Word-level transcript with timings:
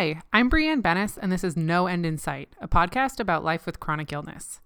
Hi, 0.00 0.22
I'm 0.32 0.48
Brianne 0.48 0.80
Bennis, 0.80 1.18
and 1.20 1.30
this 1.30 1.44
is 1.44 1.58
No 1.58 1.86
End 1.86 2.06
in 2.06 2.16
Sight, 2.16 2.56
a 2.58 2.66
podcast 2.66 3.20
about 3.20 3.44
life 3.44 3.66
with 3.66 3.80
chronic 3.80 4.14
illness. 4.14 4.62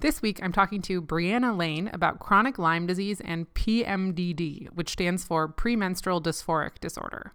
This 0.00 0.20
week, 0.20 0.40
I'm 0.42 0.52
talking 0.52 0.82
to 0.82 1.00
Brianna 1.00 1.56
Lane 1.56 1.88
about 1.94 2.18
chronic 2.18 2.58
Lyme 2.58 2.86
disease 2.86 3.18
and 3.22 3.48
PMDD, 3.54 4.68
which 4.74 4.90
stands 4.90 5.24
for 5.24 5.48
premenstrual 5.48 6.20
dysphoric 6.20 6.80
disorder. 6.82 7.32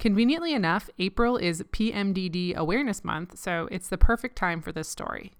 Conveniently 0.00 0.52
enough, 0.52 0.90
April 0.98 1.36
is 1.36 1.62
PMDD 1.62 2.56
Awareness 2.56 3.04
Month, 3.04 3.38
so 3.38 3.68
it's 3.70 3.86
the 3.86 3.96
perfect 3.96 4.34
time 4.34 4.60
for 4.60 4.72
this 4.72 4.88
story. 4.88 5.34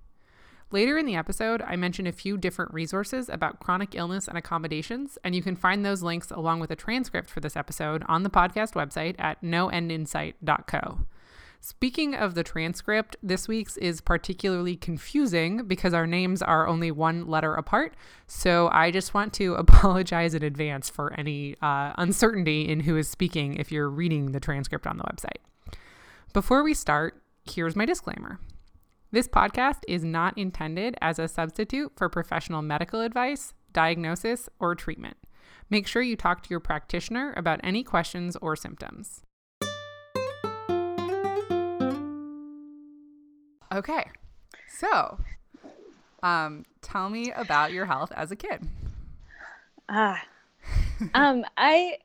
Later 0.70 0.98
in 0.98 1.04
the 1.04 1.16
episode, 1.16 1.62
I 1.62 1.74
mention 1.74 2.06
a 2.06 2.12
few 2.12 2.38
different 2.38 2.72
resources 2.72 3.28
about 3.28 3.58
chronic 3.58 3.96
illness 3.96 4.28
and 4.28 4.38
accommodations, 4.38 5.18
and 5.24 5.34
you 5.34 5.42
can 5.42 5.56
find 5.56 5.84
those 5.84 6.04
links 6.04 6.30
along 6.30 6.60
with 6.60 6.70
a 6.70 6.76
transcript 6.76 7.28
for 7.28 7.40
this 7.40 7.56
episode 7.56 8.04
on 8.06 8.22
the 8.22 8.30
podcast 8.30 8.74
website 8.74 9.16
at 9.18 9.42
noendinsight.co. 9.42 11.06
Speaking 11.62 12.14
of 12.14 12.34
the 12.34 12.42
transcript, 12.42 13.16
this 13.23 13.46
week's 13.46 13.77
is 13.77 14.00
particularly 14.00 14.77
confusing 14.77 15.66
because 15.66 15.92
our 15.92 16.06
names 16.06 16.41
are 16.41 16.66
only 16.66 16.91
one 16.91 17.27
letter 17.27 17.55
apart. 17.55 17.95
So 18.27 18.70
I 18.73 18.91
just 18.91 19.12
want 19.12 19.34
to 19.34 19.55
apologize 19.56 20.34
in 20.34 20.42
advance 20.42 20.88
for 20.88 21.12
any 21.19 21.56
uh, 21.60 21.92
uncertainty 21.98 22.66
in 22.66 22.80
who 22.80 22.96
is 22.96 23.10
speaking 23.10 23.56
if 23.56 23.70
you're 23.70 23.91
reading 23.91 24.33
the 24.33 24.41
transcript 24.41 24.86
on 24.86 24.96
the 24.96 25.05
website. 25.05 25.77
Before 26.33 26.62
we 26.62 26.73
start, 26.73 27.23
here's 27.45 27.77
my 27.77 27.84
disclaimer. 27.84 28.41
This 29.11 29.28
podcast 29.28 29.80
is 29.86 30.02
not 30.02 30.38
intended 30.38 30.97
as 31.02 31.19
a 31.19 31.28
substitute 31.28 31.92
for 31.95 32.08
professional 32.08 32.62
medical 32.62 33.02
advice, 33.02 33.52
diagnosis, 33.72 34.48
or 34.61 34.74
treatment. 34.74 35.19
Make 35.69 35.86
sure 35.86 36.00
you 36.00 36.16
talk 36.16 36.42
to 36.45 36.50
your 36.50 36.61
practitioner 36.61 37.34
about 37.36 37.61
any 37.62 37.83
questions 37.83 38.36
or 38.41 38.56
symptoms. 38.56 39.22
Okay, 43.73 44.10
so 44.66 45.19
um, 46.22 46.64
tell 46.83 47.08
me 47.08 47.31
about 47.31 47.72
your 47.72 47.86
health 47.86 48.12
as 48.17 48.33
a 48.33 48.36
kid. 48.36 48.67
Ah, 49.89 50.22
um, 51.14 51.44
I 51.56 51.98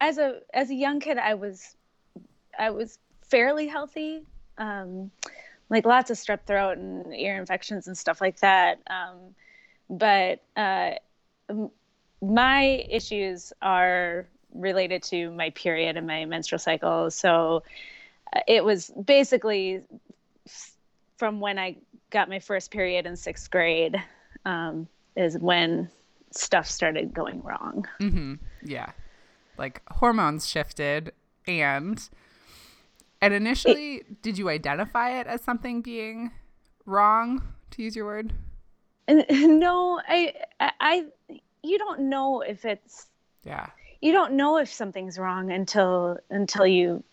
as 0.00 0.18
a 0.18 0.40
as 0.52 0.70
a 0.70 0.74
young 0.74 1.00
kid, 1.00 1.18
I 1.18 1.34
was 1.34 1.76
I 2.58 2.70
was 2.70 2.98
fairly 3.22 3.66
healthy. 3.66 4.22
Um, 4.58 5.10
like 5.70 5.86
lots 5.86 6.10
of 6.10 6.18
strep 6.18 6.44
throat 6.46 6.76
and 6.76 7.14
ear 7.14 7.38
infections 7.38 7.86
and 7.86 7.96
stuff 7.96 8.20
like 8.20 8.38
that. 8.40 8.78
Um, 8.88 9.34
but 9.88 10.42
uh, 10.56 10.92
my 12.20 12.86
issues 12.90 13.52
are 13.62 14.26
related 14.54 15.02
to 15.04 15.30
my 15.30 15.50
period 15.50 15.96
and 15.96 16.06
my 16.06 16.26
menstrual 16.26 16.58
cycle. 16.58 17.10
So 17.10 17.62
uh, 18.36 18.40
it 18.46 18.62
was 18.62 18.90
basically 19.04 19.80
from 21.22 21.38
when 21.38 21.56
I 21.56 21.76
got 22.10 22.28
my 22.28 22.40
first 22.40 22.72
period 22.72 23.06
in 23.06 23.14
sixth 23.14 23.48
grade 23.48 23.94
um, 24.44 24.88
is 25.14 25.38
when 25.38 25.88
stuff 26.32 26.66
started 26.66 27.14
going 27.14 27.40
wrong. 27.44 27.86
Mm-hmm. 28.00 28.34
Yeah. 28.64 28.90
Like 29.56 29.82
hormones 29.88 30.48
shifted 30.48 31.12
and 31.46 32.08
and 33.20 33.32
initially, 33.32 33.98
it, 33.98 34.20
did 34.22 34.36
you 34.36 34.48
identify 34.48 35.20
it 35.20 35.28
as 35.28 35.42
something 35.42 35.80
being 35.80 36.32
wrong, 36.86 37.40
to 37.70 37.82
use 37.84 37.94
your 37.94 38.06
word? 38.06 38.32
No, 39.30 40.00
I, 40.08 40.34
I, 40.58 41.04
you 41.62 41.78
don't 41.78 42.00
know 42.00 42.40
if 42.40 42.64
it's. 42.64 43.06
Yeah. 43.44 43.66
You 44.00 44.10
don't 44.10 44.32
know 44.32 44.58
if 44.58 44.72
something's 44.72 45.20
wrong 45.20 45.52
until 45.52 46.18
until 46.30 46.66
you 46.66 47.04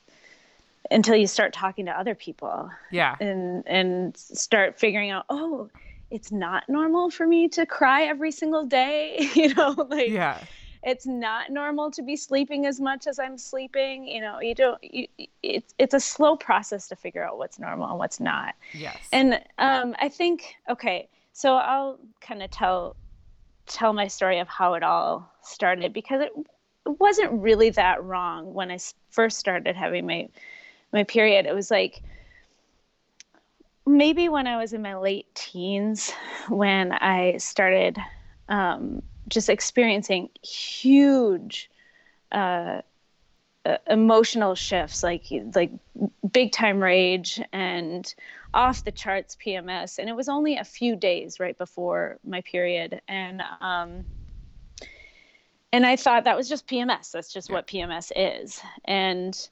until 0.91 1.15
you 1.15 1.27
start 1.27 1.53
talking 1.53 1.85
to 1.85 1.91
other 1.91 2.15
people. 2.15 2.69
Yeah. 2.91 3.15
And 3.19 3.67
and 3.67 4.17
start 4.17 4.79
figuring 4.79 5.09
out, 5.09 5.25
oh, 5.29 5.69
it's 6.11 6.31
not 6.31 6.67
normal 6.67 7.09
for 7.09 7.27
me 7.27 7.47
to 7.49 7.65
cry 7.65 8.03
every 8.03 8.31
single 8.31 8.65
day. 8.65 9.29
you 9.35 9.53
know, 9.53 9.75
like 9.89 10.09
yeah 10.09 10.43
it's 10.83 11.05
not 11.05 11.49
normal 11.49 11.91
to 11.91 12.01
be 12.01 12.15
sleeping 12.15 12.65
as 12.65 12.79
much 12.79 13.07
as 13.07 13.19
I'm 13.19 13.37
sleeping. 13.37 14.07
You 14.07 14.21
know, 14.21 14.39
you 14.39 14.55
don't. 14.55 14.81
You, 14.83 15.07
it's 15.43 15.73
it's 15.77 15.93
a 15.93 15.99
slow 15.99 16.35
process 16.35 16.87
to 16.89 16.95
figure 16.95 17.23
out 17.23 17.37
what's 17.37 17.59
normal 17.59 17.89
and 17.89 17.99
what's 17.99 18.19
not. 18.19 18.55
Yes. 18.73 18.97
And 19.11 19.41
um, 19.57 19.95
I 19.99 20.09
think 20.09 20.55
okay, 20.69 21.09
so 21.33 21.55
I'll 21.55 21.99
kind 22.21 22.41
of 22.41 22.49
tell 22.51 22.95
tell 23.65 23.93
my 23.93 24.07
story 24.07 24.39
of 24.39 24.47
how 24.47 24.73
it 24.75 24.83
all 24.83 25.31
started 25.41 25.93
because 25.93 26.21
it, 26.21 26.31
it 26.85 26.99
wasn't 26.99 27.31
really 27.33 27.69
that 27.71 28.03
wrong 28.03 28.53
when 28.53 28.71
I 28.71 28.79
first 29.11 29.37
started 29.37 29.75
having 29.75 30.07
my 30.07 30.29
my 30.91 31.03
period. 31.03 31.45
It 31.45 31.53
was 31.53 31.71
like 31.71 32.01
maybe 33.85 34.29
when 34.29 34.47
I 34.47 34.57
was 34.57 34.73
in 34.73 34.81
my 34.81 34.97
late 34.97 35.33
teens 35.33 36.11
when 36.47 36.91
I 36.93 37.37
started 37.37 37.97
um, 38.47 39.01
just 39.27 39.49
experiencing 39.49 40.29
huge 40.41 41.69
uh, 42.31 42.81
uh, 43.65 43.77
emotional 43.87 44.55
shifts, 44.55 45.03
like 45.03 45.25
like 45.53 45.71
big 46.31 46.51
time 46.51 46.81
rage 46.81 47.41
and 47.51 48.13
off 48.53 48.83
the 48.83 48.91
charts 48.91 49.35
PMS. 49.43 49.99
And 49.99 50.09
it 50.09 50.15
was 50.15 50.29
only 50.29 50.57
a 50.57 50.63
few 50.63 50.95
days 50.95 51.39
right 51.39 51.57
before 51.57 52.17
my 52.25 52.41
period, 52.41 53.01
and 53.07 53.41
um, 53.59 54.05
and 55.73 55.85
I 55.85 55.95
thought 55.95 56.23
that 56.23 56.37
was 56.37 56.47
just 56.47 56.67
PMS. 56.67 57.11
That's 57.11 57.33
just 57.33 57.51
what 57.51 57.67
PMS 57.67 58.11
is, 58.15 58.61
and 58.85 59.49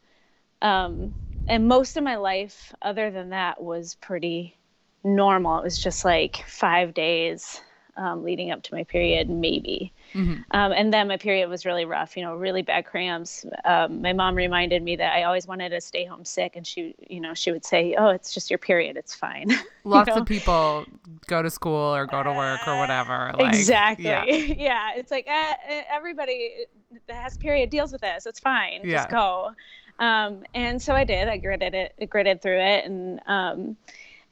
um, 0.61 1.13
and 1.47 1.67
most 1.67 1.97
of 1.97 2.03
my 2.03 2.17
life, 2.17 2.73
other 2.81 3.11
than 3.11 3.29
that, 3.29 3.61
was 3.61 3.95
pretty 3.95 4.55
normal. 5.03 5.59
It 5.59 5.63
was 5.63 5.81
just 5.81 6.05
like 6.05 6.43
five 6.47 6.93
days 6.93 7.61
um, 7.97 8.23
leading 8.23 8.51
up 8.51 8.61
to 8.63 8.73
my 8.73 8.83
period, 8.83 9.29
maybe. 9.29 9.91
Mm-hmm. 10.13 10.41
Um, 10.51 10.71
and 10.71 10.93
then 10.93 11.07
my 11.07 11.17
period 11.17 11.49
was 11.49 11.65
really 11.65 11.85
rough, 11.85 12.15
you 12.15 12.23
know, 12.23 12.35
really 12.35 12.61
bad 12.61 12.85
cramps. 12.85 13.45
Um, 13.65 14.01
my 14.01 14.13
mom 14.13 14.35
reminded 14.35 14.83
me 14.83 14.95
that 14.95 15.13
I 15.13 15.23
always 15.23 15.47
wanted 15.47 15.69
to 15.69 15.81
stay 15.81 16.05
home 16.05 16.23
sick, 16.23 16.55
and 16.55 16.65
she, 16.65 16.95
you 17.09 17.19
know, 17.19 17.33
she 17.33 17.51
would 17.51 17.65
say, 17.65 17.95
"Oh, 17.97 18.09
it's 18.09 18.33
just 18.33 18.49
your 18.49 18.59
period; 18.59 18.97
it's 18.97 19.15
fine." 19.15 19.49
Lots 19.83 20.07
know? 20.07 20.17
of 20.17 20.25
people 20.25 20.85
go 21.27 21.41
to 21.41 21.49
school 21.49 21.95
or 21.95 22.05
go 22.05 22.23
to 22.23 22.31
work 22.31 22.67
or 22.67 22.77
whatever. 22.77 23.33
Like, 23.37 23.55
exactly. 23.55 24.05
Yeah. 24.05 24.25
yeah. 24.25 24.91
It's 24.95 25.11
like 25.11 25.27
uh, 25.27 25.53
everybody 25.89 26.65
that 27.07 27.15
has 27.15 27.37
period 27.37 27.69
deals 27.69 27.91
with 27.91 28.01
this. 28.01 28.25
It's 28.25 28.39
fine. 28.39 28.81
Yeah. 28.83 28.97
Just 28.97 29.09
go. 29.09 29.51
Um, 29.99 30.43
and 30.53 30.81
so 30.81 30.93
I 30.93 31.03
did. 31.03 31.27
I 31.27 31.37
gritted 31.37 31.73
it, 31.73 32.09
gritted 32.09 32.41
through 32.41 32.59
it, 32.59 32.85
and 32.85 33.19
um, 33.25 33.77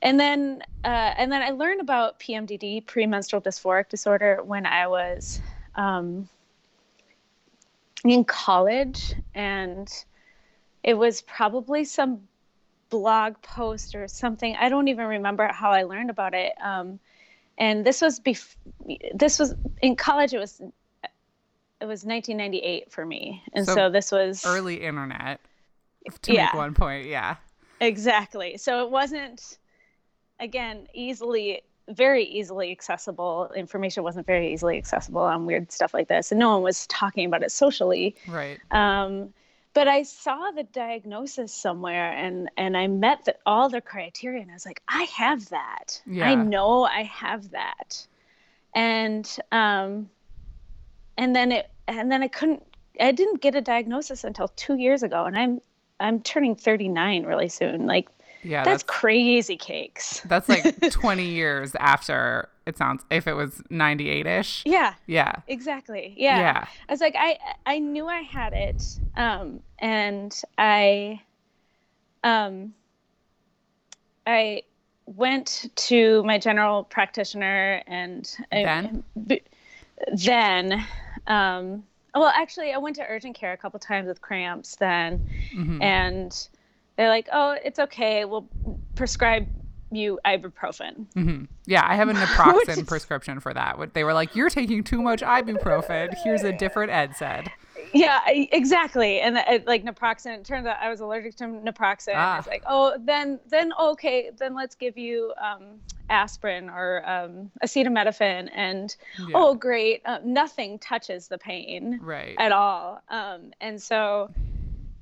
and 0.02 0.20
then 0.20 0.62
uh, 0.84 1.14
and 1.18 1.32
then 1.32 1.42
I 1.42 1.52
learned 1.52 1.82
about 1.82 2.20
PMDD, 2.20 2.86
premenstrual 2.86 3.42
dysphoric 3.42 3.90
disorder, 3.90 4.42
when 4.44 4.66
I 4.66 4.88
was 4.88 5.42
um, 5.76 6.30
in 8.04 8.24
college, 8.24 9.14
and 9.34 9.92
it 10.84 10.94
was 10.94 11.22
probably 11.22 11.84
some 11.86 12.22
blog 12.90 13.42
post 13.42 13.96
or 13.96 14.08
something. 14.08 14.56
I 14.60 14.70
don't 14.70 14.88
even 14.88 15.08
remember 15.08 15.48
how 15.48 15.72
I 15.72 15.84
learned 15.84 16.12
about 16.12 16.36
it. 16.36 16.54
Um, 16.64 17.00
and 17.58 17.86
this 17.86 18.02
was 18.02 18.20
bef- 18.20 18.56
this 19.14 19.40
was 19.40 19.56
in 19.82 19.96
college. 19.96 20.34
It 20.34 20.40
was 20.40 20.62
it 21.82 21.86
was 21.86 22.06
1998 22.06 22.92
for 22.92 23.06
me, 23.06 23.44
and 23.54 23.66
so, 23.66 23.76
so 23.76 23.90
this 23.90 24.12
was 24.12 24.44
early 24.46 24.76
internet. 24.76 25.40
To 26.24 26.34
yeah. 26.34 26.46
make 26.46 26.54
one 26.54 26.74
point, 26.74 27.08
yeah, 27.08 27.36
exactly. 27.80 28.58
So 28.58 28.84
it 28.86 28.92
wasn't 28.92 29.58
again 30.40 30.88
easily 30.94 31.62
very 31.90 32.24
easily 32.24 32.72
accessible 32.72 33.52
information 33.56 34.04
wasn't 34.04 34.26
very 34.26 34.52
easily 34.52 34.78
accessible 34.78 35.22
on 35.22 35.46
weird 35.46 35.72
stuff 35.72 35.94
like 35.94 36.08
this 36.08 36.32
and 36.32 36.40
no 36.40 36.54
one 36.54 36.64
was 36.64 36.88
talking 36.88 37.26
about 37.26 37.44
it 37.44 37.52
socially 37.52 38.16
right 38.28 38.60
um, 38.72 39.32
but 39.74 39.88
i 39.88 40.02
saw 40.02 40.52
the 40.52 40.64
diagnosis 40.64 41.54
somewhere 41.54 42.12
and 42.14 42.50
and 42.58 42.76
i 42.76 42.88
met 42.88 43.24
the, 43.26 43.36
all 43.46 43.70
the 43.70 43.82
criteria 43.82 44.42
and 44.42 44.50
i 44.50 44.54
was 44.54 44.66
like 44.66 44.82
i 44.88 45.04
have 45.04 45.48
that 45.50 46.02
yeah. 46.08 46.28
i 46.28 46.34
know 46.34 46.84
i 46.84 47.04
have 47.04 47.52
that 47.52 48.08
and 48.74 49.38
um 49.52 50.10
and 51.18 51.36
then 51.36 51.52
it 51.52 51.70
and 51.88 52.12
then 52.12 52.24
i 52.24 52.28
couldn't 52.28 52.64
i 53.00 53.12
didn't 53.12 53.42
get 53.42 53.54
a 53.54 53.62
diagnosis 53.62 54.24
until 54.24 54.48
two 54.50 54.76
years 54.76 55.04
ago 55.04 55.26
and 55.26 55.38
i'm 55.38 55.62
i'm 56.00 56.20
turning 56.22 56.56
39 56.56 57.26
really 57.26 57.50
soon 57.50 57.86
like 57.86 58.10
yeah, 58.46 58.64
that's, 58.64 58.84
that's 58.84 59.00
crazy 59.00 59.58
cakes. 59.58 60.22
That's 60.26 60.48
like 60.48 60.80
20 60.92 61.26
years 61.26 61.76
after 61.80 62.48
it 62.68 62.78
sounds 62.78 63.04
if 63.10 63.28
it 63.28 63.34
was 63.34 63.62
98ish. 63.72 64.62
Yeah. 64.66 64.94
Yeah. 65.08 65.34
Exactly. 65.48 66.14
Yeah. 66.16 66.38
Yeah. 66.38 66.66
I 66.88 66.92
was 66.94 67.02
like 67.02 67.16
I 67.18 67.40
I 67.66 67.80
knew 67.80 68.08
I 68.08 68.22
had 68.22 68.54
it 68.54 69.00
um 69.18 69.62
and 69.80 70.40
I 70.60 71.22
um 72.24 72.76
I 74.28 74.62
went 75.08 75.72
to 75.76 76.24
my 76.24 76.38
general 76.38 76.84
practitioner 76.84 77.82
and 77.88 78.32
then 78.52 79.04
I, 79.30 79.42
then 80.14 80.86
um 81.26 81.84
well 82.16 82.32
actually 82.36 82.72
I 82.72 82.78
went 82.78 82.96
to 82.96 83.06
urgent 83.08 83.36
care 83.36 83.54
a 83.54 83.58
couple 83.58 83.80
times 83.80 84.08
with 84.08 84.22
cramps 84.22 84.76
then 84.78 85.28
mm-hmm. 85.54 85.82
and 85.82 86.48
they're 86.96 87.10
like, 87.10 87.28
"Oh, 87.32 87.58
it's 87.64 87.80
okay. 87.80 88.26
We'll 88.26 88.48
prescribe 88.96 89.48
you 89.92 90.20
ibuprofen." 90.26 91.06
Mm-hmm. 91.16 91.46
Yeah, 91.66 91.86
I 91.86 91.96
have 91.96 92.10
a 92.10 92.14
naproxen 92.14 92.78
is... 92.78 92.84
prescription 92.84 93.40
for 93.40 93.54
that. 93.54 93.94
They 93.94 94.04
were 94.04 94.14
like, 94.14 94.36
"You're 94.36 94.50
taking 94.50 94.84
too 94.84 95.02
much 95.02 95.22
ibuprofen. 95.22 96.16
Here's 96.24 96.44
a 96.44 96.54
different 96.54 96.92
Ed 96.92 97.16
said." 97.96 98.06
Yeah, 98.06 98.46
exactly. 98.52 99.20
And 99.22 99.38
uh, 99.38 99.60
like 99.66 99.84
naproxen, 99.84 100.38
it 100.38 100.46
turns 100.46 100.68
out 100.68 100.78
I 100.82 100.90
was 100.90 101.00
allergic 101.00 101.36
to 101.38 101.46
naproxen. 101.46 102.14
Ah. 102.16 102.36
I 102.36 102.38
was 102.38 102.48
like, 102.48 102.64
"Oh, 102.68 102.98
then 103.00 103.40
then 103.50 103.72
okay, 103.80 104.32
then 104.38 104.54
let's 104.56 104.76
give 104.76 104.98
you 104.98 105.34
um, 105.42 105.80
aspirin 106.10 106.70
or 106.70 107.08
um, 107.10 107.52
acetaminophen." 107.64 108.50
And 108.54 108.96
yeah. 109.20 109.28
oh, 109.34 109.56
great, 109.56 110.02
uh, 110.06 110.20
nothing 110.24 110.80
touches 110.80 111.28
the 111.28 111.38
pain 111.38 112.00
right. 112.02 112.36
at 112.38 112.52
all. 112.52 113.02
Um, 113.10 113.52
and 113.62 113.82
so, 113.82 114.32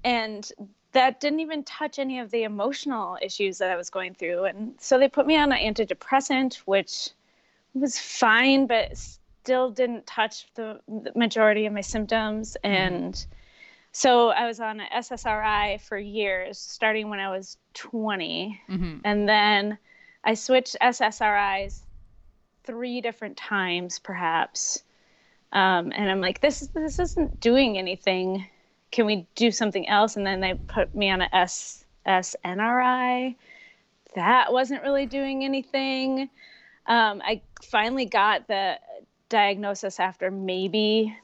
and 0.04 0.52
that 0.94 1.20
didn't 1.20 1.40
even 1.40 1.64
touch 1.64 2.00
any 2.00 2.20
of 2.20 2.32
the 2.32 2.44
emotional 2.44 3.18
issues 3.22 3.58
that 3.58 3.70
I 3.70 3.76
was 3.76 3.90
going 3.90 4.14
through. 4.14 4.46
And 4.46 4.76
so 4.80 4.98
they 4.98 5.10
put 5.10 5.28
me 5.28 5.36
on 5.38 5.52
an 5.52 5.58
antidepressant, 5.58 6.56
which 6.66 7.10
was 7.74 8.00
fine, 8.00 8.68
but 8.68 8.98
still 9.44 9.72
didn't 9.72 10.08
touch 10.08 10.48
the, 10.56 10.80
the 10.88 11.12
majority 11.16 11.66
of 11.66 11.74
my 11.74 11.82
symptoms. 11.82 12.58
Mm-hmm. 12.64 12.76
And 12.76 13.26
so 13.92 14.30
I 14.30 14.48
was 14.48 14.60
on 14.60 14.80
an 14.80 14.88
SSRI 14.96 15.82
for 15.82 15.98
years, 15.98 16.58
starting 16.58 17.10
when 17.10 17.20
I 17.20 17.30
was 17.30 17.58
20. 17.74 18.62
Mm-hmm. 18.70 18.98
And 19.04 19.28
then 19.28 19.78
I 20.24 20.34
switched 20.34 20.78
SSRIs 20.82 21.82
three 22.64 23.02
different 23.02 23.38
times, 23.38 24.00
perhaps. 24.00 24.84
Um, 25.52 25.92
and 25.94 26.10
I'm 26.10 26.22
like, 26.22 26.42
this 26.42 26.62
this 26.74 26.98
isn't 27.00 27.40
doing 27.40 27.78
anything 27.78 28.46
can 28.94 29.08
we 29.08 29.26
do 29.36 29.52
something 29.52 29.90
else? 29.90 30.16
And 30.16 30.26
then 30.26 30.40
they 30.40 30.54
put 30.54 30.96
me 30.96 31.10
on 31.10 31.22
a 31.22 31.30
S 31.34 31.84
SNRI. 32.06 33.36
That 34.16 34.54
wasn't 34.54 34.84
really 34.84 35.08
doing 35.08 35.44
anything. 35.44 36.30
Um, 36.86 37.22
I 37.26 37.42
finally 37.64 38.06
got 38.06 38.48
the 38.48 38.78
diagnosis 39.34 40.00
after 40.00 40.30
maybe 40.30 41.18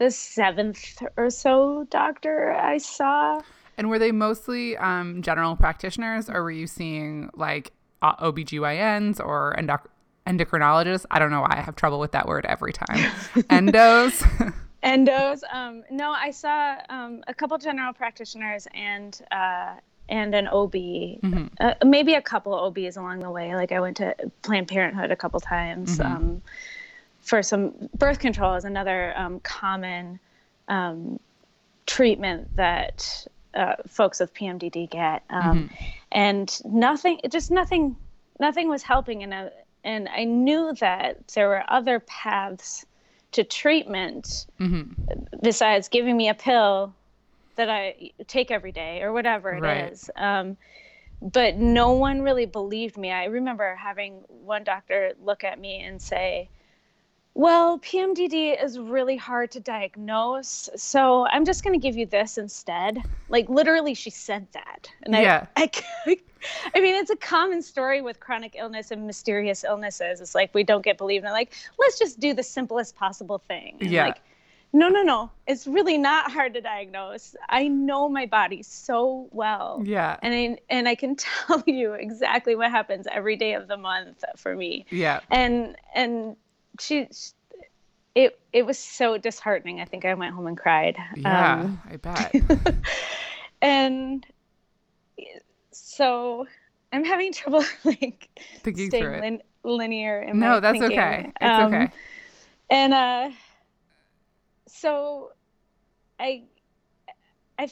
the 0.00 0.10
seventh 0.10 1.00
or 1.16 1.30
so 1.30 1.86
doctor 1.88 2.52
I 2.52 2.78
saw. 2.78 3.40
And 3.76 3.88
were 3.88 4.00
they 4.00 4.10
mostly 4.10 4.76
um, 4.76 5.22
general 5.22 5.54
practitioners, 5.54 6.28
or 6.28 6.42
were 6.42 6.50
you 6.50 6.66
seeing 6.66 7.30
like 7.34 7.70
uh, 8.02 8.16
OBGYNs 8.16 9.24
or 9.24 9.54
endoc- 9.56 9.86
endocrinologists? 10.26 11.06
I 11.12 11.20
don't 11.20 11.30
know 11.30 11.42
why 11.42 11.54
I 11.58 11.60
have 11.60 11.76
trouble 11.76 12.00
with 12.00 12.10
that 12.12 12.26
word 12.26 12.44
every 12.44 12.72
time. 12.72 12.96
Endos. 13.50 14.54
endos. 14.82 15.42
Um, 15.52 15.84
no, 15.92 16.10
I 16.10 16.32
saw 16.32 16.76
um, 16.88 17.22
a 17.28 17.34
couple 17.34 17.56
general 17.58 17.92
practitioners 17.92 18.66
and 18.74 19.20
uh, 19.30 19.74
and 20.08 20.34
an 20.34 20.48
OB, 20.48 20.72
mm-hmm. 20.72 21.46
uh, 21.60 21.74
maybe 21.84 22.14
a 22.14 22.22
couple 22.22 22.52
OBs 22.54 22.96
along 22.96 23.20
the 23.20 23.30
way. 23.30 23.54
Like 23.54 23.70
I 23.70 23.78
went 23.78 23.98
to 23.98 24.16
Planned 24.42 24.66
Parenthood 24.66 25.12
a 25.12 25.16
couple 25.16 25.38
times 25.38 25.98
mm-hmm. 25.98 26.38
For 27.28 27.42
some 27.42 27.90
birth 27.96 28.18
control 28.18 28.54
is 28.54 28.64
another 28.64 29.16
um, 29.16 29.40
common 29.40 30.18
um, 30.68 31.20
treatment 31.86 32.56
that 32.56 33.26
uh, 33.54 33.74
folks 33.86 34.20
with 34.20 34.32
PMDD 34.34 34.88
get, 34.90 35.22
um, 35.30 35.68
mm-hmm. 35.68 35.74
and 36.12 36.60
nothing, 36.64 37.20
just 37.30 37.50
nothing, 37.50 37.96
nothing 38.40 38.68
was 38.68 38.82
helping. 38.82 39.22
And 39.22 39.34
I, 39.34 39.50
and 39.84 40.08
I 40.08 40.24
knew 40.24 40.72
that 40.80 41.28
there 41.28 41.48
were 41.48 41.64
other 41.68 42.00
paths 42.00 42.86
to 43.32 43.44
treatment 43.44 44.46
mm-hmm. 44.58 44.92
besides 45.42 45.88
giving 45.88 46.16
me 46.16 46.30
a 46.30 46.34
pill 46.34 46.94
that 47.56 47.68
I 47.68 48.12
take 48.26 48.50
every 48.50 48.72
day 48.72 49.02
or 49.02 49.12
whatever 49.12 49.50
it 49.50 49.60
right. 49.60 49.92
is. 49.92 50.10
Um, 50.16 50.56
but 51.20 51.56
no 51.56 51.92
one 51.92 52.22
really 52.22 52.46
believed 52.46 52.96
me. 52.96 53.10
I 53.10 53.24
remember 53.24 53.74
having 53.74 54.24
one 54.28 54.64
doctor 54.64 55.12
look 55.22 55.44
at 55.44 55.58
me 55.58 55.80
and 55.80 56.00
say, 56.00 56.48
well, 57.34 57.78
PMDD 57.78 58.62
is 58.62 58.78
really 58.78 59.16
hard 59.16 59.50
to 59.52 59.60
diagnose, 59.60 60.68
so 60.74 61.26
I'm 61.28 61.44
just 61.44 61.62
going 61.62 61.78
to 61.78 61.82
give 61.82 61.96
you 61.96 62.06
this 62.06 62.36
instead. 62.36 63.02
Like 63.28 63.48
literally, 63.48 63.94
she 63.94 64.10
said 64.10 64.46
that, 64.52 64.90
and 65.04 65.14
yeah. 65.14 65.46
I, 65.56 65.70
I, 66.06 66.16
I 66.74 66.80
mean, 66.80 66.94
it's 66.94 67.10
a 67.10 67.16
common 67.16 67.62
story 67.62 68.00
with 68.00 68.18
chronic 68.18 68.56
illness 68.58 68.90
and 68.90 69.06
mysterious 69.06 69.62
illnesses. 69.62 70.20
It's 70.20 70.34
like 70.34 70.52
we 70.54 70.64
don't 70.64 70.84
get 70.84 70.98
believed, 70.98 71.24
and 71.24 71.32
like 71.32 71.54
let's 71.78 71.98
just 71.98 72.18
do 72.18 72.34
the 72.34 72.42
simplest 72.42 72.96
possible 72.96 73.38
thing. 73.46 73.76
And 73.80 73.90
yeah. 73.90 74.06
Like, 74.06 74.18
no, 74.72 74.88
no, 74.88 75.02
no. 75.02 75.30
It's 75.46 75.66
really 75.66 75.96
not 75.96 76.30
hard 76.30 76.54
to 76.54 76.60
diagnose. 76.60 77.34
I 77.48 77.68
know 77.68 78.08
my 78.08 78.26
body 78.26 78.62
so 78.62 79.28
well. 79.30 79.80
Yeah. 79.82 80.18
And 80.22 80.34
I, 80.34 80.58
and 80.68 80.88
I 80.88 80.94
can 80.94 81.16
tell 81.46 81.62
you 81.66 81.94
exactly 81.94 82.54
what 82.54 82.70
happens 82.70 83.06
every 83.10 83.36
day 83.36 83.54
of 83.54 83.68
the 83.68 83.76
month 83.76 84.24
for 84.36 84.54
me. 84.54 84.86
Yeah. 84.90 85.20
And 85.30 85.76
and 85.94 86.36
she, 86.80 87.08
it 88.14 88.38
it 88.52 88.66
was 88.66 88.78
so 88.78 89.18
disheartening. 89.18 89.80
I 89.80 89.84
think 89.84 90.04
I 90.04 90.14
went 90.14 90.34
home 90.34 90.46
and 90.46 90.56
cried. 90.56 90.96
Yeah, 91.16 91.62
um, 91.62 91.80
I 91.88 91.96
bet. 91.96 92.34
and 93.62 94.26
so 95.72 96.46
I'm 96.92 97.04
having 97.04 97.32
trouble 97.32 97.64
like 97.84 98.28
thinking 98.62 98.88
staying 98.88 99.20
lin- 99.20 99.42
linear. 99.64 100.22
In 100.22 100.38
no, 100.38 100.60
that's 100.60 100.78
thinking. 100.78 100.98
okay. 100.98 101.32
It's 101.40 101.58
um, 101.58 101.74
okay. 101.74 101.90
And 102.70 102.94
uh, 102.94 103.30
so 104.66 105.30
I 106.18 106.44
I 107.58 107.70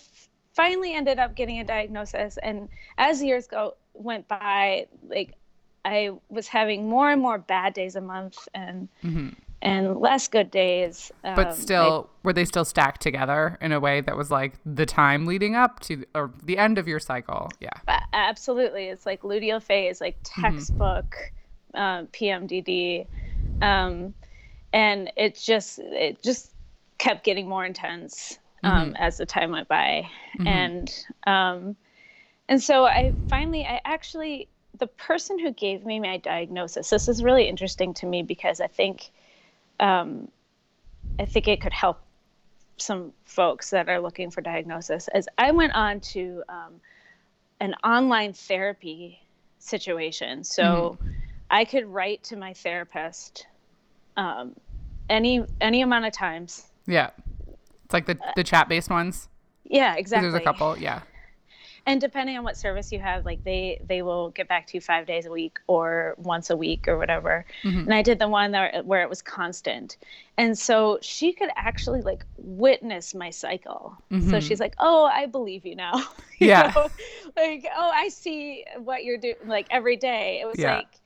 finally 0.55 0.95
ended 0.95 1.19
up 1.19 1.35
getting 1.37 1.61
a 1.61 1.65
diagnosis, 1.65 2.39
and 2.43 2.69
as 2.99 3.23
years 3.23 3.47
go 3.47 3.75
went 3.95 4.29
by, 4.29 4.87
like 5.09 5.35
I 5.87 6.11
was 6.29 6.49
having 6.49 6.89
more 6.89 7.11
and 7.11 7.23
more 7.23 7.39
bad 7.39 7.75
days 7.75 7.97
a 7.97 8.01
month, 8.01 8.49
and 8.55 8.89
mm-hmm 9.03 9.29
and 9.63 9.97
less 9.99 10.29
good 10.29 10.51
days. 10.51 11.11
But 11.23 11.49
um, 11.49 11.55
still, 11.55 12.11
I, 12.11 12.19
were 12.23 12.33
they 12.33 12.45
still 12.45 12.65
stacked 12.65 13.01
together 13.01 13.59
in 13.61 13.73
a 13.73 13.81
way 13.81 14.01
that 14.01 14.17
was 14.17 14.31
like 14.31 14.55
the 14.65 14.87
time 14.87 15.27
leading 15.27 15.55
up 15.55 15.81
to 15.81 16.05
or 16.15 16.33
the 16.43 16.59
end 16.59 16.79
of 16.79 16.87
your 16.87 17.01
cycle? 17.01 17.51
Yeah, 17.61 17.99
absolutely. 18.13 18.85
It's 18.85 19.07
like 19.07 19.23
luteal 19.23 19.63
phase, 19.63 20.01
like 20.01 20.23
mm-hmm. 20.23 20.43
textbook 20.43 21.17
mm-hmm. 21.75 21.79
uh, 21.79 22.07
PMDD, 22.13 23.07
um, 23.63 24.15
and 24.73 25.11
it 25.17 25.37
just 25.37 25.79
it 25.81 26.23
just 26.23 26.53
kept 26.99 27.25
getting 27.25 27.49
more 27.49 27.65
intense 27.65 28.39
um, 28.63 28.89
mm-hmm. 28.89 28.97
as 28.97 29.19
the 29.19 29.27
time 29.27 29.51
went 29.51 29.69
by, 29.69 30.09
mm-hmm. 30.39 30.47
and 30.47 31.05
um, 31.27 31.77
and 32.49 32.63
so 32.63 32.85
I 32.85 33.15
finally 33.29 33.65
I 33.65 33.81
actually 33.85 34.49
the 34.79 34.87
person 34.87 35.39
who 35.39 35.53
gave 35.53 35.85
me 35.85 36.01
my 36.01 36.19
diagnosis. 36.19 36.91
This 36.91 37.09
is 37.09 37.23
really 37.23 37.49
interesting 37.49 37.95
to 37.95 38.07
me 38.07 38.23
because 38.23 38.61
I 38.61 38.67
think 38.67 39.11
um, 39.81 40.29
I 41.19 41.25
think 41.25 41.49
it 41.49 41.61
could 41.61 41.73
help 41.73 42.01
some 42.77 43.13
folks 43.25 43.71
that 43.71 43.89
are 43.89 44.01
looking 44.01 44.31
for 44.31 44.41
diagnosis. 44.41 45.09
As 45.09 45.29
I 45.39 45.51
went 45.51 45.75
on 45.75 46.01
to 46.01 46.43
um, 46.49 46.81
an 47.61 47.75
online 47.85 48.33
therapy 48.33 49.21
situation, 49.59 50.45
so 50.45 50.99
mm-hmm. 51.01 51.11
I 51.51 51.65
could 51.65 51.87
write 51.87 52.23
to 52.25 52.37
my 52.37 52.53
therapist 52.53 53.47
um, 54.17 54.55
any 55.09 55.45
any 55.61 55.83
amount 55.83 56.07
of 56.07 56.13
times. 56.13 56.67
Yeah, 56.87 57.11
it's 57.85 57.95
like 57.95 58.07
the 58.07 58.19
the 58.37 58.45
chat 58.45 58.69
based 58.69 58.91
ones. 58.91 59.29
Yeah, 59.65 59.97
exactly. 59.97 60.31
There's 60.31 60.41
a 60.41 60.45
couple. 60.45 60.77
Yeah 60.79 61.03
and 61.87 62.01
depending 62.01 62.37
on 62.37 62.43
what 62.43 62.57
service 62.57 62.91
you 62.91 62.99
have 62.99 63.25
like 63.25 63.43
they 63.45 63.81
they 63.87 64.03
will 64.03 64.31
get 64.31 64.49
back 64.49 64.67
to 64.67 64.77
you 64.77 64.81
five 64.81 65.07
days 65.07 65.25
a 65.25 65.31
week 65.31 65.59
or 65.69 66.15
once 66.19 66.51
a 66.51 66.57
week 66.57 66.89
or 66.89 66.99
whatever 66.99 67.47
mm-hmm. 67.63 67.79
and 67.79 67.95
i 67.95 68.03
did 68.03 68.19
the 68.19 68.29
one 68.29 68.51
that, 68.51 68.85
where 68.85 69.03
it 69.03 69.09
was 69.09 69.23
constant 69.23 69.97
and 70.37 70.59
so 70.59 70.99
she 71.01 71.33
could 71.33 71.49
actually 71.57 72.03
like 72.03 72.25
witness 72.37 73.15
my 73.15 73.31
cycle 73.31 73.97
mm-hmm. 74.11 74.29
so 74.29 74.41
she's 74.41 74.61
like 74.61 74.75
oh 74.79 75.05
i 75.05 75.27
believe 75.27 75.65
you 75.65 75.77
now 75.77 75.95
you 76.39 76.49
yeah 76.49 76.73
know? 76.75 76.89
like 77.37 77.67
oh 77.77 77.91
i 77.95 78.09
see 78.09 78.65
what 78.79 79.05
you're 79.05 79.19
doing 79.19 79.37
like 79.47 79.67
every 79.71 79.97
day 79.97 80.41
it 80.43 80.47
was 80.47 80.59
yeah. 80.59 80.77
like 80.77 81.01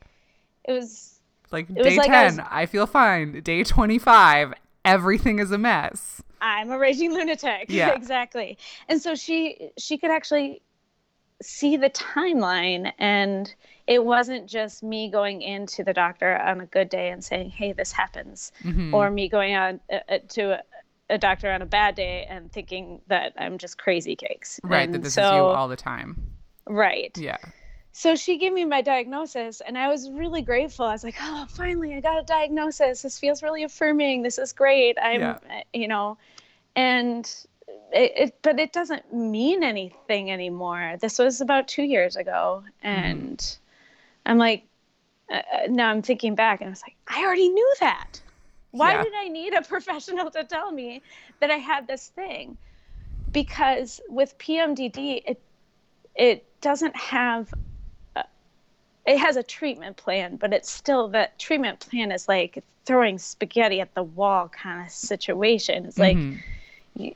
it 0.64 0.72
was 0.72 1.20
like 1.52 1.68
it 1.70 1.82
day 1.82 1.96
was 1.96 2.06
10 2.06 2.14
I, 2.14 2.24
was, 2.24 2.38
I 2.50 2.66
feel 2.66 2.86
fine 2.86 3.40
day 3.42 3.62
25 3.62 4.54
everything 4.84 5.38
is 5.38 5.52
a 5.52 5.58
mess 5.58 6.22
I'm 6.42 6.70
a 6.70 6.78
raging 6.78 7.12
lunatic. 7.12 7.66
Yeah, 7.68 7.90
exactly. 7.94 8.56
And 8.88 8.98
so 8.98 9.14
she 9.14 9.72
she 9.76 9.98
could 9.98 10.10
actually 10.10 10.62
see 11.42 11.76
the 11.76 11.90
timeline 11.90 12.92
and 12.98 13.54
it 13.86 14.04
wasn't 14.04 14.48
just 14.48 14.82
me 14.82 15.10
going 15.10 15.42
into 15.42 15.82
the 15.82 15.92
doctor 15.92 16.36
on 16.36 16.60
a 16.60 16.66
good 16.66 16.88
day 16.88 17.10
and 17.10 17.24
saying 17.24 17.50
hey 17.50 17.72
this 17.72 17.92
happens 17.92 18.52
mm-hmm. 18.62 18.94
or 18.94 19.10
me 19.10 19.28
going 19.28 19.54
on 19.54 19.80
uh, 19.90 19.98
uh, 20.08 20.18
to 20.28 20.52
a, 20.52 20.62
a, 21.08 21.18
doctor 21.18 21.50
on 21.50 21.62
a 21.62 21.66
bad 21.66 21.94
day 21.94 22.26
and 22.28 22.52
thinking 22.52 23.00
that 23.08 23.32
i'm 23.38 23.58
just 23.58 23.78
crazy 23.78 24.16
cakes. 24.16 24.60
Right 24.62 24.82
and 24.82 24.94
that 24.94 25.02
this 25.02 25.14
so, 25.14 25.22
is 25.22 25.32
you 25.32 25.42
all 25.42 25.68
the 25.68 25.76
time. 25.76 26.16
Right. 26.66 27.16
Yeah. 27.16 27.38
So 27.92 28.14
she 28.14 28.38
gave 28.38 28.52
me 28.52 28.64
my 28.64 28.82
diagnosis 28.82 29.60
and 29.60 29.78
i 29.78 29.88
was 29.88 30.10
really 30.10 30.42
grateful. 30.42 30.84
I 30.84 30.92
was 30.92 31.04
like 31.04 31.16
oh 31.20 31.46
finally 31.48 31.94
i 31.94 32.00
got 32.00 32.20
a 32.20 32.24
diagnosis. 32.24 33.02
This 33.02 33.18
feels 33.18 33.42
really 33.42 33.64
affirming. 33.64 34.22
This 34.22 34.38
is 34.38 34.52
great. 34.52 34.98
I'm 35.02 35.20
yeah. 35.20 35.38
you 35.72 35.88
know 35.88 36.18
and 36.76 37.46
it, 37.92 38.12
it, 38.16 38.38
but 38.42 38.58
it 38.58 38.72
doesn't 38.72 39.12
mean 39.12 39.62
anything 39.62 40.30
anymore. 40.30 40.96
This 41.00 41.18
was 41.18 41.40
about 41.40 41.68
two 41.68 41.82
years 41.82 42.16
ago, 42.16 42.62
and 42.82 43.38
mm-hmm. 43.38 44.30
I'm 44.30 44.38
like, 44.38 44.64
uh, 45.30 45.36
uh, 45.36 45.66
now 45.68 45.90
I'm 45.90 46.02
thinking 46.02 46.34
back, 46.34 46.60
and 46.60 46.68
I 46.68 46.70
was 46.70 46.82
like, 46.82 46.96
I 47.06 47.24
already 47.24 47.48
knew 47.48 47.74
that. 47.80 48.20
Why 48.70 48.92
yeah. 48.92 49.02
did 49.02 49.12
I 49.16 49.28
need 49.28 49.54
a 49.54 49.62
professional 49.68 50.30
to 50.30 50.44
tell 50.44 50.70
me 50.70 51.02
that 51.40 51.50
I 51.50 51.56
had 51.56 51.86
this 51.86 52.08
thing? 52.08 52.56
Because 53.32 54.00
with 54.08 54.36
PMDD, 54.38 55.22
it 55.26 55.40
it 56.14 56.60
doesn't 56.60 56.96
have 56.96 57.52
a, 58.16 58.24
it 59.06 59.18
has 59.18 59.36
a 59.36 59.42
treatment 59.42 59.96
plan, 59.96 60.36
but 60.36 60.52
it's 60.52 60.70
still 60.70 61.08
that 61.08 61.38
treatment 61.38 61.80
plan 61.80 62.12
is 62.12 62.28
like 62.28 62.62
throwing 62.84 63.18
spaghetti 63.18 63.80
at 63.80 63.94
the 63.94 64.02
wall 64.02 64.48
kind 64.48 64.84
of 64.84 64.92
situation. 64.92 65.86
It's 65.86 65.98
like 65.98 66.16
mm-hmm 66.16 66.38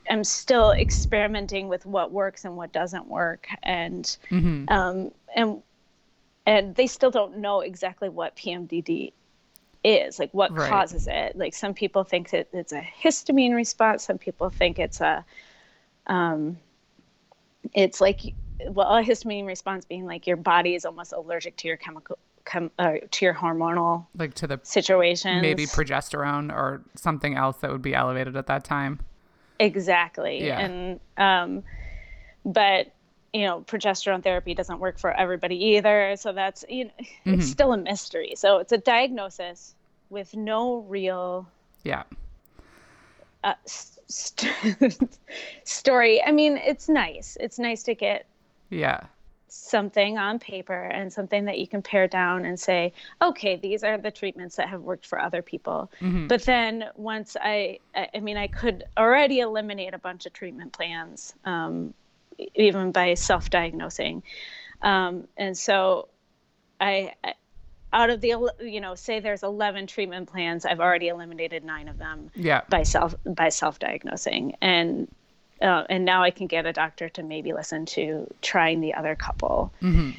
I'm 0.09 0.23
still 0.23 0.71
experimenting 0.71 1.67
with 1.67 1.85
what 1.85 2.11
works 2.11 2.45
and 2.45 2.55
what 2.55 2.71
doesn't 2.71 3.07
work, 3.07 3.47
and 3.63 4.03
mm-hmm. 4.31 4.65
um, 4.69 5.11
and 5.35 5.61
and 6.45 6.75
they 6.75 6.87
still 6.87 7.11
don't 7.11 7.37
know 7.37 7.61
exactly 7.61 8.09
what 8.09 8.35
PMDD 8.35 9.11
is, 9.83 10.19
like 10.19 10.33
what 10.33 10.51
right. 10.51 10.69
causes 10.69 11.07
it. 11.07 11.35
Like 11.35 11.53
some 11.53 11.73
people 11.73 12.03
think 12.03 12.31
that 12.31 12.47
it's 12.53 12.71
a 12.71 12.87
histamine 13.01 13.53
response, 13.53 14.03
some 14.03 14.17
people 14.17 14.49
think 14.49 14.79
it's 14.79 15.01
a, 15.01 15.23
um, 16.07 16.57
it's 17.73 18.01
like 18.01 18.21
well, 18.69 18.97
a 18.97 19.03
histamine 19.03 19.45
response 19.45 19.85
being 19.85 20.05
like 20.05 20.25
your 20.27 20.37
body 20.37 20.75
is 20.75 20.85
almost 20.85 21.13
allergic 21.13 21.57
to 21.57 21.67
your 21.67 21.77
chemical 21.77 22.17
Com, 22.45 22.69
uh, 22.77 22.97
to 23.09 23.25
your 23.25 23.33
hormonal 23.33 24.05
like 24.15 24.35
to 24.35 24.45
the 24.45 24.59
situation 24.61 25.41
maybe 25.41 25.65
progesterone 25.65 26.53
or 26.53 26.83
something 26.93 27.35
else 27.35 27.57
that 27.57 27.71
would 27.71 27.81
be 27.81 27.95
elevated 27.95 28.37
at 28.37 28.45
that 28.45 28.63
time 28.63 28.99
Exactly. 29.59 30.45
Yeah. 30.45 30.59
And 30.59 30.99
um, 31.17 31.63
but 32.45 32.91
you 33.33 33.43
know, 33.43 33.61
progesterone 33.61 34.23
therapy 34.23 34.53
doesn't 34.53 34.79
work 34.79 34.97
for 34.97 35.11
everybody 35.11 35.57
either. 35.57 36.15
So 36.17 36.33
that's 36.33 36.63
you 36.69 36.85
know, 36.85 36.91
mm-hmm. 36.99 37.33
it's 37.35 37.49
still 37.49 37.73
a 37.73 37.77
mystery. 37.77 38.33
So 38.35 38.57
it's 38.59 38.71
a 38.71 38.77
diagnosis 38.77 39.75
with 40.09 40.35
no 40.35 40.77
real 40.81 41.47
yeah 41.83 42.03
uh, 43.43 43.53
st- 43.65 44.97
story. 45.63 46.23
I 46.23 46.31
mean, 46.31 46.57
it's 46.57 46.89
nice. 46.89 47.37
It's 47.39 47.59
nice 47.59 47.83
to 47.83 47.95
get 47.95 48.25
yeah 48.69 49.05
something 49.47 50.17
on 50.17 50.39
paper 50.39 50.83
and 50.83 51.11
something 51.11 51.45
that 51.45 51.59
you 51.59 51.67
can 51.67 51.81
pare 51.81 52.07
down 52.07 52.45
and 52.45 52.59
say, 52.59 52.93
okay, 53.21 53.55
these 53.55 53.83
are 53.83 53.97
the 53.97 54.11
treatments 54.11 54.55
that 54.55 54.69
have 54.69 54.81
worked 54.81 55.05
for 55.05 55.19
other 55.19 55.41
people. 55.41 55.91
Mm-hmm. 56.01 56.27
But 56.27 56.43
then 56.43 56.85
once 56.95 57.37
I, 57.39 57.79
I 57.95 58.19
mean, 58.19 58.37
I 58.37 58.47
could 58.47 58.83
already 58.97 59.39
eliminate 59.39 59.93
a 59.93 59.99
bunch 59.99 60.25
of 60.25 60.33
treatment 60.33 60.73
plans, 60.73 61.33
um, 61.45 61.93
even 62.55 62.91
by 62.91 63.13
self 63.13 63.49
diagnosing. 63.49 64.23
Um, 64.81 65.27
and 65.37 65.57
so 65.57 66.09
I, 66.79 67.13
I, 67.23 67.33
out 67.93 68.09
of 68.09 68.19
the 68.21 68.51
you 68.59 68.81
know 68.81 68.93
say 68.93 69.21
there's 69.21 69.41
11 69.41 69.87
treatment 69.87 70.29
plans 70.29 70.65
i've 70.65 70.81
already 70.81 71.07
eliminated 71.07 71.63
nine 71.63 71.87
of 71.87 71.97
them 71.97 72.29
yeah 72.35 72.61
by 72.69 72.83
self 72.83 73.15
by 73.25 73.47
self 73.47 73.79
diagnosing 73.79 74.55
and 74.61 75.07
uh, 75.61 75.83
and 75.89 76.05
now 76.05 76.23
I 76.23 76.31
can 76.31 76.47
get 76.47 76.65
a 76.65 76.73
doctor 76.73 77.09
to 77.09 77.23
maybe 77.23 77.53
listen 77.53 77.85
to 77.87 78.27
trying 78.41 78.81
the 78.81 78.93
other 78.93 79.15
couple. 79.15 79.73
Mm-hmm. 79.81 80.11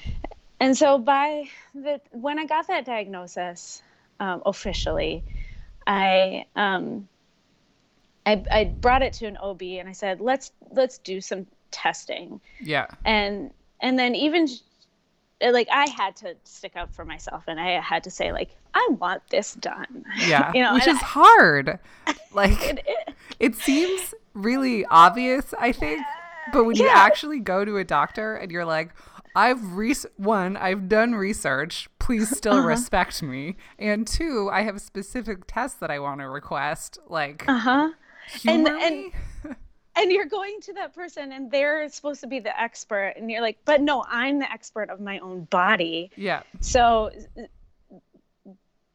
And 0.60 0.76
so 0.76 0.98
by 0.98 1.48
the 1.74 2.00
when 2.12 2.38
I 2.38 2.46
got 2.46 2.66
that 2.68 2.86
diagnosis 2.86 3.82
um, 4.20 4.42
officially, 4.46 5.22
I, 5.86 6.46
um, 6.56 7.08
I 8.24 8.42
I 8.50 8.64
brought 8.64 9.02
it 9.02 9.12
to 9.14 9.26
an 9.26 9.36
OB 9.36 9.62
and 9.62 9.88
I 9.88 9.92
said 9.92 10.20
let's 10.20 10.52
let's 10.70 10.98
do 10.98 11.20
some 11.20 11.46
testing. 11.70 12.40
Yeah. 12.60 12.86
And 13.04 13.50
and 13.80 13.98
then 13.98 14.14
even 14.14 14.48
like 15.42 15.68
I 15.70 15.88
had 15.90 16.16
to 16.16 16.34
stick 16.44 16.72
up 16.76 16.94
for 16.94 17.04
myself 17.04 17.44
and 17.46 17.60
I 17.60 17.80
had 17.80 18.04
to 18.04 18.10
say 18.10 18.32
like 18.32 18.50
I 18.74 18.88
want 18.98 19.22
this 19.28 19.54
done. 19.54 20.04
Yeah. 20.18 20.52
you 20.54 20.62
know, 20.62 20.74
which 20.74 20.88
is 20.88 20.96
I, 20.96 21.04
hard. 21.04 21.78
Like 22.32 22.62
it, 22.62 22.84
it, 22.86 23.14
it 23.40 23.56
seems 23.56 24.12
really 24.36 24.84
obvious, 24.86 25.54
I 25.58 25.72
think. 25.72 26.02
But 26.52 26.64
when 26.64 26.76
yeah. 26.76 26.84
you 26.84 26.90
actually 26.90 27.40
go 27.40 27.64
to 27.64 27.78
a 27.78 27.84
doctor 27.84 28.36
and 28.36 28.52
you're 28.52 28.64
like, 28.64 28.92
I've 29.34 29.74
re- 29.74 29.94
one, 30.16 30.56
I've 30.56 30.88
done 30.88 31.14
research. 31.14 31.88
Please 31.98 32.34
still 32.34 32.54
uh-huh. 32.54 32.68
respect 32.68 33.22
me. 33.22 33.56
And 33.78 34.06
two, 34.06 34.48
I 34.50 34.62
have 34.62 34.80
specific 34.80 35.46
tests 35.46 35.78
that 35.80 35.90
I 35.90 35.98
want 35.98 36.20
to 36.20 36.28
request. 36.28 36.98
Like, 37.08 37.44
uh 37.48 37.58
huh. 37.58 37.90
And 38.46 38.66
and 38.66 39.12
and 39.96 40.12
you're 40.12 40.26
going 40.26 40.60
to 40.62 40.72
that 40.74 40.94
person, 40.94 41.32
and 41.32 41.50
they're 41.50 41.88
supposed 41.90 42.20
to 42.22 42.26
be 42.26 42.40
the 42.40 42.58
expert, 42.58 43.14
and 43.16 43.30
you're 43.30 43.42
like, 43.42 43.58
but 43.64 43.82
no, 43.82 44.04
I'm 44.08 44.38
the 44.38 44.50
expert 44.50 44.88
of 44.88 45.00
my 45.00 45.18
own 45.18 45.44
body. 45.44 46.10
Yeah. 46.16 46.42
So 46.60 47.10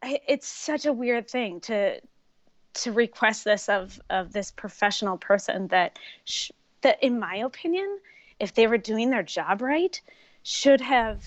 it's 0.04 0.48
such 0.48 0.86
a 0.86 0.94
weird 0.94 1.30
thing 1.30 1.60
to 1.62 2.00
to 2.74 2.92
request 2.92 3.44
this 3.44 3.70
of 3.70 4.00
of 4.10 4.34
this 4.34 4.52
professional 4.52 5.18
person 5.18 5.68
that 5.68 6.00
sh- 6.26 6.52
that 6.82 7.02
in 7.04 7.20
my 7.20 7.36
opinion 7.36 8.00
if 8.40 8.54
they 8.54 8.68
were 8.68 8.78
doing 8.78 9.10
their 9.10 9.24
job 9.24 9.62
right 9.62 10.02
should 10.44 10.82
have 10.82 11.24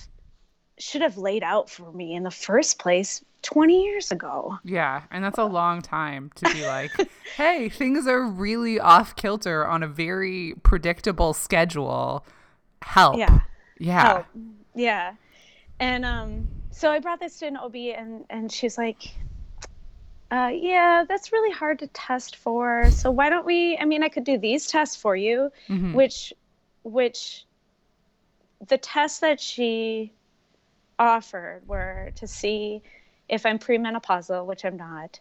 should 0.78 1.02
have 1.02 1.16
laid 1.16 1.42
out 1.42 1.70
for 1.70 1.92
me 1.92 2.14
in 2.14 2.22
the 2.22 2.30
first 2.30 2.78
place 2.78 3.24
20 3.42 3.84
years 3.84 4.10
ago. 4.10 4.58
Yeah, 4.64 5.02
and 5.10 5.22
that's 5.22 5.38
a 5.38 5.44
long 5.44 5.82
time 5.82 6.32
to 6.36 6.52
be 6.52 6.66
like, 6.66 6.90
"Hey, 7.36 7.68
things 7.68 8.06
are 8.06 8.26
really 8.26 8.80
off 8.80 9.14
kilter 9.14 9.66
on 9.66 9.82
a 9.82 9.86
very 9.86 10.54
predictable 10.62 11.32
schedule. 11.34 12.24
Help." 12.82 13.18
Yeah. 13.18 13.40
Yeah. 13.78 14.00
Help. 14.00 14.26
Yeah. 14.74 15.14
And 15.78 16.04
um 16.04 16.48
so 16.70 16.90
I 16.90 16.98
brought 16.98 17.20
this 17.20 17.38
to 17.38 17.46
an 17.46 17.56
OB 17.56 17.76
and 17.76 18.24
and 18.30 18.50
she's 18.50 18.76
like, 18.76 19.14
uh, 20.30 20.50
yeah, 20.52 21.04
that's 21.08 21.32
really 21.32 21.52
hard 21.52 21.78
to 21.80 21.86
test 21.88 22.36
for. 22.36 22.90
So 22.90 23.10
why 23.10 23.30
don't 23.30 23.46
we? 23.46 23.76
I 23.78 23.84
mean, 23.84 24.02
I 24.02 24.08
could 24.08 24.24
do 24.24 24.38
these 24.38 24.66
tests 24.66 24.96
for 24.96 25.14
you, 25.14 25.50
mm-hmm. 25.68 25.92
which, 25.92 26.32
which, 26.82 27.44
the 28.68 28.78
tests 28.78 29.20
that 29.20 29.40
she 29.40 30.12
offered 30.98 31.62
were 31.66 32.12
to 32.16 32.26
see 32.26 32.82
if 33.28 33.44
I'm 33.44 33.58
premenopausal, 33.58 34.46
which 34.46 34.64
I'm 34.64 34.76
not, 34.76 35.20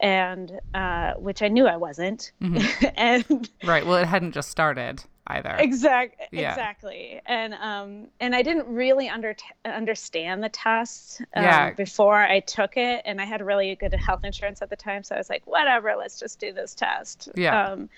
and 0.00 0.60
uh, 0.74 1.14
which 1.14 1.42
I 1.42 1.48
knew 1.48 1.66
I 1.66 1.76
wasn't. 1.76 2.32
Mm-hmm. 2.42 2.86
and 2.96 3.50
right, 3.64 3.86
well, 3.86 3.98
it 3.98 4.06
hadn't 4.06 4.32
just 4.32 4.50
started 4.50 5.04
either. 5.28 5.56
Exact, 5.58 6.20
yeah. 6.32 6.50
exactly. 6.50 7.20
And 7.26 7.54
um, 7.54 8.08
and 8.20 8.34
I 8.34 8.42
didn't 8.42 8.66
really 8.66 9.08
under 9.08 9.36
understand 9.64 10.42
the 10.42 10.48
test 10.48 11.20
um, 11.34 11.44
yeah. 11.44 11.70
before 11.70 12.20
I 12.22 12.40
took 12.40 12.76
it, 12.76 13.02
and 13.04 13.20
I 13.20 13.24
had 13.24 13.40
really 13.40 13.74
good 13.76 13.94
health 13.94 14.24
insurance 14.24 14.62
at 14.62 14.70
the 14.70 14.76
time, 14.76 15.04
so 15.04 15.14
I 15.14 15.18
was 15.18 15.30
like, 15.30 15.46
whatever, 15.46 15.94
let's 15.96 16.18
just 16.18 16.40
do 16.40 16.52
this 16.52 16.74
test. 16.74 17.28
Yeah. 17.34 17.68
Um, 17.68 17.88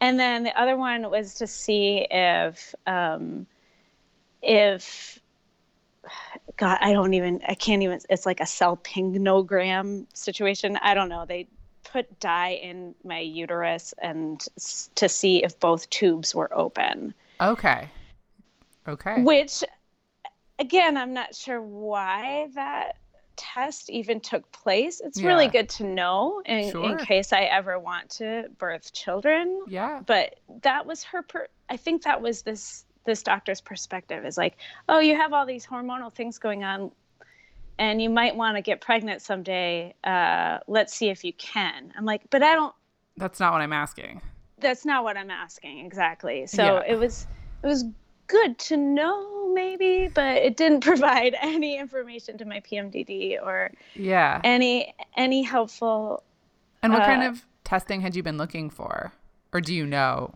and 0.00 0.18
then 0.18 0.44
the 0.44 0.58
other 0.60 0.76
one 0.76 1.10
was 1.10 1.34
to 1.34 1.46
see 1.46 2.06
if 2.10 2.74
um, 2.86 3.46
if 4.42 5.18
God, 6.56 6.78
I 6.80 6.92
don't 6.92 7.14
even, 7.14 7.40
I 7.46 7.54
can't 7.54 7.82
even, 7.82 8.00
it's 8.08 8.26
like 8.26 8.40
a 8.40 8.46
cell 8.46 8.76
salpingogram 8.76 10.06
situation. 10.14 10.78
I 10.82 10.94
don't 10.94 11.08
know. 11.08 11.24
They 11.26 11.46
put 11.92 12.20
dye 12.20 12.58
in 12.62 12.94
my 13.04 13.20
uterus 13.20 13.94
and 14.02 14.46
to 14.94 15.08
see 15.08 15.42
if 15.42 15.58
both 15.60 15.88
tubes 15.90 16.34
were 16.34 16.52
open. 16.56 17.14
Okay. 17.40 17.88
Okay. 18.86 19.22
Which, 19.22 19.64
again, 20.58 20.96
I'm 20.96 21.12
not 21.12 21.34
sure 21.34 21.60
why 21.60 22.48
that 22.54 22.96
test 23.36 23.88
even 23.90 24.20
took 24.20 24.50
place. 24.52 25.00
It's 25.04 25.20
yeah. 25.20 25.28
really 25.28 25.48
good 25.48 25.68
to 25.70 25.84
know 25.84 26.42
in, 26.44 26.70
sure. 26.70 26.90
in 26.90 26.98
case 26.98 27.32
I 27.32 27.42
ever 27.42 27.78
want 27.78 28.10
to 28.10 28.48
birth 28.58 28.92
children. 28.92 29.62
Yeah. 29.68 30.00
But 30.04 30.40
that 30.62 30.86
was 30.86 31.04
her, 31.04 31.22
per- 31.22 31.48
I 31.68 31.76
think 31.76 32.02
that 32.02 32.20
was 32.20 32.42
this 32.42 32.84
this 33.04 33.22
doctor's 33.22 33.62
perspective 33.62 34.26
is 34.26 34.36
like, 34.36 34.58
oh, 34.90 34.98
you 34.98 35.16
have 35.16 35.32
all 35.32 35.46
these 35.46 35.64
hormonal 35.66 36.12
things 36.12 36.38
going 36.38 36.62
on 36.62 36.90
and 37.78 38.02
you 38.02 38.10
might 38.10 38.34
want 38.34 38.56
to 38.56 38.62
get 38.62 38.80
pregnant 38.80 39.22
someday. 39.22 39.94
Uh, 40.04 40.58
let's 40.66 40.94
see 40.94 41.08
if 41.08 41.24
you 41.24 41.32
can. 41.34 41.92
I'm 41.96 42.04
like, 42.04 42.22
but 42.30 42.42
I 42.42 42.54
don't. 42.54 42.74
That's 43.16 43.40
not 43.40 43.52
what 43.52 43.60
I'm 43.60 43.72
asking. 43.72 44.20
That's 44.58 44.84
not 44.84 45.04
what 45.04 45.16
I'm 45.16 45.30
asking 45.30 45.84
exactly. 45.84 46.46
So 46.46 46.62
yeah. 46.62 46.92
it 46.92 46.98
was 46.98 47.26
it 47.62 47.66
was 47.66 47.84
good 48.26 48.58
to 48.58 48.76
know 48.76 49.52
maybe, 49.54 50.08
but 50.08 50.36
it 50.36 50.56
didn't 50.56 50.80
provide 50.84 51.36
any 51.40 51.78
information 51.78 52.38
to 52.38 52.44
my 52.44 52.60
PMDD 52.60 53.40
or 53.42 53.70
yeah 53.94 54.40
any 54.44 54.94
any 55.16 55.42
helpful. 55.42 56.22
And 56.82 56.92
what 56.92 57.02
uh, 57.02 57.06
kind 57.06 57.24
of 57.24 57.44
testing 57.64 58.00
had 58.00 58.14
you 58.16 58.22
been 58.22 58.38
looking 58.38 58.70
for, 58.70 59.12
or 59.52 59.60
do 59.60 59.74
you 59.74 59.86
know? 59.86 60.32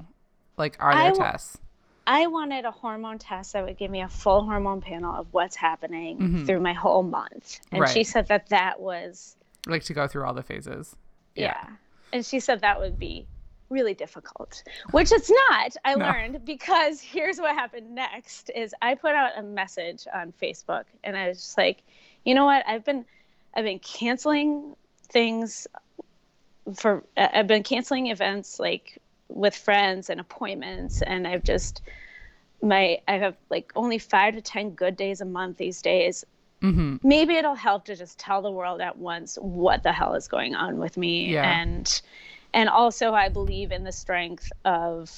Like, 0.57 0.77
are 0.81 0.93
there 0.93 1.13
I, 1.13 1.31
tests? 1.31 1.59
I 2.07 2.27
wanted 2.27 2.65
a 2.65 2.71
hormone 2.71 3.19
test 3.19 3.53
that 3.53 3.65
would 3.65 3.79
give 3.79 3.91
me 3.91 4.03
a 4.03 4.09
full 4.09 4.45
hormone 4.45 4.81
panel 4.81 5.15
of 5.15 5.27
what's 5.31 5.57
happening 5.57 6.19
mm-hmm. 6.19 6.45
through 6.45 6.61
my 6.61 6.73
whole 6.73 7.03
month. 7.03 7.61
And 7.71 7.83
right. 7.83 7.91
she 7.91 8.05
said 8.05 8.29
that 8.29 8.49
that 8.49 8.81
was 8.81 9.37
like 9.67 9.85
to 9.85 9.95
go 9.95 10.07
through 10.09 10.25
all 10.25 10.35
the 10.35 10.43
phases. 10.43 10.97
Yeah. 11.35 11.55
yeah. 11.65 11.69
And 12.13 12.27
she 12.27 12.41
said 12.41 12.61
that 12.61 12.81
would 12.81 12.99
be 12.99 13.27
really 13.73 13.95
difficult 13.95 14.63
which 14.91 15.11
it's 15.11 15.31
not 15.31 15.75
i 15.85 15.95
No. 15.97 16.05
learned 16.05 16.45
because 16.45 17.01
here's 17.01 17.39
what 17.39 17.55
happened 17.55 17.95
next 17.95 18.51
is 18.55 18.75
i 18.83 18.95
put 18.95 19.13
out 19.15 19.31
a 19.37 19.43
message 19.43 20.07
on 20.15 20.33
facebook 20.41 20.85
and 21.03 21.17
i 21.17 21.29
was 21.29 21.39
just 21.39 21.57
like 21.59 21.83
you 22.25 22.35
know 22.35 22.45
what 22.45 22.63
i've 22.69 22.85
been 22.85 23.07
i've 23.55 23.65
been 23.65 23.79
canceling 23.79 24.77
things 25.09 25.67
for 26.75 27.03
i've 27.17 27.47
been 27.47 27.63
canceling 27.63 28.09
events 28.09 28.61
like 28.61 28.99
with 29.35 29.55
friends 29.55 30.11
and 30.11 30.21
appointments 30.21 31.03
and 31.03 31.27
i've 31.27 31.43
just 31.45 31.83
my 32.63 32.99
i 33.09 33.15
have 33.15 33.37
like 33.51 33.73
only 33.75 33.99
five 33.99 34.35
to 34.35 34.41
ten 34.41 34.71
good 34.71 34.97
days 34.97 35.21
a 35.21 35.25
month 35.25 35.57
these 35.57 35.83
days 35.83 36.25
Mm-hmm. 36.63 36.99
maybe 37.03 37.35
it'll 37.35 37.57
help 37.57 37.87
to 37.87 37.97
just 37.97 38.21
tell 38.21 38.41
the 38.41 38.51
world 38.53 38.81
at 38.81 38.97
once 38.97 39.37
what 39.41 39.83
the 39.83 39.91
hell 39.93 40.15
is 40.15 40.29
going 40.29 40.55
on 40.55 40.79
with 40.79 40.97
me 40.97 41.33
Yeah. 41.33 41.43
and 41.61 42.01
and 42.55 42.69
also 42.69 43.13
i 43.15 43.29
believe 43.29 43.73
in 43.73 43.83
the 43.83 43.91
strength 43.91 44.53
of 44.65 45.11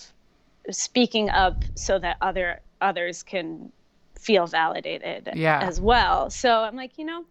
speaking 0.70 1.28
up 1.28 1.64
so 1.74 1.98
that 1.98 2.16
other 2.22 2.60
others 2.80 3.22
can 3.22 3.70
feel 4.18 4.46
validated 4.46 5.28
Yeah. 5.34 5.58
as 5.60 5.82
well 5.82 6.30
so 6.30 6.60
i'm 6.60 6.76
like 6.76 6.96
you 6.96 7.04
know 7.04 7.26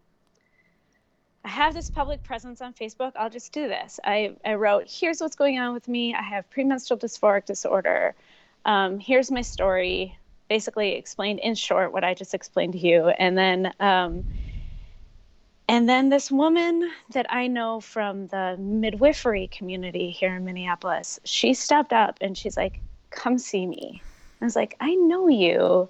i 1.44 1.50
have 1.50 1.74
this 1.74 1.90
public 1.90 2.24
presence 2.24 2.62
on 2.62 2.74
facebook. 2.74 3.12
I'll 3.16 3.30
just 3.30 3.52
do 3.52 3.68
this. 3.68 4.00
I 4.04 4.36
i 4.46 4.54
wrote 4.56 4.90
here's 4.90 5.20
what's 5.22 5.36
going 5.36 5.60
on 5.60 5.74
with 5.74 5.88
me. 5.88 6.14
I 6.14 6.22
have 6.22 6.50
premenstrual 6.50 7.00
dysphoric 7.00 7.46
disorder. 7.46 8.16
Um, 8.66 9.00
here's 9.00 9.30
my 9.30 9.42
story 9.42 10.18
basically 10.54 10.96
explained 10.96 11.40
in 11.40 11.56
short 11.56 11.92
what 11.92 12.04
I 12.04 12.14
just 12.14 12.34
explained 12.34 12.74
to 12.74 12.80
you. 12.80 13.08
And 13.08 13.38
then, 13.38 13.74
um, 13.80 14.24
and 15.68 15.88
then 15.88 16.10
this 16.10 16.30
woman 16.30 16.92
that 17.12 17.26
I 17.30 17.48
know 17.48 17.80
from 17.80 18.28
the 18.28 18.56
midwifery 18.60 19.48
community 19.48 20.12
here 20.12 20.36
in 20.36 20.46
Minneapolis, 20.46 21.20
she 21.24 21.54
stepped 21.54 21.94
up 21.94 22.18
and 22.22 22.38
she's 22.38 22.58
like, 22.58 22.82
"Come 23.10 23.38
see 23.38 23.66
me." 23.66 24.02
I 24.42 24.46
was 24.46 24.56
like, 24.56 24.76
"I 24.80 24.94
know 24.94 25.30
you," 25.30 25.90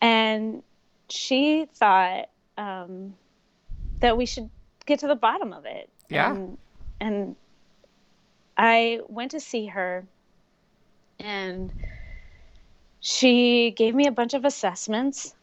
and 0.00 0.62
she 1.08 1.66
thought 1.74 2.28
um, 2.58 3.14
that 4.00 4.16
we 4.16 4.26
should 4.26 4.50
get 4.86 5.00
to 5.00 5.06
the 5.06 5.14
bottom 5.16 5.52
of 5.52 5.64
it. 5.66 5.90
Yeah. 6.08 6.30
And, 6.32 6.58
and 7.00 7.36
I 8.56 9.00
went 9.08 9.32
to 9.32 9.40
see 9.40 9.66
her, 9.66 10.04
and 11.20 11.72
she 13.00 13.70
gave 13.76 13.94
me 13.94 14.06
a 14.06 14.12
bunch 14.12 14.34
of 14.34 14.44
assessments 14.44 15.34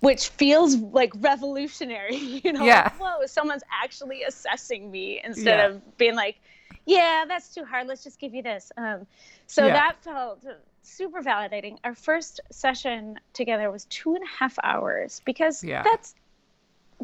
which 0.00 0.28
feels 0.28 0.76
like 0.76 1.12
revolutionary 1.16 2.16
you 2.44 2.52
know 2.52 2.64
Yeah. 2.64 2.82
like, 2.84 3.00
whoa 3.00 3.26
someone's 3.26 3.62
actually 3.82 4.22
assessing 4.24 4.90
me 4.90 5.20
instead 5.24 5.58
Yeah. 5.58 5.66
of 5.66 5.96
being 5.96 6.14
like 6.16 6.36
yeah 6.84 7.24
that's 7.26 7.54
too 7.54 7.64
hard 7.64 7.86
let's 7.86 8.02
just 8.04 8.18
give 8.20 8.34
you 8.34 8.42
this 8.42 8.72
um, 8.76 9.06
so 9.46 9.66
Yeah. 9.66 9.72
that 9.74 9.96
felt 10.02 10.44
super 10.82 11.22
validating 11.22 11.78
our 11.84 11.94
first 11.94 12.40
session 12.50 13.18
together 13.32 13.70
was 13.70 13.84
two 13.86 14.14
and 14.14 14.24
a 14.24 14.28
half 14.28 14.58
hours 14.62 15.22
because 15.24 15.62
Yeah. 15.64 15.82
that's 15.84 16.14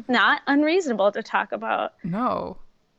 not 0.07 0.41
unreasonable 0.47 1.11
to 1.11 1.21
talk 1.23 1.51
about 1.51 1.93
No. 2.03 2.57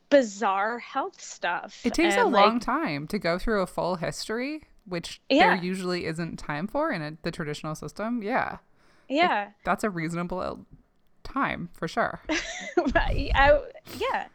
bizarre 0.09 0.79
health 0.79 1.19
stuff 1.21 1.81
It 1.83 1.93
takes 1.93 2.15
a 2.15 2.23
like, 2.23 2.45
long 2.45 2.59
time 2.59 3.07
to 3.07 3.19
go 3.19 3.37
through 3.39 3.61
a 3.61 3.67
full 3.67 3.95
history, 3.95 4.63
which 4.85 5.21
Yeah. 5.29 5.55
there 5.55 5.63
usually 5.63 6.05
isn't 6.05 6.37
time 6.37 6.67
for 6.67 6.91
in 6.91 7.01
a, 7.01 7.17
the 7.23 7.31
traditional 7.31 7.75
system. 7.75 8.21
Yeah. 8.23 8.57
yeah 9.09 9.49
That's 9.65 9.83
a 9.83 9.89
reasonable 9.89 10.65
time 11.23 11.69
for 11.73 11.87
sure. 11.87 12.21
I, 12.95 13.59
yeah. 13.97 14.25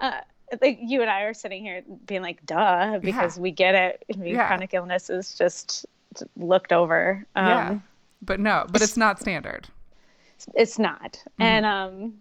Uh, 0.00 0.20
like 0.60 0.78
you 0.82 1.00
and 1.02 1.10
I 1.10 1.22
are 1.22 1.34
sitting 1.34 1.62
here 1.64 1.82
being 2.06 2.22
like, 2.22 2.44
duh, 2.46 2.98
because 3.00 3.38
we 3.38 3.50
get 3.50 3.74
it. 3.74 4.04
I 4.12 4.16
mean, 4.18 4.34
Yeah. 4.34 4.46
Chronic 4.46 4.74
illness 4.74 5.10
is 5.10 5.34
just 5.34 5.86
looked 6.36 6.72
over. 6.72 7.24
Um, 7.34 7.46
yeah. 7.46 7.78
But 8.20 8.38
no, 8.38 8.66
but 8.70 8.82
it's 8.82 8.96
not 8.96 9.18
standard. 9.18 9.68
It's 10.54 10.78
not. 10.78 11.12
Mm-hmm. 11.12 11.42
And 11.42 11.66
um, 11.66 12.14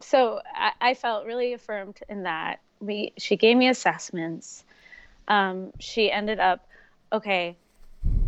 so 0.00 0.40
I, 0.54 0.72
I 0.80 0.94
felt 0.94 1.26
really 1.26 1.52
affirmed 1.52 1.98
in 2.08 2.22
that. 2.24 2.60
We 2.80 3.12
She 3.18 3.36
gave 3.36 3.56
me 3.56 3.68
assessments. 3.68 4.64
Um, 5.26 5.72
she 5.78 6.10
ended 6.10 6.40
up, 6.40 6.66
okay, 7.12 7.56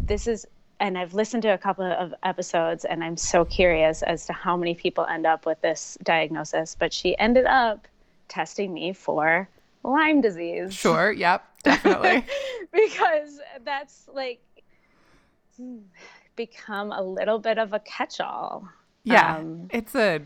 this 0.04 0.26
is, 0.26 0.46
and 0.80 0.98
I've 0.98 1.14
listened 1.14 1.42
to 1.44 1.54
a 1.54 1.58
couple 1.58 1.84
of 1.84 2.12
episodes 2.22 2.84
and 2.84 3.02
I'm 3.02 3.16
so 3.16 3.44
curious 3.44 4.02
as 4.02 4.26
to 4.26 4.32
how 4.32 4.56
many 4.56 4.74
people 4.74 5.06
end 5.06 5.26
up 5.26 5.46
with 5.46 5.60
this 5.62 5.96
diagnosis, 6.02 6.76
but 6.78 6.92
she 6.92 7.16
ended 7.18 7.46
up 7.46 7.86
testing 8.28 8.74
me 8.74 8.92
for 8.92 9.48
Lyme 9.82 10.20
disease. 10.20 10.74
Sure. 10.74 11.12
Yep. 11.12 11.44
Definitely. 11.62 12.24
because 12.72 13.40
that's 13.64 14.08
like 14.12 14.40
become 16.36 16.92
a 16.92 17.02
little 17.02 17.38
bit 17.38 17.58
of 17.58 17.72
a 17.72 17.78
catch-all. 17.80 18.68
Yeah. 19.10 19.36
Um, 19.36 19.68
it's 19.72 19.94
a 19.94 20.20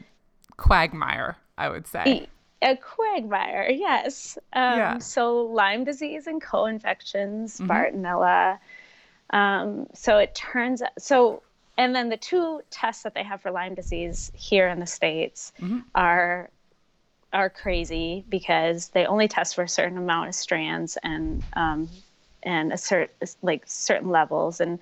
quagmire, 0.57 1.37
I 1.59 1.69
would 1.69 1.87
say. 1.87 2.27
a 2.63 2.77
quagmire, 2.77 3.69
yes. 3.71 4.39
Um, 4.53 4.79
Yeah. 4.79 4.99
So 4.99 5.43
Lyme 5.43 5.85
disease 5.85 6.27
and 6.27 6.41
co-infections, 6.41 7.61
Mhm. 7.61 7.67
Bartonella. 7.69 8.59
Um, 9.31 9.87
so 9.95 10.19
it 10.19 10.35
turns 10.35 10.81
out 10.83 10.91
so, 10.99 11.43
and 11.77 11.95
then 11.95 12.09
the 12.09 12.17
two 12.17 12.63
tests 12.71 13.03
that 13.03 13.15
they 13.15 13.23
have 13.25 13.41
for 13.43 13.51
Lyme 13.51 13.75
disease 13.75 14.31
here 14.35 14.69
in 14.69 14.79
the 14.81 14.87
states 14.87 15.53
Mhm. 15.61 15.85
are 15.95 16.51
are 17.33 17.51
crazy 17.51 18.25
because 18.29 18.91
they 18.91 19.05
only 19.07 19.27
test 19.27 19.57
for 19.57 19.65
a 19.65 19.69
certain 19.69 19.99
amount 19.99 20.29
of 20.29 20.35
strands 20.37 20.97
and 21.03 21.43
um, 21.55 21.89
and 22.45 22.73
a 22.73 22.79
certain 22.79 23.29
like 23.43 23.65
certain 23.67 24.09
levels 24.09 24.61
and 24.61 24.79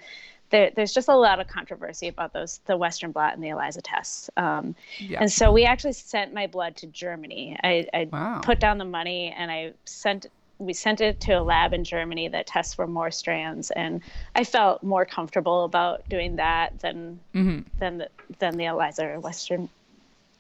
there, 0.53 0.71
there's 0.77 0.93
just 0.93 1.09
a 1.09 1.17
lot 1.17 1.41
of 1.41 1.49
controversy 1.49 2.07
about 2.09 2.33
those 2.33 2.61
the 2.67 2.77
Western 2.77 3.11
blot 3.11 3.35
and 3.35 3.43
the 3.43 3.49
ELISA 3.49 3.83
tests. 3.83 4.31
Um, 4.37 4.77
Yeah. 4.99 5.21
and 5.21 5.33
so 5.33 5.51
we 5.51 5.65
actually 5.65 5.95
sent 5.95 6.33
my 6.33 6.47
blood 6.47 6.77
to 6.77 6.87
Germany. 6.87 7.59
I, 7.65 7.89
I 7.93 8.05
Wow. 8.13 8.41
put 8.43 8.61
down 8.61 8.79
the 8.79 8.85
money 8.85 9.35
and 9.37 9.51
I 9.51 9.73
sent 9.87 10.27
we 10.59 10.75
sent 10.75 11.01
it 11.01 11.19
to 11.23 11.33
a 11.33 11.43
lab 11.43 11.73
in 11.73 11.83
Germany 11.83 12.29
that 12.29 12.47
tests 12.47 12.75
for 12.75 12.87
more 12.87 13.11
strands, 13.11 13.73
and 13.73 14.01
I 14.37 14.45
felt 14.45 14.85
more 14.85 15.05
comfortable 15.05 15.65
about 15.65 16.09
doing 16.09 16.37
that 16.37 16.79
than 16.81 17.19
hmm 17.33 17.61
than 17.81 17.99
the, 17.99 18.09
than 18.39 18.57
the 18.57 18.67
ELISA 18.67 19.05
or 19.05 19.19
Western 19.21 19.69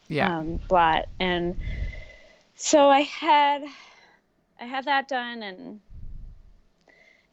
Yeah. 0.08 0.38
um, 0.38 0.60
blot. 0.68 1.08
And 1.18 1.56
so 2.54 2.88
I 2.88 3.00
had 3.00 3.64
I 4.60 4.64
had 4.66 4.84
that 4.84 5.08
done, 5.08 5.42
and 5.42 5.80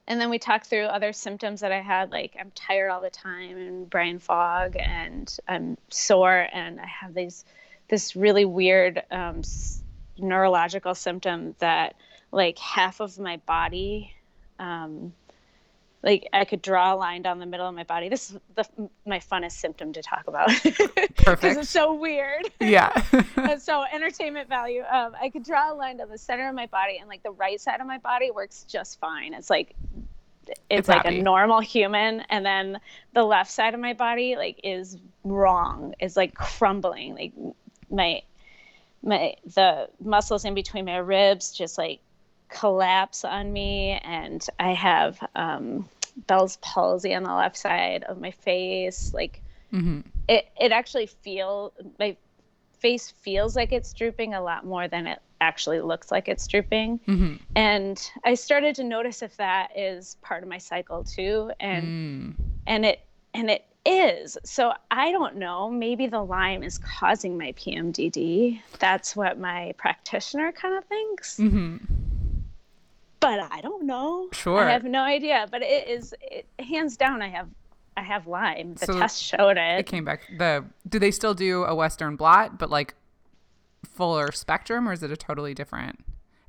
and 0.10 0.20
then 0.20 0.32
we 0.32 0.40
talked 0.40 0.66
through 0.66 0.86
other 0.86 1.14
symptoms 1.14 1.62
that 1.62 1.72
I 1.72 1.82
had, 1.82 2.10
like 2.10 2.36
I'm 2.38 2.52
tired 2.56 2.90
all 2.90 3.00
the 3.00 3.12
time 3.12 3.58
and 3.58 3.90
brain 3.90 4.18
fog, 4.18 4.76
and 4.76 5.32
I'm 5.48 5.78
sore, 5.90 6.48
and 6.52 6.82
I 6.82 6.88
have 6.88 7.14
these 7.14 7.46
this 7.90 8.16
really 8.16 8.44
weird 8.44 9.04
um, 9.12 9.44
neurological 10.18 10.96
symptom 10.96 11.56
that 11.60 11.96
like 12.32 12.58
half 12.58 13.00
of 13.00 13.20
my 13.20 13.38
body. 13.46 14.12
Um, 14.58 15.14
like 16.04 16.28
I 16.32 16.46
could 16.46 16.62
draw 16.62 16.94
a 16.94 16.96
line 16.96 17.22
down 17.22 17.40
the 17.40 17.46
middle 17.46 17.68
of 17.68 17.76
my 17.76 17.84
body. 17.84 18.10
This 18.10 18.32
is 18.32 18.38
the 18.56 18.66
my 19.06 19.20
funnest 19.20 19.54
symptom 19.54 19.92
to 19.94 20.02
talk 20.02 20.28
about 20.28 20.50
because 20.64 21.58
it's 21.58 21.70
so 21.70 21.94
weird 21.94 22.50
yeah. 22.60 22.94
so 23.60 23.84
entertainment 23.92 24.48
value 24.48 24.84
um, 24.92 25.14
i 25.22 25.30
could 25.30 25.44
draw 25.44 25.74
a 25.74 25.76
line 25.76 25.98
down 25.98 26.10
the 26.10 26.18
center 26.18 26.48
of 26.48 26.56
my 26.56 26.68
body 26.68 26.98
and 27.00 27.10
like 27.10 27.22
the 27.24 27.32
right 27.32 27.60
side 27.60 27.82
of 27.82 27.88
my 27.88 27.98
body 27.98 28.32
works 28.32 28.64
just 28.68 29.00
fine 29.00 29.34
it's 29.34 29.50
like 29.50 29.76
it's, 30.48 30.60
It's 30.70 30.88
like 30.88 31.04
happy. 31.04 31.20
a 31.20 31.24
normal 31.24 31.60
human 31.60 32.22
and 32.30 32.46
then 32.46 32.80
the 33.14 33.24
left 33.24 33.52
side 33.52 33.74
of 33.74 33.80
my 33.80 33.94
body 33.94 34.36
like 34.36 34.60
is 34.64 34.98
wrong 35.24 35.94
is 36.00 36.16
like 36.16 36.34
crumbling 36.34 37.16
like 37.16 37.34
my 37.90 38.22
my 39.04 39.36
the 39.56 39.90
muscles 40.04 40.46
in 40.46 40.54
between 40.54 40.86
my 40.86 40.98
ribs 40.98 41.52
just 41.52 41.78
like 41.78 42.00
collapse 42.50 43.24
on 43.24 43.54
me 43.54 44.00
and 44.04 44.48
i 44.60 44.74
have 44.74 45.20
um 45.36 45.88
bell's 46.28 46.58
palsy 46.58 47.14
on 47.14 47.24
the 47.24 47.34
left 47.34 47.56
side 47.56 48.04
of 48.04 48.20
my 48.20 48.32
face 48.32 49.14
like 49.14 49.42
mm-hmm. 49.72 50.02
it 50.28 50.48
it 50.60 50.72
actually 50.72 51.06
feel 51.06 51.72
my 52.00 52.16
face 52.80 53.10
feels 53.12 53.56
like 53.56 53.72
it's 53.72 53.94
drooping 53.94 54.34
a 54.34 54.42
lot 54.42 54.66
more 54.66 54.88
than 54.88 55.06
it 55.06 55.20
actually 55.42 55.80
looks 55.80 56.12
like 56.12 56.28
it's 56.28 56.48
drooping. 56.48 57.00
Hmm 57.06 57.36
and 57.56 58.12
i 58.26 58.34
started 58.34 58.76
to 58.76 58.84
notice 58.84 59.22
if 59.22 59.38
that 59.38 59.70
is 59.78 60.18
part 60.22 60.44
of 60.44 60.50
my 60.50 60.58
cycle 60.58 61.04
too 61.04 61.52
and 61.60 61.86
Mm. 61.86 62.34
and 62.68 62.86
it 62.86 63.00
and 63.34 63.50
it 63.50 63.66
is. 63.86 64.38
So 64.44 64.74
i 64.92 65.12
don't 65.12 65.38
know 65.38 65.70
maybe 65.70 66.08
the 66.08 66.22
lyme 66.22 66.64
is 66.64 66.78
causing 66.80 67.38
my 67.38 67.54
pmdd 67.54 68.60
that's 68.80 69.16
what 69.16 69.40
my 69.40 69.74
practitioner 69.78 70.52
kind 70.52 70.78
of 70.78 70.84
thinks. 70.86 71.38
Hmm 71.38 71.78
but 73.20 73.40
i 73.52 73.62
don't 73.62 73.84
know 73.86 74.28
Sure. 74.32 74.60
i 74.68 74.72
have 74.72 74.84
no 74.84 75.02
idea 75.02 75.46
but 75.52 75.62
it 75.62 75.88
is 75.88 76.14
it, 76.22 76.46
hands 76.60 76.96
down 76.98 77.22
i 77.22 77.30
have 77.30 77.48
i 77.98 78.02
have 78.02 78.28
lyme 78.28 78.76
the 78.76 78.86
So 78.86 79.00
test 79.00 79.22
showed 79.24 79.58
it 79.58 79.80
It 79.80 79.86
came 79.86 80.06
back. 80.06 80.22
The 80.38 80.64
do 80.88 81.00
they 81.00 81.12
still 81.12 81.34
do 81.34 81.64
a 81.66 81.76
Western 81.76 82.16
blot, 82.16 82.58
but 82.58 82.70
like 82.70 82.96
fuller 83.86 84.32
spectrum, 84.32 84.88
or 84.88 84.94
is 84.94 85.04
it 85.04 85.12
a 85.12 85.18
totally 85.18 85.54
different? 85.54 86.00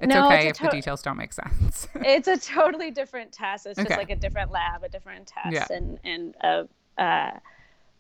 It's 0.00 0.14
No, 0.14 0.26
okay 0.26 0.48
it's 0.48 0.58
if 0.60 0.64
a 0.64 0.68
the 0.68 0.72
details 0.76 1.02
don't 1.02 1.16
make 1.16 1.32
sense. 1.32 1.88
it's 1.96 2.28
a 2.28 2.38
totally 2.38 2.90
different 2.90 3.32
test. 3.32 3.66
It's 3.66 3.76
just 3.76 3.86
Okay. 3.90 3.96
like 3.96 4.10
a 4.10 4.16
different 4.16 4.50
lab, 4.50 4.82
a 4.84 4.88
different 4.88 5.26
test, 5.26 5.52
Yeah. 5.52 5.66
and 5.70 5.98
and 6.04 6.34
a, 6.40 6.68
a 6.98 7.40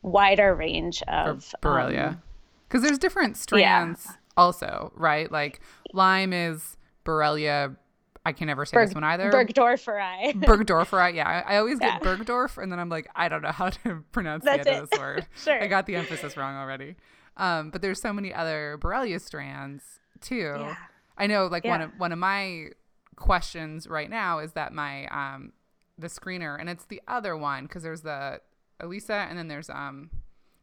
wider 0.02 0.54
range 0.54 1.00
for 1.00 1.10
of 1.12 1.54
Borrelia. 1.62 2.08
um, 2.10 2.22
Because 2.68 2.82
there's 2.82 2.98
different 2.98 3.36
strands 3.36 4.06
also, 4.36 4.92
right? 4.94 5.30
Like 5.30 5.60
Lyme 5.92 6.32
is 6.32 6.76
Borrelia. 7.04 7.76
I 8.24 8.32
can 8.32 8.46
never 8.48 8.64
say 8.66 8.84
this 8.84 8.94
one 8.94 9.04
either. 9.04 9.30
burgdorferi. 9.30 10.32
burgdorferi. 10.44 11.14
Yeah, 11.14 11.28
I, 11.46 11.54
I 11.54 11.56
always 11.58 11.78
get 11.78 12.02
Yeah. 12.04 12.16
Bergdorf, 12.16 12.62
and 12.62 12.70
then 12.70 12.78
I'm 12.78 12.88
like, 12.90 13.08
I 13.16 13.28
don't 13.28 13.42
know 13.42 13.50
how 13.52 13.70
to 13.70 14.04
pronounce 14.12 14.44
That's 14.44 14.64
the 14.64 14.72
end 14.72 14.82
of 14.82 14.90
this 14.90 14.98
word. 14.98 15.26
Sure. 15.36 15.62
I 15.62 15.66
got 15.66 15.86
the 15.86 15.96
emphasis 15.96 16.36
wrong 16.36 16.56
already. 16.56 16.96
Um, 17.36 17.70
but 17.70 17.80
there's 17.80 18.00
so 18.00 18.12
many 18.12 18.34
other 18.34 18.78
Borrelia 18.80 19.20
strands 19.20 19.82
too. 20.20 20.54
Yeah. 20.58 20.74
I 21.16 21.26
know, 21.26 21.46
like 21.46 21.64
one 21.64 21.80
of 21.80 21.90
one 21.98 22.12
of 22.12 22.18
my 22.18 22.66
questions 23.16 23.86
right 23.86 24.08
now 24.10 24.38
is 24.38 24.52
that 24.52 24.72
my 24.72 25.06
um 25.06 25.52
the 25.98 26.06
screener, 26.08 26.58
and 26.58 26.68
it's 26.68 26.84
the 26.86 27.00
other 27.08 27.36
one 27.36 27.64
because 27.64 27.82
there's 27.82 28.02
the 28.02 28.40
Elisa, 28.80 29.26
and 29.28 29.38
then 29.38 29.48
there's 29.48 29.70
um 29.70 30.10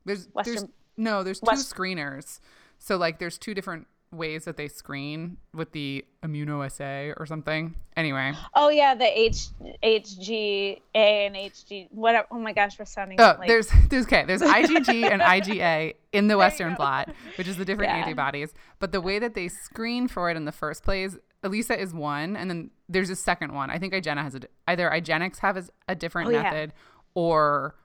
there's 0.06 0.28
there's 0.46 0.66
no 0.96 1.24
there's 1.24 1.40
two 1.40 1.46
West- 1.48 1.74
screeners. 1.76 2.40
So 2.80 2.98
like 2.98 3.18
there's 3.20 3.38
two 3.38 3.54
different 3.54 3.88
ways 4.12 4.46
that 4.46 4.56
they 4.58 4.68
screen 4.70 5.38
with 5.54 5.72
the 5.74 6.06
immunoassay 6.24 7.14
or 7.18 7.26
something. 7.26 7.76
Anyway. 7.96 8.34
Oh 8.56 8.70
yeah, 8.70 8.96
the 8.96 9.20
H 9.20 9.48
HGA 9.84 10.80
and 10.96 11.36
HG 11.36 11.88
whatever. 11.92 12.28
Oh 12.32 12.40
my 12.40 12.54
gosh, 12.54 12.78
we're 12.80 12.86
sounding 12.86 13.20
Oh, 13.20 13.36
like 13.40 13.48
there's 13.48 13.70
there's 13.90 14.06
okay. 14.06 14.24
There's 14.26 14.42
IgG 14.42 15.04
and 15.12 15.22
IgA 15.22 15.96
in 16.14 16.28
the 16.28 16.38
Western 16.38 16.76
blot, 16.76 17.10
which 17.38 17.48
is 17.48 17.58
the 17.58 17.66
different 17.66 17.92
Yeah. 17.92 17.98
antibodies. 17.98 18.54
But 18.80 18.92
the 18.92 19.02
way 19.02 19.20
that 19.20 19.34
they 19.34 19.48
screen 19.48 20.08
for 20.08 20.30
it 20.30 20.38
in 20.38 20.46
the 20.46 20.52
first 20.52 20.84
place, 20.84 21.18
Elisa 21.44 21.80
is 21.80 21.94
one, 21.94 22.36
and 22.36 22.50
then 22.50 22.72
there's 22.90 23.10
a 23.10 23.16
second 23.16 23.54
one. 23.54 23.70
I 23.70 23.78
think 23.78 23.94
IGENA 23.94 24.24
has 24.24 24.36
a 24.36 24.40
either 24.68 24.90
IGeneX 24.90 25.40
has 25.40 25.72
a 25.88 25.96
different 25.96 26.30
Oh, 26.30 26.32
yeah. 26.32 26.44
method, 26.44 26.74
or 27.14 27.76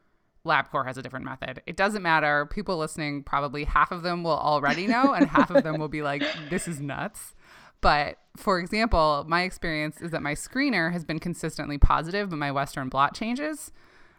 LabCorp 0.47 0.87
has 0.87 0.99
a 0.99 1.03
different 1.03 1.25
method. 1.25 1.63
It 1.67 1.77
doesn't 1.77 2.03
matter. 2.03 2.47
People 2.47 2.77
listening, 2.79 3.23
probably 3.23 3.65
half 3.65 3.93
of 3.93 4.03
them 4.03 4.25
will 4.25 4.39
already 4.39 4.87
know, 4.87 5.13
and 5.13 5.29
half 5.29 5.51
of 5.51 5.63
them 5.63 5.79
will 5.79 5.89
be 5.89 6.03
like, 6.03 6.25
"This 6.51 6.67
is 6.67 6.81
nuts." 6.81 7.35
But 7.81 8.19
for 8.37 8.59
example, 8.59 9.25
my 9.29 9.43
experience 9.43 10.01
is 10.01 10.11
that 10.13 10.23
my 10.23 10.35
screener 10.35 10.93
has 10.93 11.05
been 11.05 11.19
consistently 11.19 11.79
positive, 11.79 12.31
but 12.31 12.37
my 12.37 12.51
Western 12.51 12.89
blot 12.89 13.15
changes. 13.15 13.73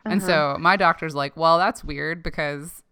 And 0.05 0.21
so 0.21 0.49
uh-huh. 0.51 0.57
my 0.59 0.75
doctor's 0.75 1.15
like, 1.15 1.37
well, 1.37 1.57
that's 1.57 1.81
weird 1.81 2.23
because 2.23 2.83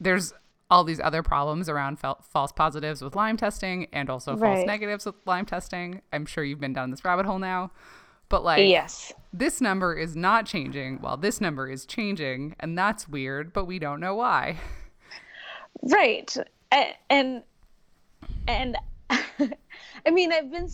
there's 0.00 0.32
all 0.70 0.82
these 0.82 0.98
other 1.00 1.22
problems 1.22 1.68
around 1.68 1.98
fel- 1.98 2.24
false 2.32 2.50
positives 2.50 3.02
with 3.02 3.14
Lyme 3.14 3.36
testing 3.36 3.86
and 3.92 4.08
also 4.08 4.32
false 4.32 4.40
Right. 4.40 4.66
negatives 4.66 5.04
with 5.04 5.16
Lyme 5.26 5.44
testing. 5.44 6.00
I'm 6.12 6.24
sure 6.24 6.42
you've 6.42 6.60
been 6.60 6.72
down 6.72 6.90
this 6.90 7.04
rabbit 7.04 7.26
hole 7.26 7.38
now. 7.38 7.70
But 8.28 8.42
like, 8.44 8.66
yes. 8.68 9.12
this 9.32 9.60
number 9.60 9.94
is 9.94 10.16
not 10.16 10.46
changing 10.46 10.98
while 11.00 11.16
this 11.16 11.40
number 11.40 11.68
is 11.68 11.86
changing. 11.86 12.56
And 12.60 12.76
that's 12.76 13.08
weird, 13.08 13.52
but 13.52 13.66
we 13.66 13.78
don't 13.78 14.00
know 14.00 14.14
why. 14.14 14.58
Right. 15.82 16.34
A- 16.72 16.96
And 17.10 17.42
and 18.48 18.76
I 19.10 20.10
mean, 20.10 20.32
I've 20.32 20.50
been 20.50 20.68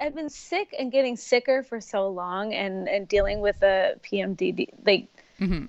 I've 0.00 0.14
been 0.14 0.28
sick 0.30 0.74
and 0.78 0.92
getting 0.92 1.16
sicker 1.16 1.62
for 1.62 1.80
so 1.80 2.08
long 2.08 2.54
and 2.54 2.88
and 2.88 3.08
dealing 3.08 3.40
with 3.40 3.58
the 3.60 3.98
PMDD 4.02 4.68
like 4.84 5.08
mm-hmm. 5.40 5.66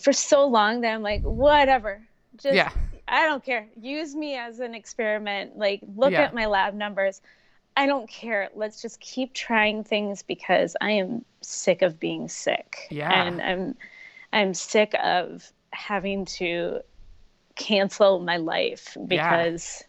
for 0.00 0.12
so 0.12 0.46
long 0.46 0.80
that 0.82 0.94
I'm 0.94 1.02
like 1.02 1.22
whatever. 1.22 2.00
Just 2.36 2.54
Yeah. 2.54 2.70
I 3.06 3.26
don't 3.26 3.44
care. 3.44 3.66
Use 3.80 4.14
me 4.14 4.36
as 4.36 4.60
an 4.60 4.74
experiment. 4.74 5.58
Like 5.58 5.80
look 5.96 6.12
Yeah. 6.12 6.22
at 6.22 6.34
my 6.34 6.46
lab 6.46 6.74
numbers. 6.74 7.20
I 7.76 7.86
don't 7.86 8.08
care. 8.08 8.50
Let's 8.54 8.80
just 8.80 9.00
keep 9.00 9.32
trying 9.34 9.82
things 9.84 10.22
because 10.22 10.76
I 10.80 10.92
am 10.92 11.24
sick 11.40 11.82
of 11.82 11.98
being 11.98 12.28
sick. 12.28 12.86
Yeah. 12.90 13.10
And 13.12 13.42
I'm 13.42 13.74
I'm 14.32 14.54
sick 14.54 14.94
of 15.02 15.50
having 15.72 16.24
to 16.26 16.80
cancel 17.56 18.20
my 18.20 18.36
life 18.36 18.96
because 19.06 19.82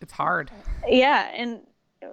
It's 0.00 0.12
hard. 0.12 0.50
yeah, 0.86 1.30
and 1.34 1.60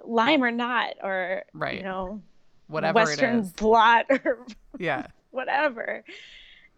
Lyme 0.04 0.42
or 0.42 0.50
not 0.50 0.94
or 1.02 1.44
Right. 1.52 1.76
you 1.76 1.82
know 1.82 2.22
Whatever 2.68 3.00
Western 3.00 3.36
it 3.36 3.40
is. 3.42 3.52
blot 3.52 4.06
or 4.10 4.44
Yeah. 4.78 5.06
whatever. 5.30 6.04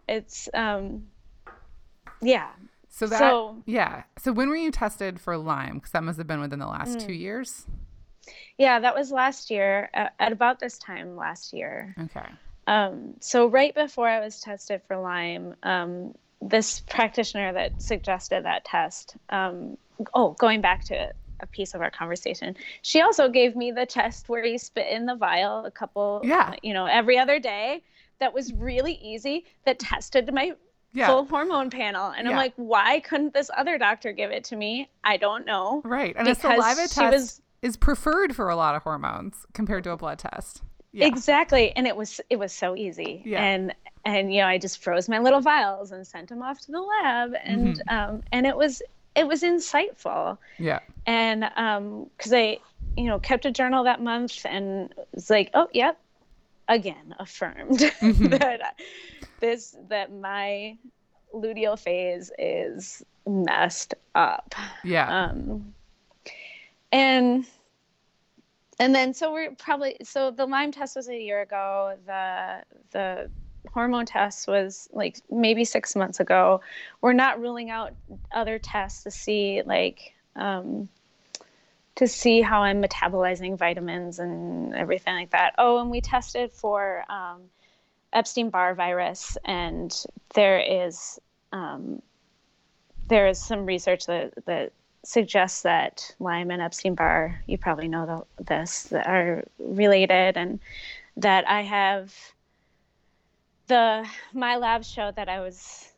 It's 0.09 0.49
um 0.55 1.07
yeah. 2.21 2.51
So 2.89 3.07
that, 3.07 3.19
So- 3.19 3.63
yeah. 3.67 4.05
So 4.19 4.33
when 4.33 4.49
were 4.49 4.57
you 4.57 4.71
tested 4.71 5.21
for 5.21 5.37
Lyme? 5.37 5.75
Because 5.75 5.93
that 5.93 6.03
must 6.03 6.19
have 6.19 6.27
been 6.27 6.41
within 6.41 6.59
the 6.59 6.67
last 6.67 6.99
Mm. 6.99 7.07
two 7.07 7.13
years. 7.13 7.67
Yeah, 8.57 8.81
that 8.81 8.95
was 8.95 9.13
last 9.13 9.51
year 9.51 9.89
at, 9.95 10.15
at 10.19 10.33
about 10.33 10.59
this 10.59 10.79
time 10.79 11.17
last 11.17 11.53
year. 11.53 11.95
Okay. 11.99 12.27
Um, 12.67 13.15
so 13.21 13.47
right 13.47 13.75
before 13.75 14.09
I 14.09 14.21
was 14.21 14.41
tested 14.41 14.83
for 14.87 14.97
Lyme, 14.99 15.55
um, 15.63 16.15
this 16.43 16.81
practitioner 16.81 17.53
that 17.53 17.81
suggested 17.81 18.45
that 18.45 18.65
test. 18.65 19.17
Um, 19.31 19.79
oh, 20.15 20.33
going 20.33 20.61
back 20.61 20.85
to 20.87 21.13
a 21.41 21.47
piece 21.47 21.75
of 21.75 21.81
our 21.81 21.91
conversation, 21.91 22.57
she 22.83 23.01
also 23.01 23.29
gave 23.29 23.55
me 23.57 23.71
the 23.71 23.87
test 23.87 24.29
where 24.29 24.45
you 24.45 24.59
spit 24.59 24.89
in 24.89 25.07
the 25.07 25.15
vial 25.15 25.65
a 25.65 25.71
couple, 25.71 26.21
Yeah. 26.25 26.55
you 26.63 26.75
know, 26.75 26.87
every 26.87 27.17
other 27.19 27.39
day. 27.39 27.83
That 28.19 28.35
was 28.35 28.53
really 28.53 28.95
easy. 28.95 29.47
That 29.65 29.79
tested 29.79 30.33
my 30.35 30.53
Yeah. 30.93 31.07
full 31.09 31.25
hormone 31.27 31.71
panel, 31.71 32.11
and 32.17 32.27
I'm 32.29 32.35
like, 32.37 32.55
why 32.57 33.01
couldn't 33.01 33.35
this 33.35 33.51
other 33.57 33.77
doctor 33.79 34.13
give 34.13 34.31
it 34.31 34.45
to 34.45 34.57
me? 34.57 34.89
I 35.05 35.17
don't 35.19 35.45
know. 35.47 35.83
Right. 35.85 36.15
And 36.17 36.27
a 36.29 36.35
saliva 36.35 36.89
test 36.89 36.99
was- 36.99 37.43
is 37.63 37.77
preferred 37.77 38.35
for 38.37 38.49
a 38.49 38.57
lot 38.57 38.75
of 38.75 38.83
hormones 38.83 39.47
compared 39.53 39.85
to 39.85 39.91
a 39.91 39.97
blood 39.97 40.19
test. 40.19 40.63
Yeah. 40.93 41.07
Exactly, 41.07 41.73
and 41.77 41.87
it 41.87 41.95
was 41.97 42.21
it 42.31 42.39
was 42.39 42.53
so 42.53 42.75
easy, 42.75 43.23
Yeah. 43.25 43.43
and 43.45 43.75
and 44.07 44.33
you 44.33 44.41
know 44.41 44.47
I 44.47 44.57
just 44.59 44.83
froze 44.83 45.09
my 45.09 45.19
little 45.19 45.41
vials 45.41 45.93
and 45.93 46.07
sent 46.07 46.31
them 46.31 46.43
off 46.43 46.61
to 46.63 46.73
the 46.73 46.81
lab, 46.81 47.35
and 47.45 47.77
Mm-hmm. 47.79 47.95
um 48.15 48.23
and 48.33 48.47
it 48.47 48.57
was 48.57 48.81
it 49.15 49.27
was 49.29 49.43
insightful, 49.43 50.39
yeah. 50.59 50.79
and 51.07 51.51
um 51.57 52.09
because 52.17 52.33
I 52.33 52.59
you 52.97 53.05
know 53.05 53.19
kept 53.19 53.45
a 53.45 53.51
journal 53.51 53.85
that 53.85 54.01
month 54.01 54.47
and 54.47 54.95
was 55.13 55.29
like 55.29 55.51
oh 55.53 55.69
yep 55.75 55.99
again 56.69 57.15
affirmed 57.19 57.79
Mm-hmm. 58.01 58.29
that 58.29 58.75
this 59.41 59.77
that 59.89 60.13
my 60.13 60.77
luteal 61.35 61.79
phase 61.79 62.31
is 62.39 63.03
messed 63.27 63.95
up 64.15 64.55
Yeah. 64.85 65.27
um, 65.31 65.75
and 66.93 67.47
and 68.81 68.95
then 68.95 69.13
so 69.13 69.33
we're 69.33 69.55
probably 69.57 69.97
so 70.03 70.31
the 70.31 70.47
Lyme 70.47 70.73
test 70.73 70.95
was 70.97 71.09
a 71.09 71.17
year 71.17 71.43
ago. 71.43 71.97
The 72.07 72.63
the 72.93 73.31
hormone 73.73 74.07
test 74.07 74.47
was 74.47 74.89
like 74.93 75.21
maybe 75.31 75.65
six 75.65 75.97
months 75.97 76.21
ago. 76.21 76.61
We're 77.01 77.13
not 77.13 77.41
ruling 77.41 77.71
out 77.71 77.93
other 78.33 78.59
tests 78.59 79.03
to 79.03 79.11
see 79.11 79.63
like 79.67 80.13
um, 80.37 80.89
to 81.99 82.07
see 82.07 82.41
how 82.41 82.63
I'm 82.63 82.81
metabolizing 82.81 83.59
vitamins 83.59 84.21
and 84.21 84.73
everything 84.73 85.15
like 85.17 85.31
that. 85.31 85.55
Oh, 85.59 85.81
and 85.81 85.91
we 85.91 86.01
tested 86.01 86.53
for 86.53 87.05
um, 87.11 87.43
Epstein 88.13 88.51
Barr 88.51 88.73
virus, 88.77 89.37
and 89.45 89.93
there 90.35 90.61
is 90.61 91.19
um, 91.53 92.01
there 93.09 93.27
is 93.27 93.43
some 93.43 93.67
research 93.67 94.07
that 94.07 94.33
that 94.47 94.73
suggests 95.05 95.63
that 95.63 96.15
Lyme 96.21 96.53
and 96.53 96.63
Epstein 96.63 96.95
Barr, 96.95 97.43
you 97.47 97.59
probably 97.59 97.89
know 97.89 98.27
the, 98.39 98.45
this, 98.45 98.93
are 98.93 99.43
related, 99.59 100.37
and 100.37 100.61
that 101.17 101.49
I 101.49 101.63
have 101.63 102.15
the 103.67 104.07
my 104.33 104.57
labs 104.57 104.89
show 104.89 105.11
that 105.17 105.29
I 105.29 105.41
was 105.41 105.93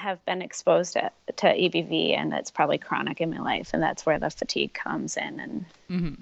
have 0.00 0.24
been 0.24 0.40
exposed 0.42 0.94
to, 0.94 1.10
to 1.36 1.46
EBV, 1.46 2.16
and 2.16 2.32
it's 2.32 2.50
probably 2.50 2.78
chronic 2.78 3.20
in 3.20 3.30
my 3.30 3.38
life, 3.38 3.70
and 3.74 3.82
that's 3.82 4.04
where 4.06 4.18
the 4.18 4.30
fatigue 4.30 4.72
comes 4.74 5.16
in, 5.16 5.40
and 5.40 5.64
hmm 5.88 6.14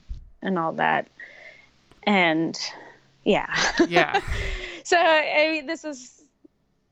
and 0.42 0.58
all 0.58 0.72
that, 0.72 1.08
and 2.04 2.58
yeah, 3.24 3.46
Yeah. 3.88 4.20
so 4.84 4.96
I 4.98 5.48
mean, 5.52 5.66
this 5.66 5.84
is 5.84 6.22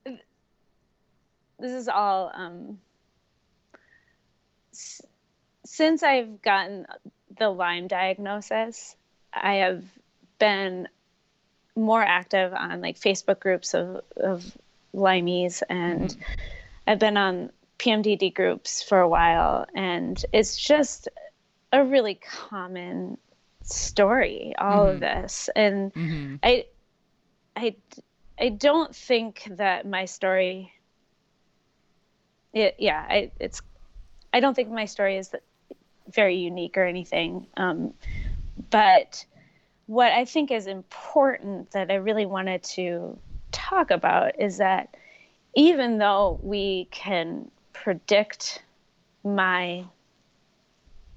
this 0.04 1.72
is 1.72 1.88
all 1.88 2.30
um, 2.34 2.78
s- 4.72 5.02
since 5.64 6.02
I've 6.02 6.42
gotten 6.42 6.86
the 7.38 7.48
Lyme 7.50 7.86
diagnosis, 7.88 8.96
I 9.32 9.54
have 9.56 9.84
been 10.38 10.88
more 11.74 12.02
active 12.02 12.52
on 12.54 12.80
like 12.80 12.98
Facebook 12.98 13.40
groups 13.40 13.74
of 13.74 14.02
of 14.16 14.56
Lymies, 14.94 15.62
and 15.68 16.16
I've 16.86 16.98
been 16.98 17.16
on 17.16 17.50
PMDD 17.78 18.34
groups 18.34 18.82
for 18.82 19.00
a 19.00 19.08
while, 19.08 19.66
and 19.74 20.22
it's 20.32 20.56
just 20.56 21.08
a 21.72 21.84
really 21.84 22.14
common 22.14 23.18
story 23.62 24.54
all 24.58 24.86
of 24.86 25.00
this 25.00 25.50
and 25.56 25.92
hmm 25.94 26.36
I, 26.42 26.66
I, 27.56 27.74
I 28.38 28.50
don't 28.50 28.94
think 28.94 29.48
that 29.50 29.86
my 29.86 30.04
story. 30.04 30.72
It, 32.52 32.76
yeah, 32.78 33.04
I, 33.08 33.32
it's. 33.40 33.60
I 34.32 34.40
don't 34.40 34.54
think 34.54 34.70
my 34.70 34.84
story 34.84 35.16
is 35.16 35.34
very 36.12 36.36
unique 36.36 36.76
or 36.76 36.84
anything. 36.84 37.46
Um, 37.56 37.94
but 38.70 39.24
what 39.86 40.12
I 40.12 40.24
think 40.24 40.50
is 40.50 40.66
important 40.66 41.70
that 41.72 41.90
I 41.90 41.96
really 41.96 42.26
wanted 42.26 42.62
to 42.64 43.18
talk 43.52 43.90
about 43.90 44.40
is 44.40 44.58
that 44.58 44.96
even 45.56 45.98
though 45.98 46.38
we 46.42 46.86
can 46.92 47.50
predict 47.72 48.62
my 49.24 49.84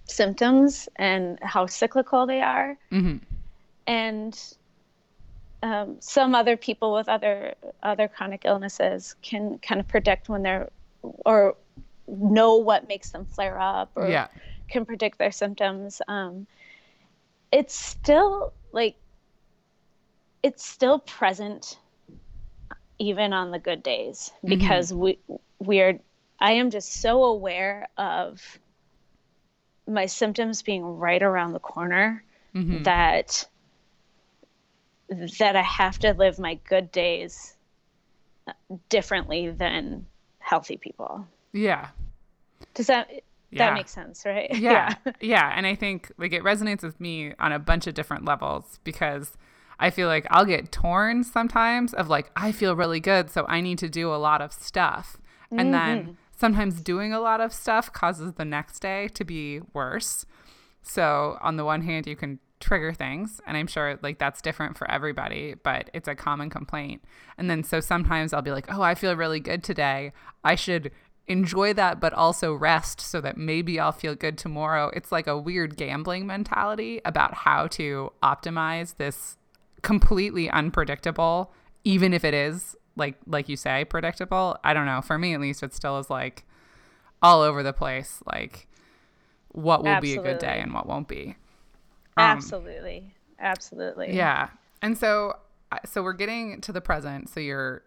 symptoms 0.06 0.90
and 0.96 1.38
how 1.44 1.68
cyclical 1.68 2.26
they 2.26 2.42
are, 2.42 2.78
mm-hmm. 2.92 3.18
and 3.86 4.56
um, 5.62 5.98
some 6.00 6.34
other 6.34 6.56
people 6.58 6.94
with 6.94 7.10
other 7.10 7.54
other 7.84 8.08
chronic 8.08 8.44
illnesses 8.46 9.16
can 9.22 9.60
kind 9.60 9.80
of 9.82 9.88
predict 9.88 10.30
when 10.30 10.42
they're 10.42 10.70
or 11.26 11.56
know 12.08 12.56
what 12.56 12.88
makes 12.88 13.12
them 13.12 13.26
flare 13.26 13.60
up 13.60 13.92
or 13.96 14.10
yeah. 14.10 14.28
can 14.70 14.86
predict 14.86 15.20
their 15.20 15.32
symptoms. 15.32 16.02
Um, 16.08 16.48
it's 17.52 17.76
still 17.76 18.54
like 18.72 18.96
it's 20.44 20.66
still 20.66 21.00
present 21.00 21.78
even 23.00 23.34
on 23.34 23.52
the 23.52 23.60
good 23.60 23.82
days 23.82 24.32
Mm-hmm. 24.38 24.50
because 24.50 24.94
we 24.94 25.20
we 25.60 25.82
are 25.82 26.00
I 26.40 26.54
am 26.54 26.70
just 26.70 26.94
so 27.02 27.24
aware 27.24 27.88
of 27.98 28.60
my 29.88 30.06
symptoms 30.06 30.62
being 30.62 30.84
right 30.84 31.22
around 31.22 31.54
the 31.54 31.60
corner 31.60 32.24
Mhm. 32.56 32.84
that 32.84 33.48
that 35.40 35.56
I 35.56 35.62
have 35.64 35.98
to 36.00 36.14
live 36.14 36.38
my 36.38 36.56
good 36.68 36.92
days 36.92 37.56
differently 38.90 39.50
than 39.50 40.06
healthy 40.40 40.78
people. 40.78 41.26
Yeah. 41.52 41.88
Does 42.76 42.88
that 42.88 43.10
Yeah. 43.52 43.66
that 43.70 43.74
makes 43.74 43.92
sense, 43.92 44.24
right? 44.26 44.50
yeah 44.54 44.94
yeah 45.20 45.52
and 45.56 45.66
i 45.66 45.74
think 45.76 46.12
like 46.18 46.34
it 46.34 46.44
resonates 46.44 46.84
with 46.84 47.00
me 47.00 47.34
on 47.40 47.52
a 47.52 47.58
bunch 47.60 47.88
of 47.88 47.94
different 47.96 48.26
levels 48.26 48.80
because 48.84 49.32
i 49.80 49.90
feel 49.90 50.08
like 50.08 50.26
i'll 50.30 50.46
get 50.46 50.72
torn 50.72 51.24
sometimes 51.24 51.94
of 51.94 52.08
like 52.08 52.30
i 52.36 52.52
feel 52.52 52.76
really 52.76 53.00
good 53.00 53.30
so 53.30 53.46
i 53.48 53.62
need 53.62 53.78
to 53.78 53.90
do 53.90 54.14
a 54.14 54.18
lot 54.18 54.42
of 54.42 54.54
stuff. 54.54 55.18
And 55.52 55.74
then 55.74 56.02
mm-hmm. 56.02 56.12
sometimes 56.36 56.82
doing 56.82 57.14
a 57.14 57.20
lot 57.20 57.42
of 57.42 57.54
stuff 57.54 57.92
causes 57.92 58.34
the 58.34 58.46
next 58.46 58.80
day 58.80 59.08
to 59.10 59.24
be 59.24 59.62
worse. 59.74 60.26
So 60.82 61.38
on 61.42 61.58
the 61.58 61.66
one 61.66 61.82
hand 61.82 62.08
you 62.08 62.16
can 62.16 62.40
trigger 62.60 62.92
things 62.92 63.40
and 63.48 63.56
i'm 63.56 63.68
sure 63.68 63.98
like 64.04 64.20
that's 64.20 64.42
different 64.42 64.78
for 64.78 64.90
everybody 64.92 65.56
but 65.64 65.90
it's 65.94 66.10
a 66.10 66.16
common 66.16 66.50
complaint. 66.50 67.04
And 67.38 67.50
then 67.50 67.64
so 67.64 67.80
sometimes 67.80 68.34
i'll 68.34 68.42
be 68.42 68.52
like 68.52 68.72
oh 68.72 68.82
i 68.82 68.96
feel 68.96 69.16
really 69.16 69.40
good 69.40 69.64
today. 69.64 70.12
I 70.44 70.56
should 70.56 70.92
enjoy 71.28 71.74
that 71.74 72.00
but 72.00 72.12
also 72.14 72.54
rest 72.54 73.00
so 73.00 73.22
that 73.22 73.38
maybe 73.38 73.80
i'll 73.80 73.92
feel 73.92 74.14
good 74.14 74.38
tomorrow. 74.38 74.92
It's 74.94 75.12
like 75.12 75.26
a 75.26 75.38
weird 75.38 75.78
gambling 75.78 76.28
mentality 76.28 77.02
about 77.06 77.34
how 77.34 77.68
to 77.68 78.12
optimize 78.22 78.98
this 78.98 79.39
completely 79.82 80.50
unpredictable 80.50 81.52
even 81.84 82.14
if 82.14 82.24
it 82.26 82.34
is 82.34 82.76
like 82.96 83.16
like 83.26 83.48
you 83.48 83.56
say 83.56 83.86
predictable 83.86 84.58
i 84.64 84.74
don't 84.74 84.86
know 84.86 85.02
for 85.02 85.18
me 85.18 85.34
at 85.34 85.40
least 85.40 85.64
it 85.64 85.74
still 85.74 85.98
is 86.00 86.10
like 86.10 86.46
all 87.22 87.42
over 87.42 87.64
the 87.64 87.74
place 87.74 88.22
like 88.32 88.68
what 89.50 89.84
will 89.84 90.00
be 90.02 90.14
a 90.14 90.22
good 90.22 90.38
day 90.40 90.60
and 90.62 90.74
what 90.74 90.86
won't 90.86 91.08
be 91.08 91.36
Um, 92.18 92.24
absolutely. 92.38 93.14
Absolutely. 93.40 94.14
yeah. 94.16 94.50
And 94.82 94.98
so 94.98 95.38
so 95.86 96.04
we're 96.04 96.14
getting 96.14 96.62
to 96.62 96.72
the 96.72 96.82
present. 96.82 97.30
So 97.30 97.40
you're 97.40 97.82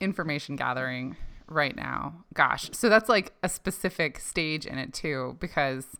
information 0.00 0.56
gathering 0.56 1.16
right 1.46 1.76
now. 1.76 2.14
Gosh. 2.32 2.70
So 2.72 2.88
that's 2.88 3.08
like 3.08 3.32
a 3.42 3.48
specific 3.48 4.18
stage 4.18 4.66
in 4.66 4.78
it 4.78 4.92
too 4.94 5.36
because 5.40 5.98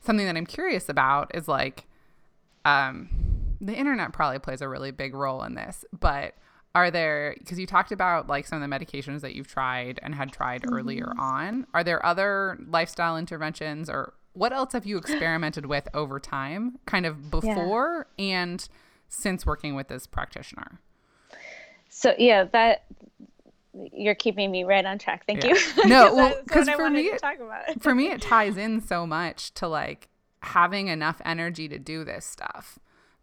something 0.00 0.26
that 0.26 0.36
I'm 0.36 0.46
curious 0.46 0.88
about 0.88 1.30
is 1.34 1.48
like 1.48 1.86
um 2.64 3.08
the 3.60 3.74
internet 3.74 4.12
probably 4.12 4.38
plays 4.38 4.60
a 4.60 4.68
really 4.68 4.90
big 4.90 5.14
role 5.14 5.42
in 5.42 5.54
this, 5.54 5.84
but 5.98 6.34
are 6.74 6.90
there 6.90 7.34
because 7.38 7.58
you 7.58 7.66
talked 7.66 7.92
about 7.92 8.28
like 8.28 8.46
some 8.46 8.62
of 8.62 8.68
the 8.70 8.76
medications 8.76 9.20
that 9.22 9.34
you've 9.34 9.48
tried 9.48 9.98
and 10.02 10.14
had 10.14 10.30
tried 10.32 10.64
earlier 10.70 11.06
mm-hmm. 11.06 11.18
on 11.20 11.66
are 11.74 11.82
there 11.82 12.04
other 12.04 12.58
lifestyle 12.68 13.16
interventions 13.16 13.88
or 13.88 14.12
what 14.34 14.52
else 14.52 14.74
have 14.74 14.84
you 14.86 14.98
experimented 14.98 15.66
with 15.66 15.88
over 15.94 16.20
time 16.20 16.78
kind 16.86 17.06
of 17.06 17.30
before 17.30 18.06
and 18.18 18.68
since 19.08 19.46
working 19.46 19.74
with 19.74 19.88
this 19.88 20.06
practitioner 20.06 20.78
So 21.88 22.14
yeah, 22.18 22.44
that 22.52 22.84
you're 23.92 24.14
keeping 24.14 24.50
me 24.50 24.64
right 24.64 24.84
on 24.84 24.98
track. 24.98 25.24
Thank 25.26 25.44
Yeah. 25.44 25.54
you. 25.54 25.88
No, 25.88 26.14
well, 26.14 26.28
that's 26.28 26.48
'cause 26.48 26.66
what 26.66 26.74
I 26.74 26.76
for 26.76 26.90
me 26.90 27.06
it- 27.06 27.82
for 27.82 27.94
me 27.94 28.08
it 28.10 28.20
ties 28.20 28.56
in 28.66 28.80
so 28.80 29.06
much 29.06 29.52
to 29.54 29.66
like 29.68 30.08
having 30.42 30.88
enough 30.88 31.20
energy 31.24 31.68
to 31.68 31.78
do 31.78 32.04
this 32.04 32.24
stuff 32.24 32.78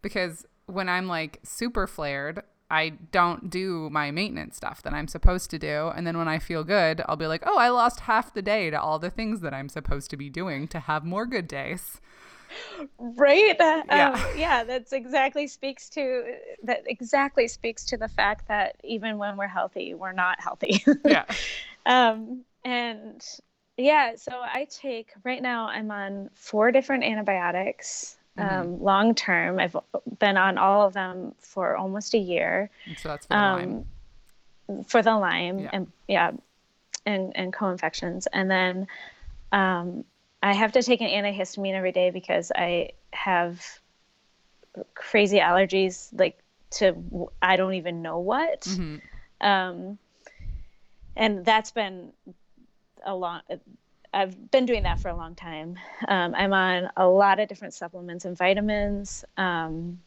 because 0.06 0.46
when 0.68 0.88
i'm 0.88 1.08
like 1.08 1.40
super 1.44 1.88
flared 1.88 2.44
i 2.70 2.90
don't 3.12 3.50
do 3.50 3.90
my 3.90 4.12
maintenance 4.12 4.56
stuff 4.56 4.84
that 4.84 4.94
i'm 4.94 5.08
supposed 5.08 5.50
to 5.50 5.58
do. 5.58 5.92
And 5.96 6.06
then 6.06 6.16
when 6.16 6.28
i 6.28 6.38
feel 6.38 6.64
good 6.64 7.02
i'll 7.08 7.16
be 7.16 7.26
like 7.26 7.42
oh 7.48 7.58
i 7.58 7.70
lost 7.70 8.02
half 8.02 8.34
the 8.36 8.44
day 8.44 8.70
to 8.70 8.80
all 8.80 9.00
the 9.00 9.10
things 9.10 9.42
that 9.42 9.52
i'm 9.52 9.68
supposed 9.68 10.12
to 10.12 10.18
be 10.18 10.30
doing 10.30 10.68
to 10.68 10.80
have 10.80 11.04
more 11.04 11.26
good 11.26 11.48
days. 11.48 12.00
Right? 13.00 13.58
That, 13.58 13.86
Yeah. 13.90 14.12
um, 14.12 14.38
yeah 14.38 14.64
that's 14.64 14.94
exactly 14.94 15.48
speaks 15.48 15.90
to 15.90 16.36
that 16.64 16.84
exactly 16.86 17.48
speaks 17.48 17.84
to 17.86 17.98
the 17.98 18.08
fact 18.08 18.48
that 18.48 18.76
even 18.84 19.18
when 19.18 19.38
we're 19.38 19.48
healthy 19.48 19.96
we're 19.96 20.14
not 20.14 20.40
healthy. 20.40 20.84
Yeah. 21.06 21.26
Um 21.88 22.46
and 22.64 23.24
yeah 23.78 24.16
so 24.16 24.32
i 24.42 24.66
take 24.72 25.12
right 25.26 25.42
now 25.42 25.68
i'm 25.68 25.92
on 25.92 26.30
four 26.34 26.72
different 26.72 27.04
antibiotics 27.04 28.15
Mm-hmm. 28.38 28.62
um, 28.62 28.84
long 28.84 29.16
term 29.16 29.60
i've 29.60 29.76
been 30.20 30.36
on 30.38 30.58
all 30.58 30.86
of 30.86 30.94
them 30.94 31.34
for 31.40 31.78
almost 31.78 32.14
a 32.14 32.18
year 32.18 32.70
And 32.86 32.98
so 33.00 33.08
that's 33.10 33.26
for 33.28 33.34
the 33.36 33.40
Lyme. 33.42 33.86
um, 34.68 34.84
for 34.84 35.02
the 35.02 35.16
Lyme 35.18 35.60
Yeah. 35.60 35.70
and 35.74 35.92
yeah, 36.08 36.32
and 37.06 37.32
and 37.36 37.54
co-infections, 37.54 38.28
and 38.34 38.50
then 38.50 38.88
um, 39.52 40.04
I 40.42 40.54
have 40.54 40.72
to 40.74 40.82
take 40.84 41.02
an 41.02 41.08
antihistamine 41.08 41.74
every 41.76 41.92
day 41.92 42.10
because 42.10 42.52
I 42.56 42.90
have 43.14 43.64
crazy 44.96 45.38
allergies, 45.40 46.10
like 46.12 46.38
to 46.72 47.30
I 47.42 47.56
don't 47.58 47.76
even 47.76 48.02
know 48.02 48.20
what, 48.20 48.62
Mhm. 48.64 49.02
um, 49.40 49.98
and 51.16 51.46
that's 51.46 51.72
been 51.72 52.12
a 53.06 53.16
long. 53.16 53.42
I've 54.16 54.50
been 54.50 54.66
doing 54.66 54.84
that 54.84 55.00
for 55.00 55.10
a 55.10 55.16
long 55.16 55.36
time. 55.36 55.78
Um, 56.08 56.34
I'm 56.36 56.54
on 56.54 56.90
a 56.96 57.06
lot 57.08 57.40
of 57.40 57.50
different 57.50 57.74
supplements 57.74 58.24
and 58.26 58.38
vitamins. 58.38 59.26
Um, 59.38 60.00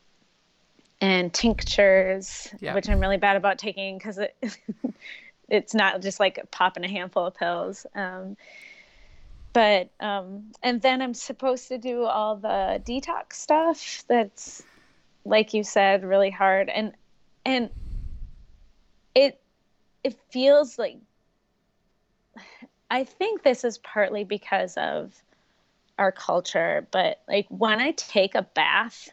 and 1.01 1.33
tinctures, 1.33 2.49
Yeah. 2.61 2.75
which 2.75 2.89
I'm 2.89 3.01
really 3.01 3.19
bad 3.19 3.37
about 3.37 3.59
taking 3.59 3.99
because 3.99 4.19
it, 4.19 4.35
it's 5.49 5.75
not 5.75 6.03
just 6.03 6.19
like 6.19 6.51
popping 6.51 6.85
a 6.85 6.89
handful 6.89 7.27
of 7.27 7.35
pills. 7.35 7.87
Um, 7.95 8.37
but 9.53 9.91
um, 10.01 10.53
and 10.63 10.81
then 10.83 11.03
I'm 11.03 11.15
supposed 11.15 11.69
to 11.69 11.79
do 11.79 12.05
all 12.05 12.37
the 12.37 12.83
detox 12.85 13.35
stuff. 13.35 14.05
That's 14.09 14.63
like 15.25 15.55
you 15.55 15.65
said, 15.65 16.05
really 16.05 16.31
hard, 16.31 16.69
and 16.69 16.93
and 17.45 17.71
it 19.15 19.41
it 20.05 20.17
feels 20.31 20.79
like 20.79 20.99
I 22.91 23.05
think 23.05 23.43
this 23.43 23.65
is 23.65 23.79
partly 23.79 24.25
because 24.25 24.77
of 24.77 25.15
our 25.99 26.13
culture, 26.13 26.87
but 26.91 27.21
like 27.29 27.47
when 27.49 27.81
I 27.81 27.93
take 27.93 28.35
a 28.35 28.43
bath, 28.43 29.09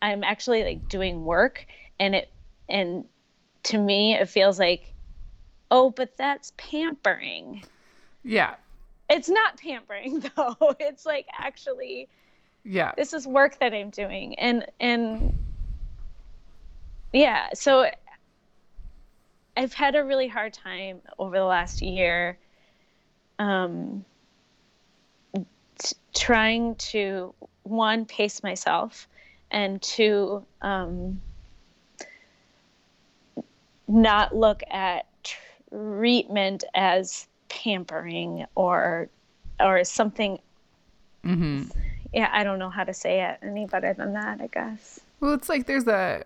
I'm 0.00 0.24
actually 0.24 0.64
like 0.64 0.88
doing 0.88 1.24
work 1.24 1.66
and 1.98 2.14
it 2.14 2.30
and 2.68 3.04
to 3.64 3.78
me 3.78 4.14
it 4.14 4.28
feels 4.28 4.58
like 4.58 4.92
oh, 5.70 5.90
but 5.90 6.16
that's 6.16 6.52
pampering. 6.56 7.64
yeah 8.22 8.54
It's 9.10 9.28
not 9.28 9.58
pampering 9.58 10.20
though. 10.36 10.76
It's 10.78 11.04
like 11.04 11.26
actually 11.36 12.08
yeah 12.64 12.92
this 12.96 13.12
is 13.12 13.26
work 13.26 13.58
that 13.58 13.74
I'm 13.74 13.90
doing 13.90 14.38
and 14.38 14.66
and 14.80 15.38
yeah, 17.14 17.50
so 17.54 17.88
I've 19.56 19.72
had 19.72 19.94
a 19.94 20.02
really 20.02 20.26
hard 20.26 20.52
time 20.52 21.00
over 21.16 21.38
the 21.38 21.44
last 21.44 21.80
year 21.80 22.38
um 23.38 24.04
t- 25.78 25.96
trying 26.14 26.74
to 26.76 27.34
one 27.64 28.04
pace 28.04 28.42
myself 28.42 29.08
and 29.50 29.80
two 29.82 30.44
um 30.62 31.20
not 33.86 34.34
look 34.34 34.62
at 34.70 35.06
treatment 35.70 36.64
as 36.74 37.26
pampering 37.48 38.46
or 38.54 39.08
or 39.60 39.84
something 39.84 40.38
hmm 41.22 41.62
yeah 42.12 42.28
i 42.32 42.42
don't 42.44 42.58
know 42.58 42.70
how 42.70 42.84
to 42.84 42.94
say 42.94 43.22
it 43.22 43.38
any 43.42 43.66
better 43.66 43.92
than 43.94 44.12
that 44.12 44.40
i 44.40 44.46
guess 44.48 45.00
Well, 45.20 45.32
it's 45.32 45.48
like 45.48 45.66
there's 45.66 45.86
a. 45.88 46.24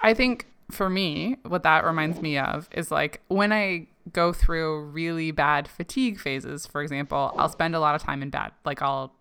I 0.00 0.12
think 0.14 0.46
for 0.70 0.90
me, 0.90 1.36
what 1.46 1.62
that 1.62 1.84
reminds 1.84 2.20
me 2.20 2.36
of 2.38 2.68
is 2.72 2.90
like 2.90 3.20
when 3.28 3.52
I 3.52 3.86
go 4.12 4.32
through 4.32 4.84
really 4.86 5.30
bad 5.30 5.68
fatigue 5.68 6.18
phases, 6.18 6.66
for 6.66 6.82
example, 6.82 7.34
I'll 7.36 7.48
spend 7.48 7.74
a 7.74 7.80
lot 7.80 7.94
of 7.94 8.02
time 8.02 8.22
in 8.22 8.30
bed. 8.30 8.50
Like 8.64 8.82
I'll 8.82 9.12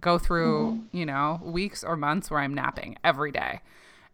go 0.00 0.18
through, 0.18 0.72
mm-hmm. 0.72 0.96
you 0.96 1.06
know, 1.06 1.40
weeks 1.42 1.82
or 1.82 1.96
months 1.96 2.30
where 2.30 2.40
I'm 2.40 2.54
napping 2.54 2.96
every 3.02 3.32
day. 3.32 3.60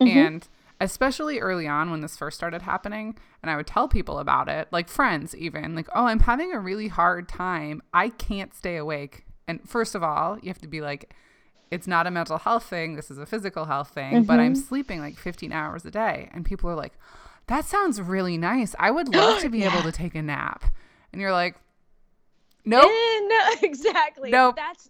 Mm-hmm. 0.00 0.18
And 0.18 0.48
especially 0.80 1.38
early 1.38 1.66
on 1.66 1.90
when 1.90 2.00
this 2.00 2.16
first 2.16 2.36
started 2.36 2.62
happening, 2.62 3.16
and 3.42 3.50
I 3.50 3.56
would 3.56 3.66
tell 3.66 3.88
people 3.88 4.18
about 4.18 4.48
it, 4.48 4.68
like 4.70 4.88
friends 4.88 5.34
even, 5.36 5.74
like, 5.74 5.88
oh, 5.94 6.06
I'm 6.06 6.20
having 6.20 6.52
a 6.52 6.58
really 6.58 6.88
hard 6.88 7.28
time. 7.28 7.82
I 7.92 8.08
can't 8.10 8.54
stay 8.54 8.76
awake. 8.76 9.24
And 9.48 9.68
first 9.68 9.94
of 9.94 10.02
all, 10.02 10.38
you 10.40 10.48
have 10.48 10.60
to 10.60 10.68
be 10.68 10.80
like, 10.80 11.14
it's 11.70 11.86
not 11.86 12.06
a 12.06 12.10
mental 12.10 12.38
health 12.38 12.64
thing. 12.64 12.96
This 12.96 13.10
is 13.10 13.18
a 13.18 13.26
physical 13.26 13.64
health 13.64 13.90
thing, 13.90 14.12
mm-hmm. 14.12 14.24
but 14.24 14.38
I'm 14.38 14.54
mm-hmm. 14.54 14.62
sleeping 14.62 15.00
like 15.00 15.16
15 15.16 15.52
hours 15.52 15.84
a 15.84 15.90
day. 15.90 16.28
And 16.32 16.44
people 16.44 16.68
are 16.68 16.74
like, 16.74 16.92
that 17.52 17.66
sounds 17.66 18.00
really 18.00 18.38
nice. 18.38 18.74
I 18.78 18.90
would 18.90 19.14
love 19.14 19.40
to 19.40 19.48
be 19.50 19.58
yeah. 19.58 19.72
able 19.72 19.82
to 19.82 19.92
take 19.92 20.14
a 20.14 20.22
nap. 20.22 20.64
And 21.12 21.20
you're 21.20 21.32
like, 21.32 21.54
nope. 22.64 22.84
Eh, 22.84 23.20
no, 23.26 23.48
exactly. 23.62 24.30
Nope. 24.30 24.56
That's 24.56 24.88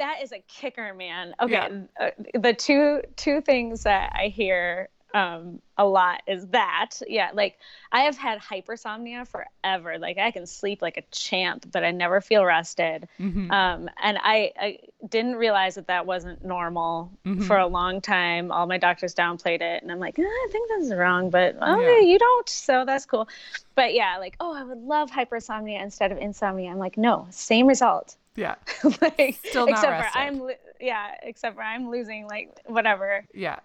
that 0.00 0.22
is 0.22 0.32
a 0.32 0.40
kicker, 0.48 0.94
man. 0.94 1.34
Okay, 1.40 1.52
yeah. 1.52 1.82
uh, 2.00 2.10
the 2.34 2.54
two 2.54 3.02
two 3.16 3.40
things 3.42 3.84
that 3.84 4.12
I 4.18 4.28
hear 4.28 4.88
um, 5.14 5.60
a 5.76 5.84
lot 5.84 6.22
is 6.26 6.46
that. 6.48 6.90
Yeah 7.06 7.30
like 7.34 7.58
i 7.92 8.02
have 8.02 8.16
had 8.16 8.40
hypersomnia 8.40 9.26
forever. 9.26 9.98
Like 9.98 10.18
i 10.18 10.30
can 10.30 10.46
sleep 10.46 10.82
like 10.82 10.96
a 10.96 11.02
champ 11.10 11.66
but 11.72 11.84
i 11.84 11.90
never 11.90 12.20
feel 12.20 12.44
rested. 12.44 13.08
Mm-hmm. 13.18 13.50
um, 13.50 13.88
and 14.02 14.18
I, 14.20 14.52
I, 14.58 14.78
didn't 15.08 15.36
realize 15.36 15.76
that 15.76 15.86
that 15.86 16.04
wasn't 16.04 16.44
normal 16.44 17.10
mm-hmm. 17.24 17.42
for 17.44 17.56
a 17.56 17.66
long 17.66 18.02
time. 18.02 18.52
All 18.52 18.66
my 18.66 18.76
doctors 18.76 19.14
downplayed 19.14 19.62
it 19.62 19.82
and 19.82 19.90
i'm 19.90 19.98
like 19.98 20.18
eh, 20.18 20.22
i 20.22 20.48
think 20.52 20.68
this 20.68 20.86
is 20.86 20.94
wrong 20.94 21.30
but 21.30 21.56
oh 21.60 21.80
yeah. 21.80 22.00
you 22.00 22.18
don't 22.18 22.48
so 22.48 22.84
that's 22.84 23.06
cool. 23.06 23.28
But 23.74 23.94
yeah 23.94 24.18
like 24.18 24.36
oh 24.40 24.54
i 24.54 24.62
would 24.62 24.82
love 24.82 25.10
hypersomnia 25.10 25.82
instead 25.82 26.12
of 26.12 26.18
insomnia. 26.18 26.70
I'm 26.70 26.78
like 26.78 26.98
no 26.98 27.26
same 27.30 27.66
result. 27.66 28.16
Yeah. 28.36 28.54
Like 29.02 29.38
Still 29.44 29.66
not 29.66 29.72
except 29.74 29.90
rested. 29.90 30.12
for 30.12 30.18
i'm 30.18 30.50
yeah 30.80 31.14
except 31.22 31.56
for 31.56 31.62
i'm 31.62 31.90
losing 31.90 32.26
like 32.26 32.60
whatever. 32.66 33.24
Yeah 33.32 33.60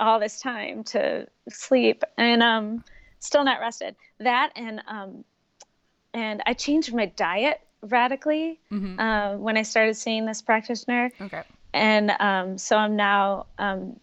all 0.00 0.18
this 0.18 0.40
time 0.40 0.84
to 0.84 1.26
sleep 1.48 2.02
and 2.16 2.42
um 2.42 2.84
still 3.18 3.44
not 3.44 3.60
rested. 3.60 3.96
That 4.18 4.52
and 4.56 4.82
um 4.86 5.24
and 6.12 6.42
i 6.46 6.54
changed 6.54 6.94
my 6.94 7.06
diet 7.06 7.60
radically 7.82 8.60
mm-hmm. 8.72 8.98
uh, 8.98 9.36
when 9.36 9.56
i 9.56 9.62
started 9.62 9.94
seeing 9.94 10.26
this 10.26 10.42
practitioner. 10.42 11.10
Okay. 11.20 11.42
And 11.72 12.12
um 12.20 12.58
so 12.58 12.76
i'm 12.76 12.96
now 12.96 13.46
um 13.58 13.98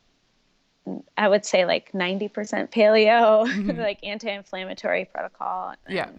i 1.18 1.28
would 1.28 1.46
say 1.46 1.66
like 1.66 1.92
90% 1.92 2.32
paleo 2.72 3.48
mm-hmm. 3.48 3.80
like 3.88 4.00
anti-inflammatory 4.04 5.06
protocol. 5.06 5.74
And, 5.86 5.96
yeah 5.96 6.10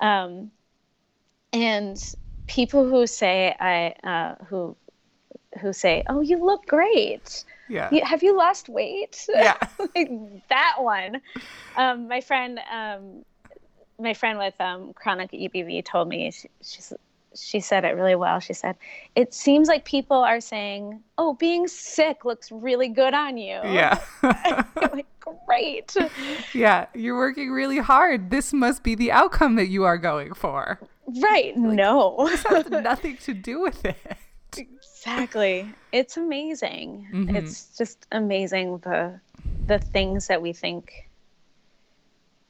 um 0.00 0.50
and 1.52 2.14
people 2.46 2.88
who 2.88 3.06
say 3.06 3.54
i 3.58 3.94
uh 4.06 4.44
who 4.46 4.76
who 5.60 5.72
say 5.72 6.02
oh 6.08 6.20
you 6.20 6.44
look 6.44 6.66
great 6.66 7.44
yeah. 7.68 8.04
have 8.04 8.22
you 8.22 8.36
lost 8.36 8.68
weight? 8.68 9.26
Yeah. 9.34 9.56
like 9.94 10.10
that 10.48 10.76
one. 10.78 11.20
Um, 11.76 12.08
my 12.08 12.20
friend, 12.20 12.60
um, 12.72 13.24
my 13.98 14.14
friend 14.14 14.38
with 14.38 14.58
um, 14.60 14.92
chronic 14.94 15.32
EBV 15.32 15.84
told 15.84 16.08
me 16.08 16.30
she, 16.30 16.48
she's 16.62 16.92
she 17.36 17.58
said 17.58 17.84
it 17.84 17.96
really 17.96 18.14
well. 18.14 18.38
She 18.38 18.52
said, 18.52 18.76
"It 19.16 19.34
seems 19.34 19.66
like 19.66 19.84
people 19.84 20.18
are 20.18 20.40
saying, 20.40 21.02
"Oh, 21.18 21.34
being 21.34 21.66
sick 21.66 22.24
looks 22.24 22.52
really 22.52 22.88
good 22.88 23.12
on 23.12 23.36
you." 23.36 23.60
Yeah. 23.64 24.00
like, 24.76 25.06
great. 25.18 25.96
Yeah, 26.52 26.86
you're 26.94 27.16
working 27.16 27.50
really 27.50 27.78
hard. 27.78 28.30
This 28.30 28.52
must 28.52 28.84
be 28.84 28.94
the 28.94 29.10
outcome 29.10 29.56
that 29.56 29.66
you 29.66 29.82
are 29.82 29.98
going 29.98 30.32
for. 30.34 30.78
Right. 31.06 31.56
Like, 31.56 31.74
no. 31.74 32.28
this 32.30 32.44
has 32.44 32.70
nothing 32.70 33.16
to 33.24 33.34
do 33.34 33.60
with 33.60 33.84
it. 33.84 33.96
Exactly. 35.06 35.74
It's 35.92 36.16
amazing. 36.16 37.08
Mm-hmm. 37.12 37.36
It's 37.36 37.76
just 37.76 38.06
amazing 38.10 38.78
the 38.78 39.20
the 39.66 39.78
things 39.78 40.28
that 40.28 40.40
we 40.40 40.52
think 40.52 41.10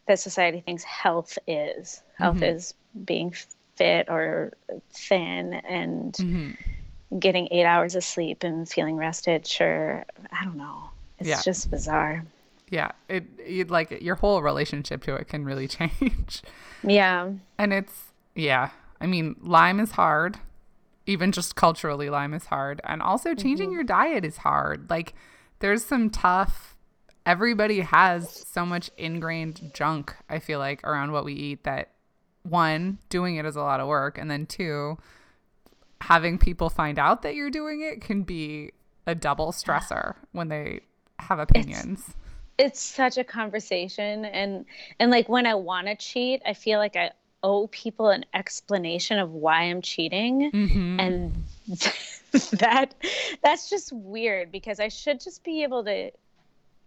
that 0.07 0.21
society 0.21 0.61
thinks 0.61 0.85
health 0.85 1.37
is. 1.49 2.03
Health 2.17 2.37
mm-hmm. 2.37 2.45
is 2.45 2.75
being 3.05 3.35
fit 3.75 4.09
or 4.09 4.53
thin 4.93 5.55
and 5.55 6.13
mm-hmm. 6.13 7.19
getting 7.19 7.49
8 7.51 7.65
hours 7.65 7.97
of 7.97 8.05
sleep 8.05 8.45
and 8.45 8.69
feeling 8.69 8.97
rested. 8.97 9.47
Sure, 9.47 10.05
I 10.31 10.45
don't 10.45 10.57
know. 10.57 10.91
It's 11.19 11.29
yeah. 11.29 11.43
just 11.43 11.71
bizarre. 11.71 12.25
Yeah, 12.71 12.93
it 13.09 13.25
you'd 13.47 13.71
like 13.71 13.91
it. 13.91 14.03
your 14.03 14.15
whole 14.15 14.43
relationship 14.43 15.03
to 15.05 15.17
it 15.17 15.27
can 15.27 15.45
really 15.45 15.67
change. 15.79 16.43
Yeah. 16.85 17.33
And 17.59 17.73
it's 17.73 18.13
yeah. 18.37 18.71
I 19.01 19.07
mean, 19.07 19.35
Lyme 19.43 19.81
is 19.81 19.91
hard 19.91 20.39
even 21.07 21.33
just 21.33 21.57
culturally 21.57 22.11
Lyme 22.11 22.35
is 22.35 22.47
hard. 22.47 22.81
And 22.85 23.03
also 23.03 23.35
changing 23.35 23.69
mm-hmm. 23.69 23.75
your 23.75 23.85
diet 23.85 24.25
is 24.25 24.39
hard. 24.39 24.89
Like 24.91 25.15
there's 25.59 25.85
some 25.85 26.11
tough 26.11 26.77
everybody 27.27 27.81
has 27.81 28.45
so 28.49 28.67
much 28.67 28.91
ingrained 28.99 29.71
junk 29.73 30.15
i 30.29 30.39
feel 30.39 30.59
like 30.59 30.85
around 30.85 31.11
what 31.11 31.25
we 31.25 31.33
eat 31.33 31.65
that 31.65 31.95
one 32.45 32.99
doing 33.09 33.37
it 33.37 33.47
is 33.47 33.57
a 33.57 33.61
lot 33.61 33.81
of 33.81 33.89
work. 33.89 34.19
And 34.19 34.31
then 34.31 34.47
two 34.47 34.99
having 36.01 36.39
people 36.39 36.69
find 36.69 36.99
out 36.99 37.23
that 37.23 37.35
you're 37.35 37.51
doing 37.51 37.81
it 37.81 38.03
can 38.03 38.23
be 38.23 38.73
a 39.07 39.15
double 39.15 39.53
stressor 39.53 40.15
when 40.33 40.49
they 40.49 40.81
have 41.19 41.39
opinions. 41.39 42.05
it's, 42.07 42.17
it's 42.59 42.81
such 42.81 43.17
a 43.17 43.25
conversation. 43.25 44.25
And 44.27 44.67
and 45.01 45.11
like 45.11 45.29
when 45.29 45.47
i 45.47 45.55
want 45.55 45.87
to 45.87 45.97
cheat 45.97 46.43
i 46.47 46.53
feel 46.55 46.79
like 46.79 46.97
i 46.97 47.11
owe 47.45 47.69
people 47.69 48.09
an 48.09 48.25
explanation 48.33 49.19
of 49.19 49.31
why 49.33 49.65
I'm 49.65 49.83
cheating. 49.83 50.51
Mm-hmm. 50.51 50.99
And 50.99 51.45
that 52.59 52.95
that's 53.43 53.71
just 53.71 53.93
weird 53.93 54.51
because 54.51 54.81
I 54.81 54.89
should 54.89 55.21
just 55.21 55.45
be 55.45 55.63
able 55.63 55.85
to 55.85 56.11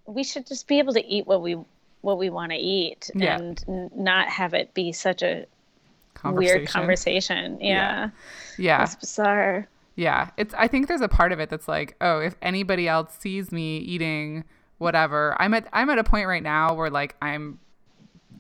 we 0.07 0.23
should 0.23 0.47
just 0.47 0.67
be 0.67 0.79
able 0.79 0.93
to 0.93 1.05
eat 1.05 1.27
what 1.27 1.41
we 1.41 1.57
what 2.01 2.17
we 2.17 2.29
want 2.29 2.51
to 2.51 2.57
eat 2.57 3.11
yeah. 3.13 3.37
and 3.37 3.63
n- 3.67 3.91
not 3.95 4.27
have 4.29 4.53
it 4.53 4.73
be 4.73 4.91
such 4.91 5.21
a 5.21 5.45
conversation. 6.15 6.57
weird 6.57 6.67
conversation. 6.69 7.61
Yeah. 7.61 8.09
Yeah. 8.57 8.83
It's 8.83 8.95
bizarre. 8.95 9.67
Yeah. 9.95 10.31
It's 10.37 10.53
I 10.57 10.67
think 10.67 10.87
there's 10.87 11.01
a 11.01 11.07
part 11.07 11.31
of 11.31 11.39
it 11.39 11.49
that's 11.49 11.67
like, 11.67 11.95
oh, 12.01 12.19
if 12.19 12.35
anybody 12.41 12.87
else 12.87 13.15
sees 13.19 13.51
me 13.51 13.77
eating 13.77 14.43
whatever, 14.79 15.35
I'm 15.39 15.53
at 15.53 15.67
I'm 15.71 15.89
at 15.91 15.99
a 15.99 16.03
point 16.03 16.27
right 16.27 16.43
now 16.43 16.73
where 16.73 16.89
like 16.89 17.15
I'm 17.21 17.59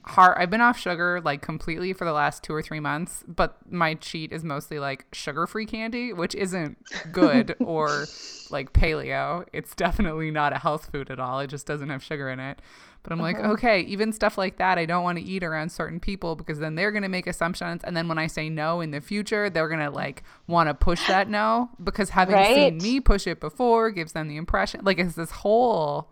hard 0.07 0.37
I've 0.37 0.49
been 0.49 0.61
off 0.61 0.77
sugar 0.77 1.21
like 1.23 1.41
completely 1.41 1.93
for 1.93 2.05
the 2.05 2.11
last 2.11 2.43
2 2.43 2.53
or 2.53 2.61
3 2.61 2.79
months, 2.79 3.23
but 3.27 3.57
my 3.69 3.93
cheat 3.95 4.31
is 4.31 4.43
mostly 4.43 4.79
like 4.79 5.05
sugar-free 5.11 5.65
candy, 5.65 6.13
which 6.13 6.33
isn't 6.35 6.77
good 7.11 7.55
or 7.59 8.05
like 8.49 8.73
paleo. 8.73 9.45
It's 9.53 9.75
definitely 9.75 10.31
not 10.31 10.53
a 10.53 10.59
health 10.59 10.89
food 10.91 11.11
at 11.11 11.19
all. 11.19 11.39
It 11.39 11.47
just 11.47 11.65
doesn't 11.65 11.89
have 11.89 12.03
sugar 12.03 12.29
in 12.29 12.39
it. 12.39 12.61
But 13.03 13.13
I'm 13.13 13.21
uh-huh. 13.21 13.41
like, 13.41 13.51
okay, 13.53 13.81
even 13.81 14.11
stuff 14.11 14.37
like 14.37 14.57
that, 14.57 14.77
I 14.77 14.85
don't 14.85 15.03
want 15.03 15.17
to 15.17 15.23
eat 15.23 15.43
around 15.43 15.71
certain 15.71 15.99
people 15.99 16.35
because 16.35 16.59
then 16.59 16.75
they're 16.75 16.91
going 16.91 17.03
to 17.03 17.09
make 17.09 17.25
assumptions. 17.25 17.81
And 17.83 17.95
then 17.95 18.07
when 18.07 18.17
I 18.17 18.27
say 18.27 18.49
no 18.49 18.81
in 18.81 18.91
the 18.91 18.99
future, 18.99 19.49
they're 19.49 19.69
going 19.69 19.79
to 19.79 19.89
like 19.89 20.23
want 20.47 20.67
to 20.67 20.73
push 20.73 21.05
that 21.07 21.29
no 21.29 21.69
because 21.81 22.09
having 22.09 22.35
right? 22.35 22.55
seen 22.55 22.77
me 22.79 22.99
push 22.99 23.25
it 23.25 23.39
before 23.39 23.91
gives 23.91 24.11
them 24.11 24.27
the 24.27 24.35
impression 24.35 24.81
like 24.83 24.99
it's 24.99 25.15
this 25.15 25.31
whole 25.31 26.11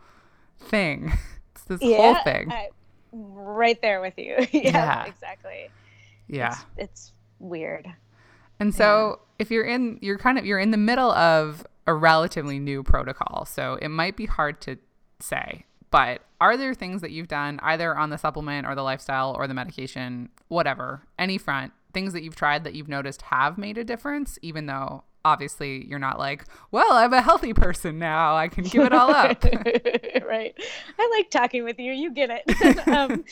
thing. 0.60 1.14
It's 1.56 1.64
this 1.64 1.82
yeah, 1.82 1.98
whole 1.98 2.24
thing. 2.24 2.52
I- 2.52 2.70
right 3.16 3.82
there 3.82 4.02
with 4.02 4.18
you. 4.18 4.36
yeah, 4.52 4.72
yeah, 4.72 5.06
exactly. 5.06 5.70
Yeah. 6.28 6.52
It's, 6.52 6.66
it's 6.78 7.12
weird. 7.40 7.88
And 8.60 8.74
so 8.74 9.20
yeah. 9.20 9.36
if 9.40 9.52
you're 9.52 9.66
in 9.66 10.00
you're 10.02 10.18
kind 10.18 10.38
of 10.38 10.46
you're 10.46 10.60
in 10.60 10.72
the 10.72 10.78
middle 10.78 11.12
of 11.12 11.66
a 11.88 11.94
relatively 11.94 12.60
new 12.60 12.84
protocol. 12.84 13.46
So 13.46 13.78
it 13.82 13.90
might 13.90 14.18
be 14.18 14.26
hard 14.26 14.60
to 14.62 14.78
say, 15.20 15.66
but 15.92 16.22
are 16.42 16.58
there 16.58 16.74
things 16.74 17.02
that 17.02 17.12
you've 17.12 17.28
done 17.28 17.60
either 17.64 17.96
on 17.96 18.10
the 18.10 18.18
supplement 18.18 18.68
or 18.68 18.76
the 18.76 18.84
lifestyle 18.84 19.36
or 19.38 19.48
the 19.48 19.54
medication, 19.54 20.30
whatever, 20.48 21.04
any 21.18 21.38
front, 21.38 21.74
things 21.94 22.12
that 22.14 22.24
you've 22.24 22.36
tried 22.36 22.64
that 22.64 22.74
you've 22.74 22.90
noticed 22.90 23.22
have 23.24 23.58
made 23.58 23.78
a 23.78 23.84
difference 23.84 24.38
even 24.42 24.66
though 24.66 25.04
obviously 25.26 25.86
you're 25.88 26.00
not 26.00 26.20
like, 26.20 26.46
well, 26.72 26.94
I'm 26.94 27.12
a 27.12 27.22
healthy 27.22 27.54
person 27.54 28.00
now. 28.00 28.38
I 28.38 28.48
can 28.48 28.64
give 28.64 28.84
it 28.84 28.94
all 28.94 29.10
up. 29.10 29.44
right. 30.24 30.56
I 31.00 31.10
like 31.18 31.30
talking 31.32 31.66
with 31.66 31.80
you. 31.80 31.92
You 31.92 32.12
get 32.12 32.30
it. 32.32 32.88
um, 32.88 33.26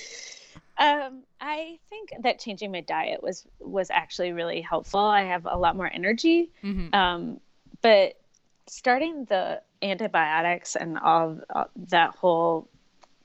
um, 0.80 1.24
I 1.40 1.78
think 1.90 2.10
that 2.24 2.40
changing 2.40 2.72
my 2.72 2.82
diet 2.82 3.22
was 3.22 3.48
was 3.60 3.90
actually 3.92 4.34
really 4.34 4.60
helpful. 4.60 5.00
I 5.00 5.24
have 5.24 5.46
a 5.46 5.56
lot 5.56 5.76
more 5.76 5.90
energy. 5.92 6.50
Mm-hmm. 6.64 6.94
Um, 6.96 7.40
but 7.82 8.20
starting 8.68 9.26
the 9.26 9.62
antibiotics 9.84 10.76
and 10.76 10.98
all, 10.98 11.40
all 11.54 11.70
that 11.90 12.16
whole 12.16 12.68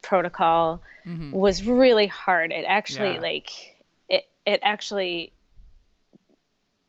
protocol 0.02 0.82
mm-hmm. 1.06 1.32
was 1.32 1.64
really 1.64 2.06
hard. 2.06 2.52
It 2.52 2.64
actually 2.68 3.14
yeah. 3.14 3.20
like 3.20 3.50
it 4.10 4.28
it 4.44 4.60
actually 4.62 5.32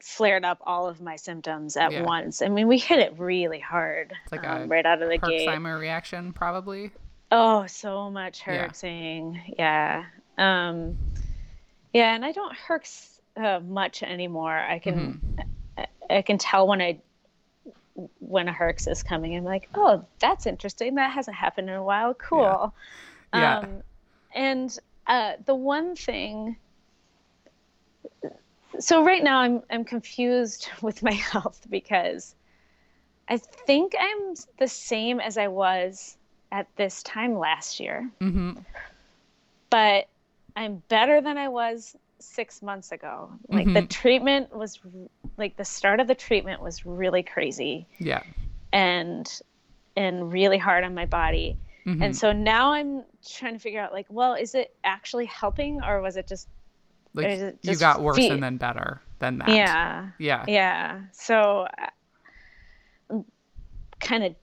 flared 0.02 0.46
up 0.46 0.60
all 0.64 0.88
of 0.88 1.02
my 1.02 1.16
symptoms 1.16 1.78
at 1.78 1.92
yeah. 1.92 2.04
once. 2.04 2.42
I 2.42 2.50
mean, 2.50 2.68
we 2.68 2.78
hit 2.78 3.00
it 3.00 3.16
really 3.18 3.60
hard, 3.60 4.14
like 4.32 4.46
um, 4.46 4.70
right 4.70 4.86
out 4.86 5.02
of 5.02 5.10
the 5.10 5.18
gate. 5.18 5.48
Herxheimer 5.48 5.80
reaction, 5.80 6.34
probably. 6.34 6.92
Oh, 7.32 7.66
so 7.68 8.10
much 8.10 8.42
herxing. 8.42 9.40
Yeah. 9.58 10.06
yeah. 10.38 10.70
Um, 10.70 10.98
yeah, 11.94 12.16
and 12.16 12.24
I 12.24 12.32
don't 12.32 12.56
herx 12.68 13.20
uh, 13.36 13.60
much 13.60 14.04
anymore. 14.04 14.58
I 14.58 14.80
can, 14.80 14.96
mm-hmm. 14.96 15.86
I, 16.10 16.18
I, 16.18 16.22
can 16.22 16.38
tell 16.38 16.68
when 16.68 16.82
I 16.82 17.00
when 18.20 18.48
a 18.48 18.54
herx 18.54 18.90
is 18.90 19.04
coming. 19.04 19.36
I'm 19.36 19.44
like, 19.44 19.70
oh, 19.76 20.06
that's 20.20 20.46
interesting. 20.46 20.96
That 20.96 21.12
hasn't 21.12 21.36
happened 21.36 21.70
in 21.70 21.76
a 21.76 21.84
while. 21.84 22.14
Cool. 22.14 22.74
Yeah. 23.34 23.40
Yeah. 23.40 23.58
Um, 23.60 23.84
and 24.34 24.80
uh, 25.08 25.34
the 25.46 25.56
one 25.56 25.96
thing. 25.96 26.58
So 28.78 29.04
right 29.04 29.24
now 29.24 29.40
I'm 29.40 29.64
I'm 29.70 29.84
confused 29.84 30.70
with 30.82 31.02
my 31.02 31.14
health 31.14 31.66
because 31.70 32.36
I 33.28 33.38
think 33.38 33.94
I'm 34.00 34.36
the 34.58 34.68
same 34.68 35.20
as 35.20 35.38
I 35.38 35.48
was 35.48 36.18
at 36.52 36.68
this 36.76 37.04
time 37.04 37.38
last 37.38 37.80
year, 37.80 38.10
hmm 38.20 38.52
but 39.70 40.10
I'm 40.56 40.82
better 40.90 41.22
than 41.22 41.38
I 41.38 41.48
was 41.48 41.96
six 42.20 42.62
months 42.62 42.92
ago. 42.92 43.32
Like 43.48 43.68
the 43.68 43.84
Mhm. 43.84 43.90
treatment 43.90 44.56
was 44.56 44.80
like 45.38 45.56
the 45.58 45.64
start 45.66 46.00
of 46.00 46.08
the 46.08 46.16
treatment 46.16 46.62
was 46.62 46.86
really 46.86 47.24
crazy 47.24 47.88
Yeah. 48.00 48.24
and 48.74 49.42
and 49.96 50.32
really 50.32 50.58
hard 50.58 50.84
on 50.84 50.94
my 50.96 51.06
body. 51.06 51.58
Mhm. 51.86 52.04
And 52.04 52.18
so 52.18 52.32
now 52.32 52.74
I'm 52.74 53.04
trying 53.28 53.54
to 53.54 53.60
figure 53.60 53.80
out 53.80 53.94
like, 53.94 54.08
well, 54.10 54.34
is 54.34 54.56
it 54.56 54.76
actually 54.84 55.26
helping 55.26 55.82
or 55.84 56.02
was 56.02 56.18
it 56.18 56.28
just 56.28 56.48
like 57.14 57.56
you 57.62 57.76
got 57.78 58.02
worse 58.02 58.18
fe- 58.18 58.30
and 58.30 58.42
then 58.44 58.58
better 58.58 59.02
than 59.20 59.40
that. 59.40 59.50
yeah. 59.50 60.10
Yeah. 60.20 60.46
Yeah. 60.48 61.02
So 61.12 61.68
I- 61.78 61.90
I'm 63.10 63.26
kind 64.00 64.24
of 64.24 64.36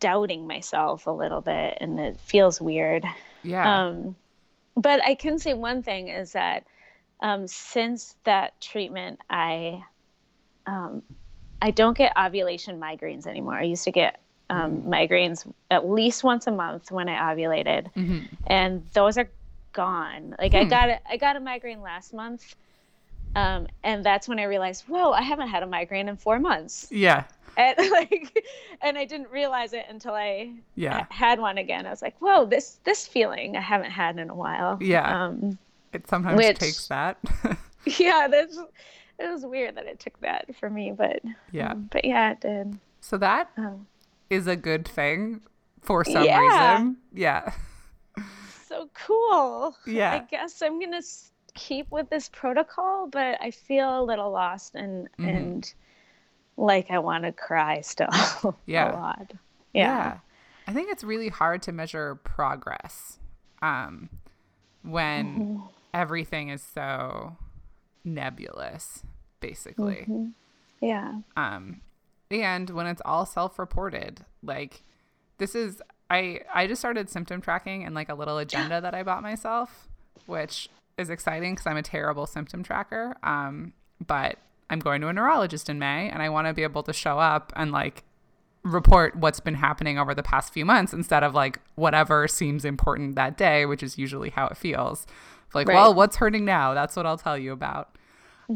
doubting 0.00 0.46
myself 0.46 1.06
a 1.06 1.10
little 1.10 1.40
bit 1.40 1.78
and 1.80 1.98
it 2.00 2.18
feels 2.20 2.60
weird. 2.60 3.04
Yeah. 3.42 3.86
Um, 3.86 4.16
but 4.76 5.04
I 5.04 5.14
can 5.14 5.38
say 5.38 5.54
one 5.54 5.82
thing 5.82 6.08
is 6.08 6.32
that 6.32 6.66
um, 7.20 7.46
since 7.46 8.16
that 8.24 8.58
treatment, 8.60 9.20
I 9.28 9.82
um, 10.66 11.02
I 11.60 11.70
don't 11.70 11.96
get 11.96 12.12
ovulation 12.16 12.80
migraines 12.80 13.26
anymore. 13.26 13.54
I 13.54 13.64
used 13.64 13.84
to 13.84 13.90
get 13.90 14.20
um, 14.48 14.82
migraines 14.82 15.50
at 15.70 15.86
least 15.88 16.24
once 16.24 16.46
a 16.46 16.50
month 16.50 16.90
when 16.90 17.08
I 17.08 17.34
ovulated, 17.34 17.92
hmm 17.92 18.20
and 18.46 18.86
those 18.94 19.18
are 19.18 19.28
gone. 19.72 20.34
Like 20.38 20.54
I 20.54 20.64
Hmm. 20.64 20.68
got 20.70 20.88
a, 20.90 21.00
I 21.08 21.16
got 21.16 21.36
a 21.36 21.40
migraine 21.40 21.80
last 21.82 22.12
month, 22.14 22.54
um, 23.36 23.66
and 23.84 24.04
that's 24.04 24.28
when 24.28 24.38
I 24.38 24.44
realized, 24.44 24.84
whoa, 24.88 25.12
I 25.12 25.22
haven't 25.22 25.48
had 25.48 25.62
a 25.62 25.66
migraine 25.66 26.08
in 26.08 26.16
four 26.16 26.38
months, 26.38 26.88
Yeah. 26.90 27.24
and 27.56 27.76
like, 27.90 28.44
and 28.82 28.98
I 28.98 29.04
didn't 29.04 29.30
realize 29.30 29.72
it 29.72 29.86
until 29.88 30.14
I 30.14 30.52
Yeah. 30.74 31.06
had 31.10 31.38
one 31.40 31.58
again. 31.58 31.86
I 31.86 31.90
was 31.90 32.02
like, 32.02 32.16
whoa, 32.20 32.44
this 32.46 32.80
this 32.84 33.06
feeling 33.06 33.56
I 33.56 33.60
haven't 33.60 33.90
had 33.90 34.18
in 34.18 34.30
a 34.30 34.34
while. 34.34 34.78
Yeah. 34.80 35.24
Um, 35.26 35.58
It 35.92 36.06
sometimes 36.08 36.36
Which- 36.38 36.58
takes 36.58 36.86
that. 36.88 37.18
yeah, 37.98 38.28
that's 38.30 38.58
it 39.18 39.28
was 39.30 39.44
weird 39.44 39.74
that 39.76 39.86
it 39.86 39.98
took 40.00 40.18
that 40.20 40.54
for 40.56 40.70
me, 40.70 40.92
but 40.92 41.20
Yeah. 41.52 41.72
um, 41.72 41.88
but 41.92 42.04
yeah, 42.04 42.32
it 42.32 42.40
did. 42.40 42.78
so 43.00 43.16
that 43.18 43.50
Um, 43.56 43.86
is 44.30 44.46
a 44.46 44.56
good 44.56 44.86
thing 44.86 45.40
for 45.82 46.04
some 46.04 46.24
Yeah. 46.24 46.40
reason. 46.40 46.96
Yeah. 47.12 47.52
so 48.80 48.90
cool. 48.94 49.76
Yeah. 49.86 50.12
I 50.14 50.18
guess 50.20 50.62
I'm 50.62 50.80
gonna 50.80 51.02
keep 51.54 51.90
with 51.90 52.08
this 52.10 52.28
protocol, 52.28 53.08
but 53.08 53.40
I 53.40 53.50
feel 53.50 54.00
a 54.00 54.04
little 54.04 54.30
lost 54.30 54.74
and 54.74 55.08
Mhm. 55.18 55.28
and 55.36 55.74
like 56.56 56.90
I 56.90 56.98
want 56.98 57.24
to 57.24 57.32
cry 57.32 57.80
still. 57.80 58.08
Yeah. 58.66 58.92
a 58.92 58.96
lot. 58.96 59.32
Yeah. 59.72 60.18
I 60.66 60.72
think 60.72 60.90
it's 60.90 61.02
really 61.04 61.28
hard 61.28 61.62
to 61.62 61.72
measure 61.72 62.14
progress 62.16 63.18
um, 63.62 64.08
when 64.82 65.26
Mm-hmm. 65.26 65.66
everything 65.94 66.48
is 66.50 66.62
so 66.62 67.36
nebulous, 68.04 69.02
basically. 69.40 70.06
Mhm. 70.08 70.32
Yeah. 70.80 71.20
Um, 71.36 71.80
and 72.30 72.70
when 72.70 72.86
it's 72.86 73.02
all 73.04 73.26
self-reported, 73.26 74.24
like 74.42 74.84
this 75.38 75.54
is 75.54 75.82
I 76.10 76.40
I 76.52 76.66
just 76.66 76.80
started 76.80 77.08
symptom 77.08 77.40
tracking 77.40 77.84
and 77.84 77.94
like 77.94 78.08
a 78.08 78.14
little 78.14 78.38
agenda 78.38 78.80
that 78.80 78.94
I 78.94 79.02
bought 79.02 79.22
myself, 79.22 79.88
which 80.26 80.68
is 80.98 81.08
exciting 81.08 81.54
because 81.54 81.66
I'm 81.66 81.76
a 81.76 81.82
terrible 81.82 82.26
symptom 82.26 82.62
tracker. 82.62 83.16
Um, 83.22 83.72
but 84.06 84.36
I'm 84.68 84.80
going 84.80 85.00
to 85.02 85.08
a 85.08 85.12
neurologist 85.12 85.68
in 85.68 85.78
May, 85.78 86.10
and 86.10 86.22
I 86.22 86.28
want 86.28 86.46
to 86.46 86.52
be 86.52 86.62
able 86.62 86.82
to 86.84 86.92
show 86.92 87.18
up 87.18 87.52
and 87.56 87.72
like 87.72 88.02
report 88.62 89.16
what's 89.16 89.40
been 89.40 89.54
happening 89.54 89.98
over 89.98 90.14
the 90.14 90.22
past 90.22 90.52
few 90.52 90.66
months 90.66 90.92
instead 90.92 91.22
of 91.22 91.34
like 91.34 91.60
whatever 91.76 92.28
seems 92.28 92.64
important 92.64 93.14
that 93.14 93.38
day, 93.38 93.64
which 93.64 93.82
is 93.82 93.96
usually 93.96 94.30
how 94.30 94.46
it 94.48 94.56
feels. 94.56 95.06
Like, 95.54 95.66
Right. 95.68 95.74
well, 95.74 95.94
what's 95.94 96.16
hurting 96.16 96.44
now? 96.44 96.74
That's 96.74 96.94
what 96.94 97.06
I'll 97.06 97.16
tell 97.18 97.38
you 97.38 97.52
about. 97.52 97.96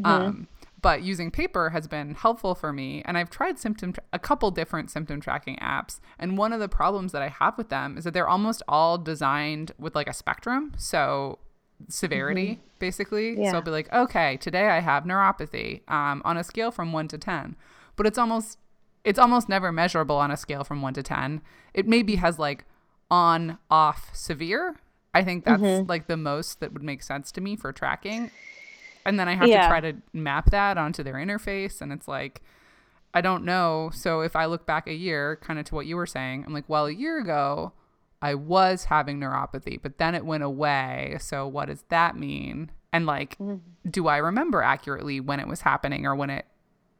Um, 0.03 0.47
but 0.85 1.01
using 1.01 1.31
paper 1.31 1.71
has 1.71 1.87
been 1.87 2.13
helpful 2.13 2.53
for 2.53 2.71
me, 2.71 3.01
and 3.05 3.17
I've 3.17 3.31
tried 3.31 3.57
symptom 3.57 3.93
tra- 3.93 4.03
a 4.13 4.19
couple 4.19 4.51
different 4.51 4.91
symptom 4.91 5.19
tracking 5.19 5.55
apps. 5.55 5.99
And 6.19 6.37
one 6.37 6.53
of 6.53 6.59
the 6.59 6.69
problems 6.69 7.11
that 7.11 7.23
I 7.23 7.29
have 7.29 7.57
with 7.57 7.69
them 7.69 7.97
is 7.97 8.03
that 8.03 8.13
they're 8.13 8.29
almost 8.29 8.61
all 8.67 8.99
designed 8.99 9.71
with 9.79 9.95
like 9.95 10.07
a 10.07 10.13
spectrum, 10.13 10.73
so 10.77 11.39
severity 11.89 12.59
basically. 12.77 13.35
Yeah. 13.35 13.49
So 13.49 13.55
I'll 13.57 13.63
be 13.63 13.71
like, 13.71 13.91
okay, 13.91 14.37
today 14.37 14.69
I 14.69 14.79
have 14.79 15.05
neuropathy 15.05 15.81
um, 15.89 16.21
on 16.23 16.37
a 16.37 16.43
scale 16.43 16.69
from 16.69 16.93
one 16.93 17.07
to 17.07 17.17
ten, 17.17 17.55
but 17.95 18.05
it's 18.05 18.19
almost 18.19 18.59
it's 19.03 19.17
almost 19.17 19.49
never 19.49 19.71
measurable 19.71 20.17
on 20.17 20.29
a 20.29 20.37
scale 20.37 20.63
from 20.63 20.83
one 20.83 20.93
to 20.93 21.01
ten. 21.01 21.41
It 21.73 21.87
maybe 21.87 22.17
has 22.17 22.37
like 22.37 22.63
on 23.09 23.57
off 23.71 24.11
severe. 24.13 24.75
I 25.15 25.23
think 25.23 25.45
that's 25.45 25.89
like 25.89 26.05
the 26.05 26.17
most 26.17 26.59
that 26.59 26.73
would 26.73 26.83
make 26.83 27.01
sense 27.01 27.31
to 27.31 27.41
me 27.41 27.55
for 27.55 27.73
tracking 27.73 28.29
and 29.05 29.19
then 29.19 29.27
I 29.27 29.35
have 29.35 29.47
Yeah. 29.47 29.63
to 29.63 29.67
try 29.67 29.81
to 29.81 29.97
map 30.13 30.51
that 30.51 30.77
onto 30.77 31.03
their 31.03 31.15
interface 31.15 31.81
and 31.81 31.91
it's 31.91 32.07
like 32.07 32.41
I 33.13 33.21
don't 33.21 33.45
know. 33.45 33.91
So 33.93 34.19
if 34.19 34.35
I 34.35 34.45
look 34.45 34.65
back 34.65 34.87
a 34.87 34.93
year, 34.93 35.37
kind 35.37 35.57
of 35.57 35.63
to 35.67 35.75
what 35.75 35.85
you 35.85 35.95
were 35.95 36.05
saying, 36.05 36.43
I'm 36.45 36.51
like, 36.51 36.65
well, 36.67 36.85
a 36.85 36.91
year 36.91 37.17
ago 37.17 37.71
I 38.21 38.33
was 38.33 38.85
having 38.85 39.19
neuropathy, 39.19 39.81
but 39.81 39.99
then 39.99 40.15
it 40.15 40.25
went 40.25 40.43
away. 40.43 41.15
So 41.21 41.47
what 41.47 41.67
does 41.67 41.85
that 41.89 42.17
mean? 42.17 42.71
And 42.91 43.05
like, 43.05 43.37
mm-hmm. 43.37 43.89
do 43.89 44.07
I 44.07 44.17
remember 44.17 44.61
accurately 44.61 45.21
when 45.21 45.39
it 45.39 45.47
was 45.47 45.61
happening 45.61 46.05
or 46.05 46.13
when 46.13 46.29
it 46.29 46.45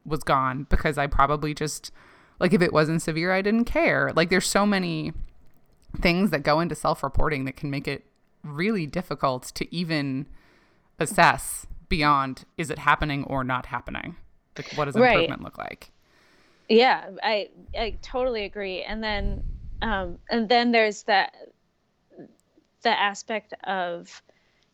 was 0.05 0.23
gone? 0.23 0.67
Because 0.69 0.97
I 0.97 1.07
probably 1.07 1.53
just 1.53 1.91
like 2.39 2.53
if 2.53 2.61
it 2.61 2.71
wasn't 2.71 3.01
severe, 3.01 3.33
I 3.33 3.41
didn't 3.41 3.65
care. 3.65 4.11
Like 4.15 4.29
there's 4.29 4.47
so 4.47 4.65
many 4.65 5.11
things 5.99 6.29
that 6.31 6.43
go 6.43 6.59
into 6.59 6.75
self-reporting 6.75 7.45
that 7.45 7.55
can 7.55 7.69
make 7.69 7.87
it 7.87 8.05
really 8.43 8.85
difficult 8.85 9.43
to 9.55 9.73
even 9.75 10.27
assess 10.99 11.65
beyond 11.89 12.45
is 12.57 12.69
it 12.69 12.79
happening 12.79 13.23
or 13.25 13.43
not 13.43 13.67
happening 13.67 14.15
like 14.57 14.71
what 14.71 14.85
does 14.85 14.95
Right. 14.95 14.97
improvement 14.97 15.43
look 15.43 15.57
like 15.57 15.91
Yeah, 16.67 17.11
I 17.23 17.49
I 17.77 17.97
totally 18.01 18.43
agree. 18.45 18.81
And 18.83 19.03
then 19.03 19.43
um, 19.81 20.19
and 20.29 20.49
then 20.49 20.71
there's 20.71 21.03
that 21.03 21.35
the 22.83 22.89
aspect 22.89 23.53
of 23.63 24.21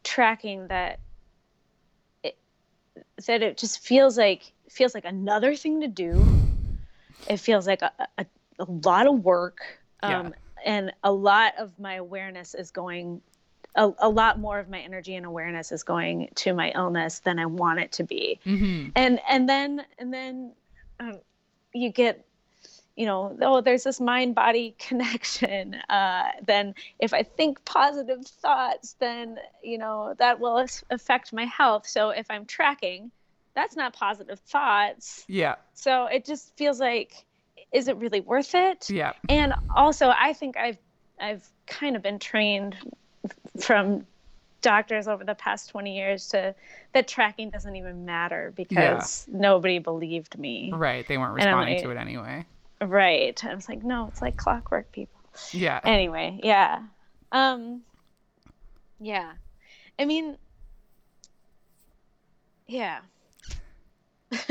tracking 0.03 0.67
that 0.67 0.99
it, 2.23 2.37
that 3.27 3.41
it 3.43 3.57
just 3.57 3.79
feels 3.79 4.17
like 4.17 4.53
feels 4.69 4.93
like 4.93 5.05
another 5.05 5.55
thing 5.55 5.81
to 5.81 5.87
do. 5.87 6.31
It 7.27 7.37
feels 7.37 7.67
like 7.67 7.81
a, 7.81 7.91
a, 8.17 8.25
a 8.59 8.65
lot 8.65 9.07
of 9.07 9.23
work. 9.23 9.59
Um, 10.03 10.33
Yeah. 10.33 10.33
And 10.65 10.93
a 11.03 11.11
lot 11.11 11.53
of 11.57 11.77
my 11.79 11.95
awareness 11.95 12.53
is 12.55 12.71
going, 12.71 13.21
a, 13.75 13.91
a 13.99 14.09
lot 14.09 14.39
more 14.39 14.59
of 14.59 14.69
my 14.69 14.79
energy 14.79 15.15
and 15.15 15.25
awareness 15.25 15.71
is 15.71 15.83
going 15.83 16.29
to 16.35 16.53
my 16.53 16.71
illness 16.75 17.19
than 17.19 17.39
I 17.39 17.45
want 17.45 17.79
it 17.79 17.91
to 17.93 18.03
be. 18.03 18.39
Mm-hmm. 18.45 18.89
and 18.95 19.19
and 19.29 19.47
then 19.47 19.85
and 19.97 20.13
then 20.13 20.53
um, 20.99 21.19
you 21.73 21.89
get 21.89 22.25
you 22.95 23.05
know 23.05 23.37
oh 23.41 23.61
there's 23.61 23.83
this 23.83 24.01
mind 24.01 24.35
body 24.35 24.75
connection. 24.79 25.75
Uh, 25.89 26.23
then 26.45 26.75
if 26.99 27.13
i 27.13 27.23
think 27.23 27.63
positive 27.65 28.25
thoughts 28.25 28.95
then 28.99 29.37
you 29.63 29.77
know 29.77 30.15
that 30.19 30.39
will 30.39 30.65
affect 30.89 31.33
my 31.33 31.45
health. 31.45 31.87
So 31.87 32.09
if 32.09 32.29
i'm 32.29 32.45
tracking 32.45 33.11
that's 33.53 33.75
not 33.75 33.91
positive 33.91 34.39
thoughts. 34.39 35.25
Yeah. 35.27 35.55
So 35.73 36.05
it 36.05 36.23
just 36.23 36.55
feels 36.55 36.79
like 36.79 37.25
is 37.73 37.89
it 37.89 37.97
really 37.97 38.21
worth 38.21 38.55
it? 38.55 38.89
Yeah. 38.89 39.13
And 39.29 39.53
also 39.75 40.09
i 40.09 40.33
think 40.33 40.57
i've 40.57 40.77
i've 41.19 41.47
kind 41.67 41.95
of 41.95 42.01
been 42.01 42.19
trained 42.19 42.75
from 43.59 44.05
doctors 44.61 45.07
over 45.07 45.23
the 45.23 45.35
past 45.35 45.69
20 45.69 45.95
years 45.97 46.27
to 46.29 46.55
that 46.93 47.07
tracking 47.07 47.49
doesn't 47.49 47.75
even 47.75 48.05
matter 48.05 48.53
because 48.55 49.25
nobody 49.27 49.79
believed 49.79 50.37
me. 50.37 50.71
Right 50.73 51.07
they 51.07 51.17
weren't 51.17 51.33
responding 51.33 51.75
like- 51.75 51.83
to 51.83 51.89
it 51.91 51.97
anyway. 51.97 52.45
Right 52.79 53.43
i 53.45 53.53
was 53.53 53.69
like 53.69 53.83
no 53.83 54.07
it's 54.07 54.21
like 54.21 54.37
clockwork 54.37 54.91
people. 54.91 55.19
Yeah. 55.51 55.79
Anyway 55.83 56.39
yeah. 56.43 56.83
Um 57.31 57.81
yeah. 58.99 59.33
I 59.99 60.05
mean 60.05 60.37
yeah. 62.67 62.99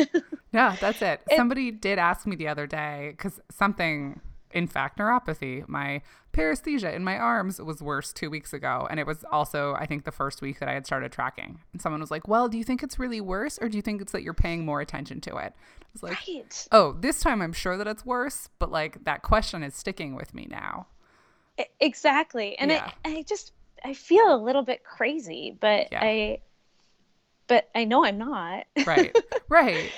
Yeah 0.52 0.76
that's 0.80 1.00
it. 1.00 1.20
It- 1.30 1.36
somebody 1.36 1.70
did 1.70 1.98
ask 1.98 2.26
me 2.26 2.36
the 2.36 2.48
other 2.48 2.66
day 2.66 3.14
because 3.16 3.40
something 3.50 4.20
in 4.52 4.66
fact 4.66 4.98
neuropathy. 4.98 5.66
My 5.68 6.02
paresthesia 6.32 6.94
in 6.94 7.04
my 7.04 7.16
arms 7.16 7.60
was 7.60 7.82
worse 7.82 8.12
two 8.12 8.30
weeks 8.30 8.52
ago. 8.52 8.86
And 8.90 9.00
it 9.00 9.06
was 9.06 9.24
also, 9.30 9.74
I 9.74 9.86
think, 9.86 10.04
the 10.04 10.12
first 10.12 10.42
week 10.42 10.60
that 10.60 10.68
I 10.68 10.72
had 10.72 10.86
started 10.86 11.12
tracking. 11.12 11.60
And 11.72 11.82
someone 11.82 12.00
was 12.00 12.10
like, 12.10 12.28
Well, 12.28 12.48
do 12.48 12.58
you 12.58 12.64
think 12.64 12.82
it's 12.82 12.98
really 12.98 13.20
worse 13.20 13.58
or 13.60 13.68
do 13.68 13.76
you 13.76 13.82
think 13.82 14.00
it's 14.00 14.12
that 14.12 14.22
you're 14.22 14.34
paying 14.34 14.64
more 14.64 14.80
attention 14.80 15.20
to 15.22 15.36
it? 15.36 15.54
I 15.54 15.86
was 15.92 16.02
like, 16.02 16.18
right. 16.28 16.68
Oh, 16.70 16.92
this 16.92 17.20
time 17.20 17.42
I'm 17.42 17.52
sure 17.52 17.76
that 17.76 17.88
it's 17.88 18.06
worse, 18.06 18.48
but 18.58 18.70
like 18.70 19.04
that 19.04 19.22
question 19.22 19.62
is 19.62 19.74
sticking 19.74 20.14
with 20.14 20.34
me 20.34 20.46
now. 20.48 20.86
Exactly. 21.80 22.56
And 22.58 22.70
yeah. 22.70 22.90
I, 23.04 23.16
I 23.16 23.22
just, 23.22 23.52
I 23.84 23.94
feel 23.94 24.34
a 24.34 24.38
little 24.38 24.62
bit 24.62 24.84
crazy, 24.84 25.56
but 25.58 25.88
yeah. 25.90 26.00
I, 26.00 26.40
but 27.48 27.68
I 27.74 27.84
know 27.84 28.04
I'm 28.04 28.18
not. 28.18 28.66
right. 28.86 29.16
Right. 29.48 29.90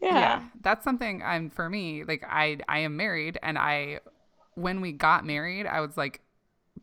Yeah. 0.00 0.14
yeah. 0.14 0.42
That's 0.60 0.84
something 0.84 1.22
I'm 1.22 1.50
for 1.50 1.68
me, 1.68 2.04
like 2.04 2.24
I 2.28 2.58
I 2.68 2.80
am 2.80 2.96
married 2.96 3.38
and 3.42 3.58
I 3.58 4.00
when 4.54 4.80
we 4.80 4.92
got 4.92 5.24
married, 5.24 5.66
I 5.66 5.80
was 5.80 5.96
like 5.96 6.20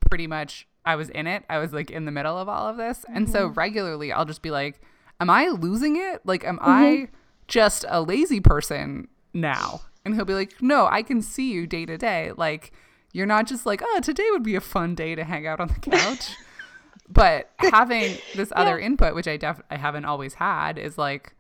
pretty 0.10 0.28
much 0.28 0.68
I 0.86 0.96
was 0.96 1.10
in 1.10 1.28
it. 1.28 1.44
I 1.50 1.60
was 1.60 1.74
like 1.74 1.92
in 1.92 2.06
the 2.06 2.12
middle 2.12 2.38
of 2.38 2.48
all 2.48 2.68
of 2.68 2.78
this. 2.78 3.00
Mm-hmm. 3.00 3.18
And 3.18 3.30
so 3.30 3.48
mm-hmm. 3.48 3.54
regularly 3.54 4.12
I'll 4.12 4.26
just 4.26 4.42
be 4.42 4.52
like, 4.52 4.82
Am 5.20 5.30
I 5.30 5.48
losing 5.48 5.96
it? 5.96 6.22
Like 6.26 6.44
am 6.44 6.58
mm-hmm. 6.58 6.70
I 6.70 7.08
just 7.48 7.86
a 7.88 8.02
lazy 8.02 8.40
person 8.40 9.08
now? 9.34 9.82
And 10.04 10.14
he'll 10.14 10.26
be 10.26 10.34
like, 10.34 10.62
No, 10.62 10.88
I 10.88 11.02
can 11.02 11.22
see 11.22 11.52
you 11.52 11.68
day 11.68 11.86
to 11.86 11.98
day. 11.98 12.32
Like 12.36 12.74
you're 13.14 13.26
not 13.26 13.48
just 13.48 13.66
like, 13.66 13.82
oh, 13.82 14.02
today 14.02 14.28
would 14.32 14.44
be 14.44 14.56
a 14.56 14.62
fun 14.62 14.94
day 14.94 15.16
to 15.16 15.24
hang 15.24 15.48
out 15.48 15.62
on 15.62 15.70
the 15.70 15.90
couch 15.90 16.32
but 17.10 17.52
having 17.58 18.18
this 18.36 18.52
other 18.56 18.80
yeah. 18.80 18.86
input 18.86 19.14
which 19.14 19.28
i 19.28 19.38
def 19.38 19.62
i 19.70 19.78
haven't 19.78 20.06
always 20.06 20.36
had 20.36 20.78
is 20.78 20.98
like 20.98 21.35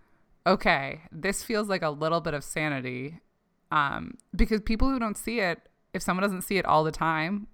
okay 0.45 1.01
this 1.11 1.43
feels 1.43 1.67
like 1.67 1.81
a 1.81 1.89
little 1.89 2.21
bit 2.21 2.33
of 2.33 2.43
sanity 2.43 3.19
um 3.71 4.17
because 4.35 4.61
people 4.61 4.89
who 4.89 4.99
don't 4.99 5.17
see 5.17 5.39
it 5.39 5.59
if 5.93 6.01
someone 6.01 6.21
doesn't 6.21 6.43
see 6.43 6.57
it 6.57 6.65
all 6.65 6.83
the 6.83 6.91
time 6.91 7.47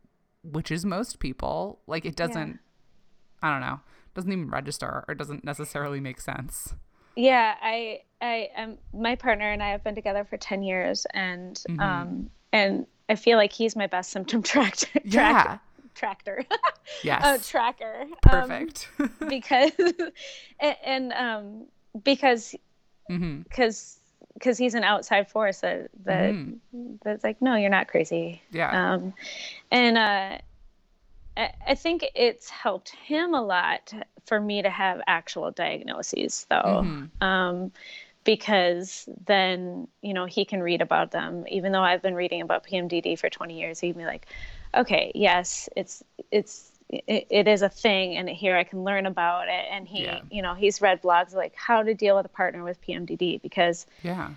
which 0.44 0.72
is 0.72 0.86
most 0.86 1.20
people 1.20 1.80
like 1.88 2.06
it 2.06 2.16
doesn't 2.16 2.60
yeah. 3.44 3.50
i 3.50 3.52
don't 3.52 3.62
know 3.62 3.80
doesn't 4.14 4.32
even 4.32 4.50
register 4.50 5.06
or 5.08 5.16
doesn't 5.16 5.44
necessarily 5.44 6.00
make 6.00 6.20
sense 6.20 6.74
yeah 7.16 7.56
i 7.62 8.00
i 8.22 8.50
am 8.56 8.78
my 8.94 9.16
partner 9.16 9.52
and 9.52 9.64
i 9.64 9.70
have 9.70 9.84
been 9.84 9.96
together 9.96 10.26
for 10.26 10.38
10 10.38 10.64
years 10.64 11.06
and 11.14 11.62
mm-hmm. 11.70 11.80
um 11.80 12.30
and 12.52 12.86
i 13.08 13.16
feel 13.16 13.38
like 13.38 13.54
he's 13.54 13.76
my 13.76 13.88
best 13.88 14.12
symptom 14.12 14.44
track 14.44 14.76
yeah 15.06 15.60
tractor. 15.94 16.44
yes. 17.04 17.46
A 17.48 17.50
tracker. 17.50 18.02
Um, 18.02 18.16
Perfect. 18.22 18.90
Um, 19.00 19.12
because 19.30 19.72
and, 20.60 20.76
and 20.84 21.14
um 21.14 21.66
because 22.04 22.56
mm-hmm. 23.12 23.42
because 23.42 24.00
because 24.34 24.58
he's 24.58 24.74
an 24.74 24.84
outside 24.84 25.30
force 25.30 25.60
that 25.60 25.90
that 26.06 26.34
mm. 26.34 26.58
that's 27.04 27.24
like 27.24 27.42
no 27.42 27.56
you're 27.56 27.70
not 27.70 27.88
crazy 27.88 28.42
yeah 28.52 28.94
um 28.94 29.14
and 29.70 29.98
uh 29.98 30.38
I, 31.38 31.52
I 31.68 31.76
think 31.76 32.06
it's 32.16 32.50
helped 32.50 32.90
him 32.90 33.34
a 33.34 33.42
lot 33.42 33.94
for 34.26 34.40
me 34.40 34.62
to 34.62 34.70
have 34.70 35.02
actual 35.08 35.52
diagnoses 35.52 36.46
though 36.50 36.84
mm-hmm. 36.86 37.24
um 37.24 37.72
because 38.24 39.10
then 39.26 39.88
you 40.02 40.14
know 40.14 40.26
he 40.26 40.46
can 40.46 40.62
read 40.62 40.82
about 40.82 41.12
them 41.12 41.46
even 41.50 41.72
though 41.72 41.82
i've 41.82 42.02
been 42.02 42.16
reading 42.16 42.42
about 42.42 42.66
pmdd 42.66 43.20
for 43.20 43.30
20 43.30 43.60
years 43.60 43.80
he'd 43.80 43.98
be 43.98 44.06
like 44.06 44.28
okay, 44.74 45.12
yes, 45.16 45.70
it's 45.76 46.04
it's 46.32 46.71
it, 46.92 47.28
it 47.30 47.48
is 47.48 47.62
a 47.62 47.70
thing, 47.70 48.18
and 48.18 48.30
here 48.30 48.56
I 48.56 48.64
can 48.64 48.84
learn 48.84 49.06
about 49.06 49.48
it. 49.48 49.66
And 49.72 49.88
he, 49.88 50.04
yeah. 50.04 50.22
you 50.30 50.42
know, 50.42 50.54
he's 50.54 50.82
read 50.82 51.02
blogs 51.02 51.34
like 51.34 51.56
how 51.56 51.84
to 51.84 51.94
deal 51.94 52.18
with 52.18 52.26
a 52.26 52.30
partner 52.30 52.64
with 52.64 52.82
PMDD 52.82 53.42
because 53.42 53.86
yeah, 54.04 54.32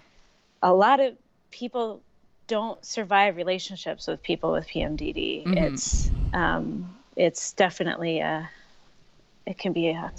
a 0.63 0.73
lot 0.73 1.01
of 1.01 1.15
people 1.51 2.01
don't 2.47 2.85
survive 2.85 3.37
relationships 3.37 4.07
with 4.07 4.23
people 4.23 4.53
with 4.53 4.69
PMDD. 4.69 5.45
Mm-hmm. 5.45 5.59
It's 5.59 6.11
um, 6.33 6.97
it's 7.17 7.53
definitely 7.53 8.21
a 8.21 8.49
it 9.47 9.59
can 9.59 9.73
be 9.73 9.89
a 9.89 10.13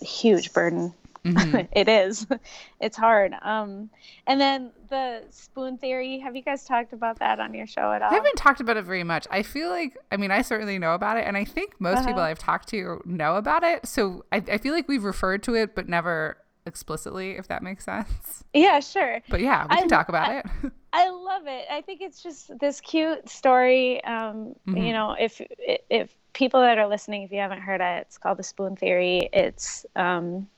huge 0.00 0.52
burden 0.52 0.94
Mm-hmm. 1.24 1.66
it 1.72 1.88
is. 1.88 2.26
It's 2.82 2.96
hard. 2.96 3.34
Um, 3.42 3.90
and 4.26 4.40
then 4.40 4.72
the 4.88 5.22
spoon 5.28 5.76
theory. 5.76 6.18
Have 6.20 6.34
you 6.34 6.40
guys 6.40 6.64
talked 6.64 6.94
about 6.94 7.18
that 7.18 7.38
on 7.38 7.52
your 7.52 7.66
show 7.66 7.92
at 7.92 8.00
all? 8.00 8.10
I 8.10 8.14
haven't 8.14 8.36
talked 8.36 8.62
about 8.62 8.78
it 8.78 8.86
very 8.86 9.04
much. 9.04 9.26
I 9.30 9.42
feel 9.42 9.68
like, 9.68 9.98
I 10.10 10.16
mean, 10.16 10.30
I 10.30 10.40
certainly 10.40 10.78
know 10.78 10.94
about 10.94 11.18
it, 11.18 11.26
and 11.26 11.36
I 11.36 11.44
think 11.44 11.78
most 11.78 11.98
uh-huh. 11.98 12.06
people 12.06 12.22
I've 12.22 12.38
talked 12.38 12.68
to 12.70 13.02
know 13.04 13.36
about 13.36 13.64
it. 13.64 13.86
So 13.86 14.24
I, 14.32 14.42
I 14.50 14.56
feel 14.56 14.72
like 14.72 14.88
we've 14.88 15.04
referred 15.04 15.42
to 15.42 15.54
it, 15.54 15.74
but 15.74 15.90
never 15.90 16.38
explicitly, 16.64 17.32
if 17.32 17.48
that 17.48 17.62
makes 17.62 17.84
sense. 17.84 18.44
Yeah, 18.54 18.80
sure. 18.80 19.20
But 19.28 19.40
yeah, 19.40 19.64
we 19.64 19.76
can 19.76 19.84
I, 19.84 19.88
talk 19.88 20.08
about 20.08 20.28
I, 20.28 20.38
it. 20.38 20.46
I 20.92 21.08
love 21.10 21.42
it. 21.46 21.66
I 21.70 21.82
think 21.82 22.00
it's 22.00 22.22
just 22.22 22.58
this 22.58 22.80
cute 22.80 23.28
story. 23.28 24.02
Um, 24.04 24.54
mm-hmm. 24.66 24.76
You 24.76 24.92
know, 24.92 25.16
if 25.18 25.40
if 25.58 26.16
people 26.32 26.60
that 26.60 26.78
are 26.78 26.88
listening, 26.88 27.22
if 27.22 27.30
you 27.30 27.38
haven't 27.38 27.60
heard 27.60 27.80
it, 27.80 28.06
it's 28.06 28.18
called 28.18 28.38
the 28.38 28.42
Spoon 28.42 28.76
Theory. 28.76 29.28
It's 29.32 29.84
um, 29.96 30.48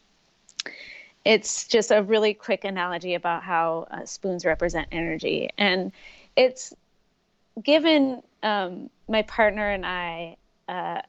it's 1.25 1.69
just 1.69 1.91
a 1.91 2.03
really 2.03 2.35
quick 2.35 2.65
analogy 2.65 3.15
about 3.15 3.43
how 3.43 3.87
uh, 3.91 4.05
spoons 4.05 4.45
represent 4.45 4.89
energy. 4.91 5.49
And 5.57 5.93
it's 6.37 6.75
given 7.63 8.23
um, 8.43 8.91
my 9.09 9.23
partner 9.23 9.71
and 9.71 9.87
I 9.87 10.37
uh, 10.69 11.03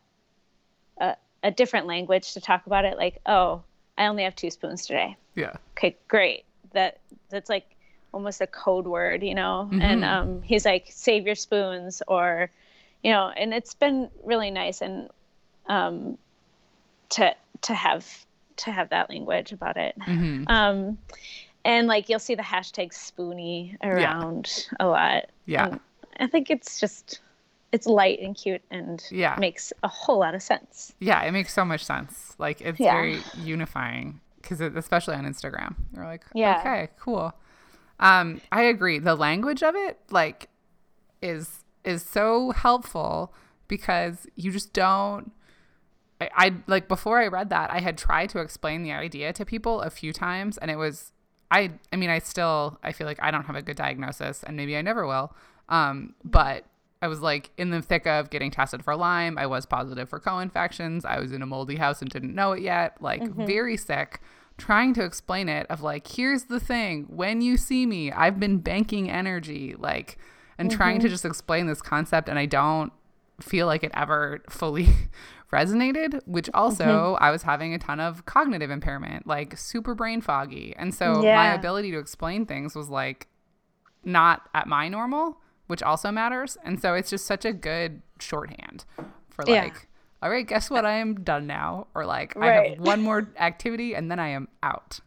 a, 0.99 1.15
a, 1.43 1.51
different 1.51 1.87
language 1.87 2.33
to 2.33 2.41
talk 2.41 2.65
about 2.67 2.85
it. 2.85 2.97
Like, 2.97 3.19
oh, 3.25 3.63
I 3.97 4.05
only 4.07 4.23
have 4.23 4.35
two 4.35 4.51
spoons 4.51 4.85
today. 4.85 5.15
Yeah. 5.35 5.53
Okay, 5.71 5.95
great. 6.07 6.43
That 6.73 6.99
that's 7.29 7.49
like 7.49 7.75
almost 8.13 8.41
a 8.41 8.47
code 8.47 8.85
word, 8.85 9.23
you 9.23 9.33
know. 9.33 9.69
Mm-hmm. 9.71 9.81
And 9.81 10.05
um, 10.05 10.41
he's 10.41 10.65
like, 10.65 10.87
save 10.89 11.25
your 11.25 11.35
spoons, 11.35 12.03
or 12.07 12.49
you 13.03 13.11
know. 13.11 13.29
And 13.29 13.53
it's 13.53 13.73
been 13.73 14.09
really 14.23 14.51
nice 14.51 14.81
and 14.81 15.09
um, 15.67 16.17
to 17.09 17.35
to 17.61 17.73
have 17.73 18.25
to 18.57 18.71
have 18.71 18.89
that 18.89 19.09
language 19.09 19.51
about 19.51 19.77
it. 19.77 19.95
Mm-hmm. 19.99 20.45
Um, 20.47 20.97
and 21.65 21.87
like 21.87 22.09
you'll 22.09 22.19
see 22.19 22.35
the 22.35 22.43
hashtag 22.43 22.91
spoonie 22.91 23.77
around 23.83 24.65
yeah. 24.71 24.85
a 24.85 24.87
lot. 24.87 25.25
Yeah. 25.45 25.67
And 25.67 25.79
I 26.19 26.27
think 26.27 26.49
it's 26.49 26.79
just 26.79 27.19
it's 27.71 27.87
light 27.87 28.19
and 28.19 28.35
cute 28.35 28.61
and 28.69 29.03
yeah. 29.09 29.35
makes 29.39 29.73
a 29.81 29.87
whole 29.87 30.19
lot 30.19 30.35
of 30.35 30.43
sense. 30.43 30.93
Yeah, 30.99 31.23
it 31.23 31.31
makes 31.31 31.53
so 31.53 31.65
much 31.65 31.83
sense. 31.83 32.35
Like 32.37 32.61
it's 32.61 32.79
yeah. 32.79 32.93
very 32.93 33.19
unifying 33.37 34.21
because 34.41 34.61
especially 34.61 35.15
on 35.15 35.25
Instagram, 35.25 35.75
you're 35.95 36.05
like, 36.05 36.23
yeah. 36.35 36.59
okay, 36.59 36.89
cool. 36.99 37.33
Um, 37.99 38.41
I 38.51 38.63
agree. 38.63 38.99
The 38.99 39.15
language 39.15 39.63
of 39.63 39.75
it, 39.75 39.97
like, 40.09 40.49
is 41.21 41.63
is 41.83 42.03
so 42.03 42.51
helpful 42.51 43.33
because 43.67 44.27
you 44.35 44.51
just 44.51 44.73
don't 44.73 45.31
I, 46.21 46.29
I 46.35 46.53
like 46.67 46.87
before 46.87 47.19
I 47.21 47.27
read 47.27 47.49
that, 47.49 47.71
I 47.71 47.79
had 47.79 47.97
tried 47.97 48.29
to 48.29 48.39
explain 48.39 48.83
the 48.83 48.91
idea 48.91 49.33
to 49.33 49.45
people 49.45 49.81
a 49.81 49.89
few 49.89 50.13
times, 50.13 50.57
and 50.57 50.69
it 50.69 50.77
was 50.77 51.11
I 51.51 51.71
I 51.91 51.95
mean 51.95 52.09
I 52.09 52.19
still 52.19 52.79
I 52.83 52.91
feel 52.91 53.07
like 53.07 53.19
I 53.21 53.31
don't 53.31 53.45
have 53.45 53.55
a 53.55 53.61
good 53.61 53.77
diagnosis, 53.77 54.43
and 54.43 54.55
maybe 54.57 54.77
I 54.77 54.81
never 54.81 55.05
will. 55.05 55.35
Um, 55.69 56.15
but 56.23 56.65
I 57.03 57.07
was 57.07 57.19
like 57.19 57.51
in 57.57 57.69
the 57.69 57.81
thick 57.81 58.07
of 58.07 58.29
getting 58.29 58.49
tested 58.49 58.81
for 58.81 58.95
Lyme. 58.95 59.37
I 59.37 59.45
was 59.45 59.65
positive 59.65 60.07
for 60.07 60.21
co-infections. 60.21 61.03
I 61.03 61.19
was 61.19 61.33
in 61.33 61.41
a 61.41 61.45
moldy 61.45 61.75
house 61.75 62.01
and 62.01 62.09
didn't 62.09 62.33
know 62.33 62.53
it 62.53 62.61
yet. 62.61 62.95
Like 63.01 63.21
mm-hmm. 63.21 63.45
very 63.45 63.75
sick. 63.75 64.21
Trying 64.57 64.93
to 64.93 65.03
explain 65.03 65.49
it 65.49 65.67
of 65.69 65.81
like, 65.81 66.07
here's 66.07 66.43
the 66.45 66.61
thing. 66.61 67.07
When 67.09 67.41
you 67.41 67.57
see 67.57 67.85
me, 67.85 68.11
I've 68.13 68.39
been 68.39 68.59
banking 68.59 69.09
energy, 69.09 69.75
like, 69.77 70.17
and 70.57 70.69
mm-hmm. 70.69 70.77
trying 70.77 70.99
to 70.99 71.07
mm-hmm. 71.07 71.13
just 71.13 71.25
explain 71.25 71.67
this 71.67 71.81
concept, 71.81 72.29
and 72.29 72.39
I 72.39 72.45
don't 72.45 72.93
feel 73.41 73.65
like 73.65 73.83
it 73.83 73.91
ever 73.93 74.41
fully 74.47 74.87
resonated, 75.53 76.19
which 76.25 76.49
also 76.53 76.85
mm-hmm. 76.85 77.23
I 77.23 77.29
was 77.31 77.43
having 77.43 77.73
a 77.73 77.79
ton 77.79 77.99
of 77.99 78.25
cognitive 78.25 78.71
impairment, 78.71 79.27
like 79.27 79.57
super 79.57 79.93
brain 79.93 80.19
foggy. 80.19 80.73
And 80.77 80.93
so 80.93 81.23
yeah. 81.23 81.35
my 81.35 81.53
ability 81.53 81.91
to 81.91 81.99
explain 81.99 82.45
things 82.45 82.75
was 82.75 82.89
like 82.89 83.27
not 84.03 84.49
at 84.53 84.67
my 84.67 84.89
normal, 84.89 85.37
which 85.67 85.83
also 85.83 86.11
matters. 86.11 86.57
And 86.65 86.81
so 86.81 86.95
it's 86.95 87.09
just 87.09 87.25
such 87.25 87.45
a 87.45 87.53
good 87.53 88.01
shorthand 88.19 88.85
for 89.29 89.45
like, 89.45 89.73
yeah. 89.73 90.23
all 90.23 90.29
right, 90.29 90.47
guess 90.47 90.69
what? 90.69 90.85
I 90.85 90.93
am 90.93 91.23
done 91.23 91.45
now. 91.45 91.87
Or 91.93 92.05
like, 92.05 92.35
right. 92.35 92.49
I 92.49 92.69
have 92.69 92.79
one 92.79 93.01
more 93.01 93.29
activity 93.37 93.93
and 93.93 94.09
then 94.09 94.19
I 94.19 94.29
am 94.29 94.47
out. 94.63 94.99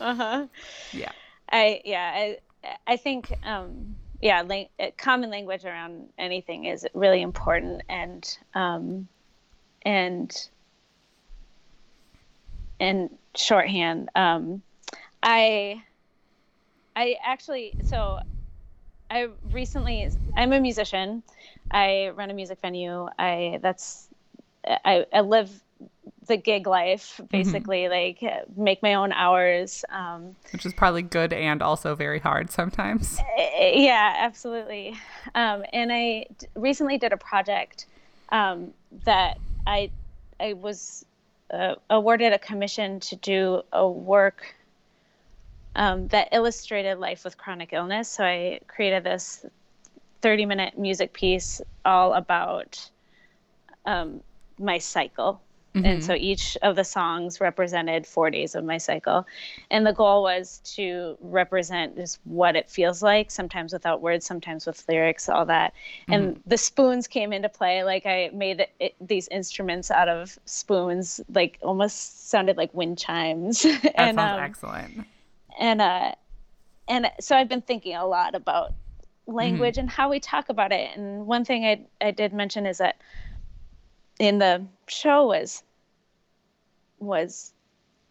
Uh 0.00 0.14
huh. 0.14 0.46
Yeah. 0.92 1.12
I, 1.50 1.80
yeah, 1.84 2.12
I, 2.14 2.38
I 2.86 2.96
think, 2.96 3.32
um, 3.44 3.96
yeah, 4.20 4.42
la- 4.42 4.90
common 4.96 5.30
language 5.30 5.64
around 5.64 6.08
anything 6.18 6.64
is 6.64 6.86
really 6.94 7.22
important. 7.22 7.82
And, 7.88 8.38
um, 8.54 9.08
and 9.84 10.48
and 12.80 13.10
shorthand. 13.34 14.08
Um, 14.14 14.62
I 15.22 15.82
I 16.96 17.16
actually 17.24 17.74
so 17.84 18.20
I 19.10 19.28
recently 19.50 20.08
I'm 20.36 20.52
a 20.52 20.60
musician. 20.60 21.22
I 21.70 22.10
run 22.14 22.30
a 22.30 22.34
music 22.34 22.58
venue. 22.60 23.08
I 23.18 23.58
that's 23.62 24.08
I, 24.66 25.06
I 25.12 25.20
live 25.20 25.50
the 26.26 26.36
gig 26.36 26.66
life 26.66 27.20
basically 27.30 27.82
mm-hmm. 27.82 28.24
like 28.26 28.56
make 28.56 28.82
my 28.82 28.94
own 28.94 29.12
hours 29.12 29.84
um, 29.90 30.34
which 30.52 30.64
is 30.64 30.72
probably 30.72 31.02
good 31.02 31.32
and 31.32 31.62
also 31.62 31.94
very 31.94 32.18
hard 32.18 32.50
sometimes 32.50 33.18
eh, 33.38 33.72
yeah 33.74 34.14
absolutely 34.16 34.94
um, 35.34 35.64
and 35.72 35.92
I 35.92 36.26
d- 36.38 36.46
recently 36.54 36.96
did 36.96 37.12
a 37.12 37.16
project 37.16 37.86
um, 38.30 38.72
that 39.04 39.38
i 39.66 39.90
i 40.40 40.52
was 40.52 41.04
uh, 41.52 41.74
awarded 41.90 42.32
a 42.32 42.38
commission 42.38 43.00
to 43.00 43.16
do 43.16 43.62
a 43.72 43.88
work 43.88 44.54
um, 45.76 46.08
that 46.08 46.28
illustrated 46.32 46.98
life 46.98 47.24
with 47.24 47.36
chronic 47.36 47.72
illness. 47.72 48.08
So 48.08 48.24
i 48.24 48.60
created 48.66 49.04
this 49.04 49.44
30 50.22 50.46
minute 50.46 50.78
music 50.78 51.12
piece 51.12 51.60
all 51.84 52.14
about 52.14 52.90
um, 53.84 54.20
my 54.58 54.78
cycle 54.78 55.43
Mm-hmm. 55.74 55.86
And 55.86 56.04
so 56.04 56.14
each 56.14 56.56
of 56.62 56.76
the 56.76 56.84
songs 56.84 57.40
represented 57.40 58.06
four 58.06 58.30
days 58.30 58.54
of 58.54 58.64
my 58.64 58.78
cycle. 58.78 59.26
And 59.70 59.84
the 59.84 59.92
goal 59.92 60.22
was 60.22 60.60
to 60.76 61.18
represent 61.20 61.96
just 61.96 62.20
what 62.24 62.54
it 62.54 62.70
feels 62.70 63.02
like, 63.02 63.30
sometimes 63.30 63.72
without 63.72 64.00
words, 64.00 64.24
sometimes 64.24 64.66
with 64.66 64.84
lyrics, 64.88 65.28
all 65.28 65.44
that. 65.46 65.72
Mm-hmm. 66.02 66.12
And 66.12 66.42
the 66.46 66.58
spoons 66.58 67.08
came 67.08 67.32
into 67.32 67.48
play. 67.48 67.82
Like 67.82 68.06
I 68.06 68.30
made 68.32 68.64
it, 68.78 68.94
these 69.00 69.26
instruments 69.28 69.90
out 69.90 70.08
of 70.08 70.38
spoons, 70.44 71.20
like 71.34 71.58
almost 71.60 72.30
sounded 72.30 72.56
like 72.56 72.72
wind 72.72 72.98
chimes. 72.98 73.66
That 73.84 74.00
and, 74.00 74.16
sounds 74.16 74.38
um, 74.38 74.44
excellent. 74.44 75.06
And, 75.58 75.80
uh, 75.80 76.12
and 76.88 77.10
so 77.20 77.36
I've 77.36 77.48
been 77.48 77.62
thinking 77.62 77.96
a 77.96 78.06
lot 78.06 78.34
about 78.34 78.72
language 79.26 79.74
mm-hmm. 79.74 79.80
and 79.80 79.90
how 79.90 80.08
we 80.10 80.20
talk 80.20 80.48
about 80.48 80.72
it. 80.72 80.96
And 80.96 81.26
one 81.26 81.44
thing 81.44 81.64
I, 81.64 81.84
I 82.00 82.10
did 82.12 82.32
mention 82.32 82.66
is 82.66 82.78
that 82.78 82.96
in 84.18 84.38
the 84.38 84.64
show 84.86 85.26
was 85.26 85.62
was 86.98 87.52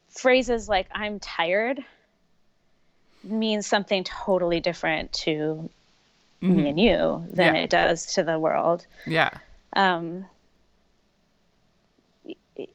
phrases 0.10 0.70
like 0.70 0.88
i'm 0.94 1.20
tired 1.20 1.84
means 3.24 3.66
something 3.66 4.04
totally 4.04 4.60
different 4.60 5.12
to 5.14 5.70
mm-hmm. 6.42 6.56
me 6.56 6.70
and 6.70 6.80
you 6.80 7.26
than 7.32 7.56
yeah. 7.56 7.62
it 7.62 7.70
does 7.70 8.14
to 8.14 8.24
the 8.24 8.38
world 8.38 8.86
yeah 9.08 9.32
um 9.76 10.26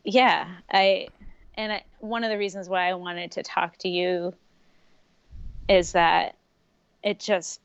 yeah 0.05 0.49
i 0.71 1.09
and 1.55 1.73
I, 1.73 1.85
one 2.01 2.25
of 2.25 2.31
the 2.31 2.39
reasons 2.39 2.69
why 2.69 2.89
i 2.89 2.95
wanted 2.95 3.33
to 3.33 3.43
talk 3.43 3.77
to 3.79 3.89
you 3.89 4.35
is 5.69 5.93
that 5.93 6.35
it 7.03 7.21
just 7.21 7.61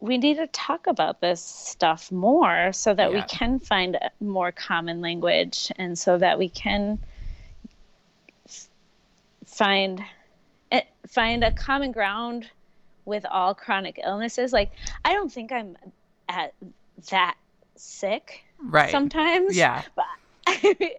we 0.00 0.16
need 0.16 0.38
to 0.38 0.46
talk 0.48 0.86
about 0.86 1.20
this 1.20 1.42
stuff 1.42 2.10
more 2.10 2.72
so 2.72 2.94
that 2.94 3.12
yeah. 3.12 3.16
we 3.16 3.22
can 3.28 3.58
find 3.58 3.98
more 4.20 4.50
common 4.50 5.00
language 5.00 5.70
and 5.76 5.98
so 5.98 6.16
that 6.18 6.38
we 6.38 6.48
can 6.48 6.98
find 9.44 10.02
eh, 10.72 10.80
find 11.06 11.44
a 11.44 11.52
common 11.52 11.92
ground 11.92 12.48
with 13.04 13.26
all 13.30 13.54
chronic 13.54 14.00
illnesses 14.02 14.52
like 14.52 14.70
i 15.04 15.12
don't 15.12 15.32
think 15.32 15.52
i'm 15.52 15.76
at 16.28 16.54
that 17.10 17.36
sick 17.76 18.44
right 18.62 18.90
sometimes 18.90 19.56
yeah 19.56 19.82
but, 19.96 20.04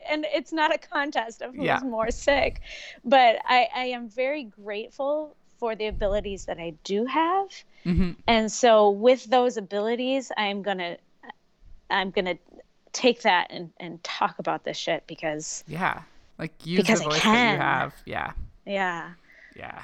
and 0.10 0.26
it's 0.34 0.54
not 0.54 0.74
a 0.74 0.78
contest 0.78 1.42
of 1.42 1.56
who's 1.56 1.66
yeah. 1.66 1.80
more 1.80 2.12
sick 2.12 2.62
but 3.04 3.38
I, 3.48 3.68
I 3.76 3.86
am 3.86 4.10
very 4.10 4.44
grateful 4.44 5.36
for 5.62 5.76
the 5.76 5.86
abilities 5.86 6.46
that 6.46 6.58
I 6.58 6.74
do 6.84 7.06
have. 7.06 7.48
Mm-hmm. 7.86 8.14
And 8.26 8.52
so 8.52 8.90
with 8.90 9.26
those 9.26 9.58
abilities, 9.58 10.32
I'm 10.36 10.64
going 10.64 10.80
to 10.80 10.98
I'm 11.92 12.10
going 12.10 12.26
to 12.26 12.38
take 12.94 13.22
that 13.22 13.48
and, 13.52 13.70
and 13.80 14.04
talk 14.04 14.40
about 14.40 14.64
this 14.64 14.76
shit 14.76 15.04
because 15.06 15.64
yeah, 15.68 16.02
like 16.40 16.52
use 16.66 16.82
because 16.82 17.00
the 17.00 17.10
voice 17.10 17.24
that 17.24 17.54
you 17.54 17.60
have. 17.60 17.94
Yeah. 18.08 18.32
Yeah. 18.66 19.12
Yeah. 19.56 19.84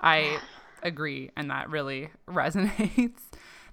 I 0.00 0.40
agree 0.82 1.30
and 1.36 1.50
that 1.50 1.68
really 1.68 2.08
resonates. 2.26 3.20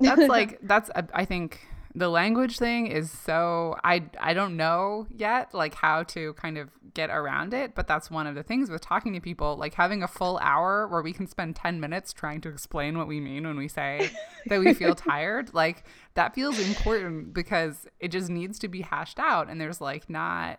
That's 0.02 0.28
like 0.28 0.60
that's 0.62 0.92
I 1.14 1.24
think 1.24 1.66
the 2.00 2.08
language 2.08 2.58
thing 2.58 2.88
is 2.88 3.12
so 3.12 3.76
I 3.84 4.06
I 4.20 4.34
don't 4.34 4.56
know 4.56 5.06
yet 5.14 5.54
like 5.54 5.76
how 5.76 6.04
to 6.04 6.34
kind 6.34 6.58
of 6.58 6.70
get 6.94 7.10
around 7.10 7.54
it, 7.54 7.76
but 7.76 7.88
that's 7.88 8.10
one 8.10 8.26
of 8.26 8.36
the 8.36 8.42
things 8.42 8.70
with 8.70 8.82
talking 8.82 9.14
to 9.14 9.20
people, 9.20 9.58
like 9.58 9.74
having 9.74 10.02
a 10.02 10.08
full 10.08 10.40
hour 10.42 10.88
where 10.88 11.02
we 11.02 11.12
can 11.12 11.28
spend 11.28 11.58
10 11.58 11.80
minutes 11.80 12.14
trying 12.14 12.40
to 12.42 12.50
explain 12.50 12.98
what 12.98 13.08
we 13.08 13.20
mean 13.20 13.46
when 13.46 13.58
we 13.58 13.68
say 13.68 14.10
that 14.48 14.60
we 14.62 14.74
feel 14.74 14.96
tired, 15.12 15.54
like 15.54 15.84
that 16.14 16.34
feels 16.34 16.58
important 16.58 17.34
because 17.34 17.86
it 18.00 18.08
just 18.14 18.30
needs 18.30 18.58
to 18.60 18.70
be 18.70 18.82
hashed 18.82 19.20
out 19.20 19.50
and 19.50 19.60
there's 19.60 19.82
like 19.82 20.10
not 20.10 20.58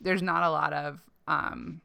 there's 0.00 0.22
not 0.22 0.44
a 0.44 0.50
lot 0.50 0.72
of 0.72 1.00
um 1.26 1.80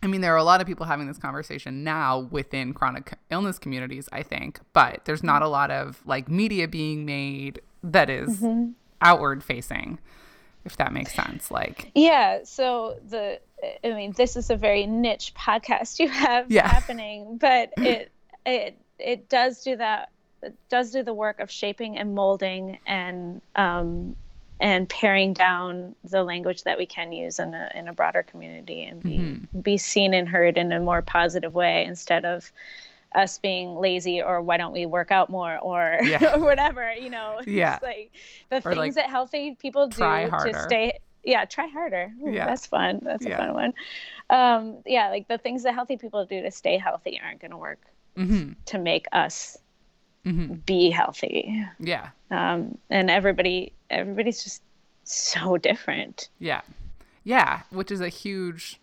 I 0.00 0.06
mean, 0.06 0.20
there 0.20 0.32
are 0.32 0.36
a 0.36 0.44
lot 0.44 0.60
of 0.60 0.66
people 0.68 0.86
having 0.86 1.08
this 1.08 1.18
conversation 1.18 1.82
now 1.82 2.20
within 2.30 2.72
chronic 2.72 3.18
illness 3.32 3.58
communities, 3.58 4.08
I 4.12 4.22
think, 4.22 4.60
but 4.72 5.04
there's 5.06 5.24
not 5.24 5.42
a 5.42 5.48
lot 5.48 5.72
of 5.72 6.00
like 6.06 6.28
media 6.28 6.68
being 6.68 7.04
made 7.04 7.60
that 7.82 8.10
is 8.10 8.40
mm-hmm. 8.40 8.70
outward 9.00 9.42
facing, 9.42 9.98
if 10.64 10.76
that 10.76 10.92
makes 10.92 11.14
sense. 11.14 11.50
Like, 11.50 11.90
yeah. 11.94 12.40
So 12.44 12.98
the, 13.08 13.40
I 13.84 13.88
mean, 13.88 14.12
this 14.12 14.36
is 14.36 14.50
a 14.50 14.56
very 14.56 14.86
niche 14.86 15.32
podcast 15.34 15.98
you 15.98 16.08
have 16.08 16.50
yeah. 16.50 16.68
happening, 16.74 17.38
but 17.38 17.72
it, 17.76 18.10
it, 18.46 18.78
it 18.98 19.28
does 19.28 19.62
do 19.62 19.76
that. 19.76 20.10
It 20.42 20.56
does 20.68 20.92
do 20.92 21.02
the 21.02 21.14
work 21.14 21.40
of 21.40 21.50
shaping 21.50 21.98
and 21.98 22.14
molding 22.14 22.78
and 22.86 23.42
um, 23.56 24.14
and 24.60 24.88
paring 24.88 25.32
down 25.32 25.94
the 26.04 26.22
language 26.22 26.64
that 26.64 26.78
we 26.78 26.86
can 26.86 27.12
use 27.12 27.38
in 27.38 27.54
a 27.54 27.70
in 27.74 27.88
a 27.88 27.92
broader 27.92 28.22
community 28.22 28.84
and 28.84 29.02
be 29.02 29.18
mm-hmm. 29.18 29.60
be 29.60 29.78
seen 29.78 30.14
and 30.14 30.28
heard 30.28 30.58
in 30.58 30.72
a 30.72 30.80
more 30.80 31.02
positive 31.02 31.54
way 31.54 31.84
instead 31.84 32.24
of 32.24 32.52
us 33.14 33.38
being 33.38 33.74
lazy 33.76 34.20
or 34.20 34.42
why 34.42 34.56
don't 34.56 34.72
we 34.72 34.86
work 34.86 35.10
out 35.10 35.30
more 35.30 35.58
or, 35.58 35.98
yeah. 36.02 36.34
or 36.36 36.40
whatever 36.40 36.92
you 36.92 37.10
know 37.10 37.40
yeah 37.46 37.78
like 37.82 38.10
the 38.50 38.56
or 38.56 38.74
things 38.74 38.76
like, 38.76 38.94
that 38.94 39.10
healthy 39.10 39.56
people 39.60 39.88
do 39.88 39.98
to 39.98 40.62
stay 40.62 40.98
yeah 41.24 41.44
try 41.44 41.66
harder 41.66 42.12
Ooh, 42.22 42.30
yeah 42.30 42.46
that's 42.46 42.66
fun 42.66 43.00
that's 43.02 43.24
yeah. 43.24 43.34
a 43.34 43.38
fun 43.38 43.54
one 43.54 43.74
um 44.30 44.82
yeah 44.86 45.08
like 45.08 45.26
the 45.28 45.38
things 45.38 45.62
that 45.62 45.74
healthy 45.74 45.96
people 45.96 46.24
do 46.26 46.42
to 46.42 46.50
stay 46.50 46.76
healthy 46.76 47.18
aren't 47.22 47.40
going 47.40 47.50
to 47.50 47.56
work 47.56 47.80
mm-hmm. 48.16 48.52
to 48.66 48.78
make 48.78 49.06
us 49.12 49.56
mm-hmm. 50.24 50.54
be 50.66 50.90
healthy 50.90 51.64
yeah 51.80 52.10
um 52.30 52.76
and 52.90 53.10
everybody 53.10 53.72
everybody's 53.90 54.42
just 54.42 54.62
so 55.08 55.56
different. 55.56 56.28
Yeah. 56.38 56.60
Yeah, 57.24 57.62
which 57.70 57.90
is 57.90 58.00
a 58.00 58.08
huge 58.08 58.80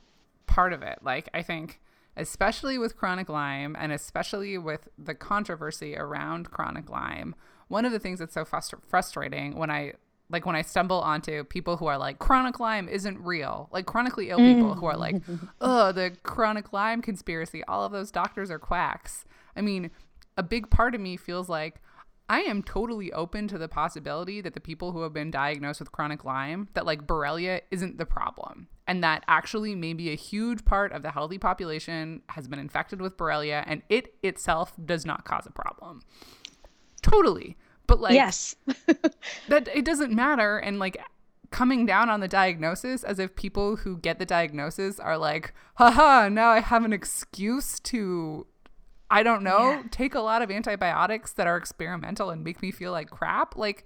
part 0.47 0.73
of 0.73 0.81
it. 0.81 0.99
Like 1.01 1.29
I 1.33 1.41
think 1.41 1.79
especially 2.17 2.77
with 2.77 2.95
chronic 2.95 3.29
Lyme 3.29 3.75
and 3.79 3.91
especially 3.91 4.57
with 4.57 4.87
the 4.97 5.15
controversy 5.15 5.95
around 5.95 6.51
chronic 6.51 6.89
Lyme, 6.89 7.35
one 7.67 7.85
of 7.85 7.91
the 7.91 7.99
things 7.99 8.19
that's 8.19 8.33
so 8.33 8.45
frust- 8.45 8.81
frustrating 8.87 9.55
when 9.57 9.69
I 9.69 9.93
like 10.29 10.45
when 10.45 10.55
I 10.55 10.63
stumble 10.63 11.01
onto 11.01 11.43
people 11.43 11.77
who 11.77 11.85
are 11.85 11.97
like 11.97 12.17
chronic 12.17 12.59
Lyme 12.59 12.89
isn't 12.89 13.19
real, 13.19 13.69
like 13.71 13.85
chronically 13.85 14.29
ill 14.29 14.39
people 14.39 14.73
who 14.73 14.85
are 14.87 14.97
like, 14.97 15.17
"Oh, 15.61 15.91
the 15.91 16.15
chronic 16.23 16.73
Lyme 16.73 17.01
conspiracy, 17.01 17.63
all 17.67 17.83
of 17.83 17.91
those 17.91 18.11
doctors 18.11 18.49
are 18.49 18.59
quacks." 18.59 19.25
I 19.55 19.61
mean, 19.61 19.91
a 20.37 20.43
big 20.43 20.69
part 20.69 20.95
of 20.95 21.01
me 21.01 21.15
feels 21.17 21.47
like 21.47 21.81
I 22.27 22.41
am 22.41 22.63
totally 22.63 23.13
open 23.13 23.47
to 23.49 23.57
the 23.57 23.67
possibility 23.67 24.41
that 24.41 24.55
the 24.55 24.59
people 24.59 24.91
who 24.91 25.01
have 25.03 25.13
been 25.13 25.29
diagnosed 25.29 25.79
with 25.79 25.91
chronic 25.91 26.25
Lyme, 26.25 26.69
that 26.73 26.85
like 26.85 27.05
Borrelia 27.05 27.61
isn't 27.69 27.97
the 27.97 28.05
problem. 28.05 28.67
And 28.87 29.03
that 29.03 29.23
actually 29.27 29.73
maybe 29.73 30.11
a 30.11 30.15
huge 30.15 30.63
part 30.63 30.91
of 30.91 31.01
the 31.01 31.11
healthy 31.11 31.39
population 31.39 32.21
has 32.29 32.47
been 32.47 32.59
infected 32.59 33.01
with 33.01 33.17
Borrelia 33.17 33.63
and 33.65 33.81
it 33.89 34.13
itself 34.21 34.73
does 34.83 35.05
not 35.05 35.25
cause 35.25 35.47
a 35.47 35.51
problem. 35.51 36.01
Totally. 37.01 37.57
But 37.87 37.99
like, 37.99 38.13
yes, 38.13 38.55
that 39.47 39.67
it 39.73 39.85
doesn't 39.85 40.11
matter. 40.13 40.57
And 40.57 40.79
like, 40.79 40.97
coming 41.51 41.85
down 41.85 42.09
on 42.09 42.19
the 42.19 42.27
diagnosis 42.27 43.03
as 43.03 43.17
if 43.17 43.35
people 43.35 43.77
who 43.77 43.97
get 43.97 44.19
the 44.19 44.25
diagnosis 44.25 44.99
are 44.99 45.17
like, 45.17 45.53
haha, 45.75 46.27
now 46.27 46.49
I 46.49 46.59
have 46.59 46.83
an 46.83 46.91
excuse 46.91 47.79
to 47.81 48.45
I 49.09 49.23
don't 49.23 49.43
know, 49.43 49.69
yeah. 49.69 49.83
take 49.91 50.15
a 50.15 50.19
lot 50.19 50.41
of 50.41 50.49
antibiotics 50.49 51.31
that 51.33 51.47
are 51.47 51.57
experimental 51.57 52.31
and 52.31 52.43
make 52.43 52.61
me 52.61 52.71
feel 52.71 52.91
like 52.91 53.09
crap. 53.09 53.55
Like 53.55 53.85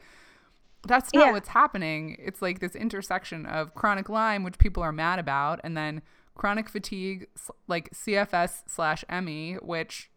that's 0.88 1.14
not 1.14 1.28
yeah. 1.28 1.32
what's 1.32 1.50
happening. 1.50 2.16
It's 2.20 2.42
like 2.42 2.60
this 2.60 2.76
intersection 2.76 3.46
of 3.46 3.76
chronic 3.76 4.10
Lyme, 4.10 4.44
which 4.44 4.58
people 4.58 4.82
are 4.84 4.92
mad 4.92 5.20
about, 5.20 5.60
and 5.64 5.76
then 5.76 6.02
chronic 6.36 6.70
fatigue, 6.70 7.28
like 7.68 7.90
CFS 7.92 8.64
slash 8.68 9.04
ME, 9.10 9.56
which 9.56 10.10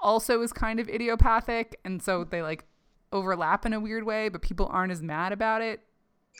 also 0.00 0.42
is 0.42 0.52
kind 0.52 0.78
of 0.78 0.88
idiopathic. 0.88 1.80
And 1.84 2.02
so 2.02 2.24
they 2.24 2.42
like 2.42 2.64
overlap 3.12 3.66
in 3.66 3.72
a 3.72 3.80
weird 3.80 4.04
way, 4.04 4.28
but 4.28 4.42
people 4.42 4.68
aren't 4.70 4.92
as 4.92 5.02
mad 5.02 5.32
about 5.32 5.62
it. 5.62 5.80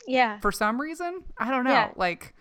Yeah. 0.07 0.39
For 0.39 0.51
some 0.51 0.79
reason. 0.79 1.23
I 1.37 1.49
don't 1.49 1.65
know. 1.65 1.71
Yeah. 1.71 1.91
Like, 1.95 2.35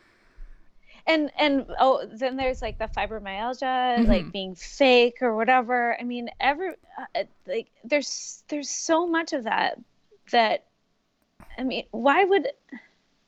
and 1.07 1.31
and 1.39 1.67
oh 1.79 2.05
then 2.13 2.37
there's 2.37 2.61
like 2.61 2.79
the 2.79 2.87
fibromyalgia 2.87 3.63
mm-hmm. 3.99 4.11
like 4.11 4.33
being 4.33 4.55
fake 4.57 5.19
or 5.21 5.37
whatever 5.37 5.97
i 6.01 6.03
mean 6.03 6.29
every 6.41 6.71
uh, 7.15 7.23
like 7.47 7.69
there's 7.85 8.43
there's 8.49 8.69
so 8.69 9.07
much 9.07 9.33
of 9.33 9.45
that 9.45 9.79
that 10.33 10.66
i 11.59 11.63
mean 11.63 11.85
why 11.91 12.25
would 12.25 12.49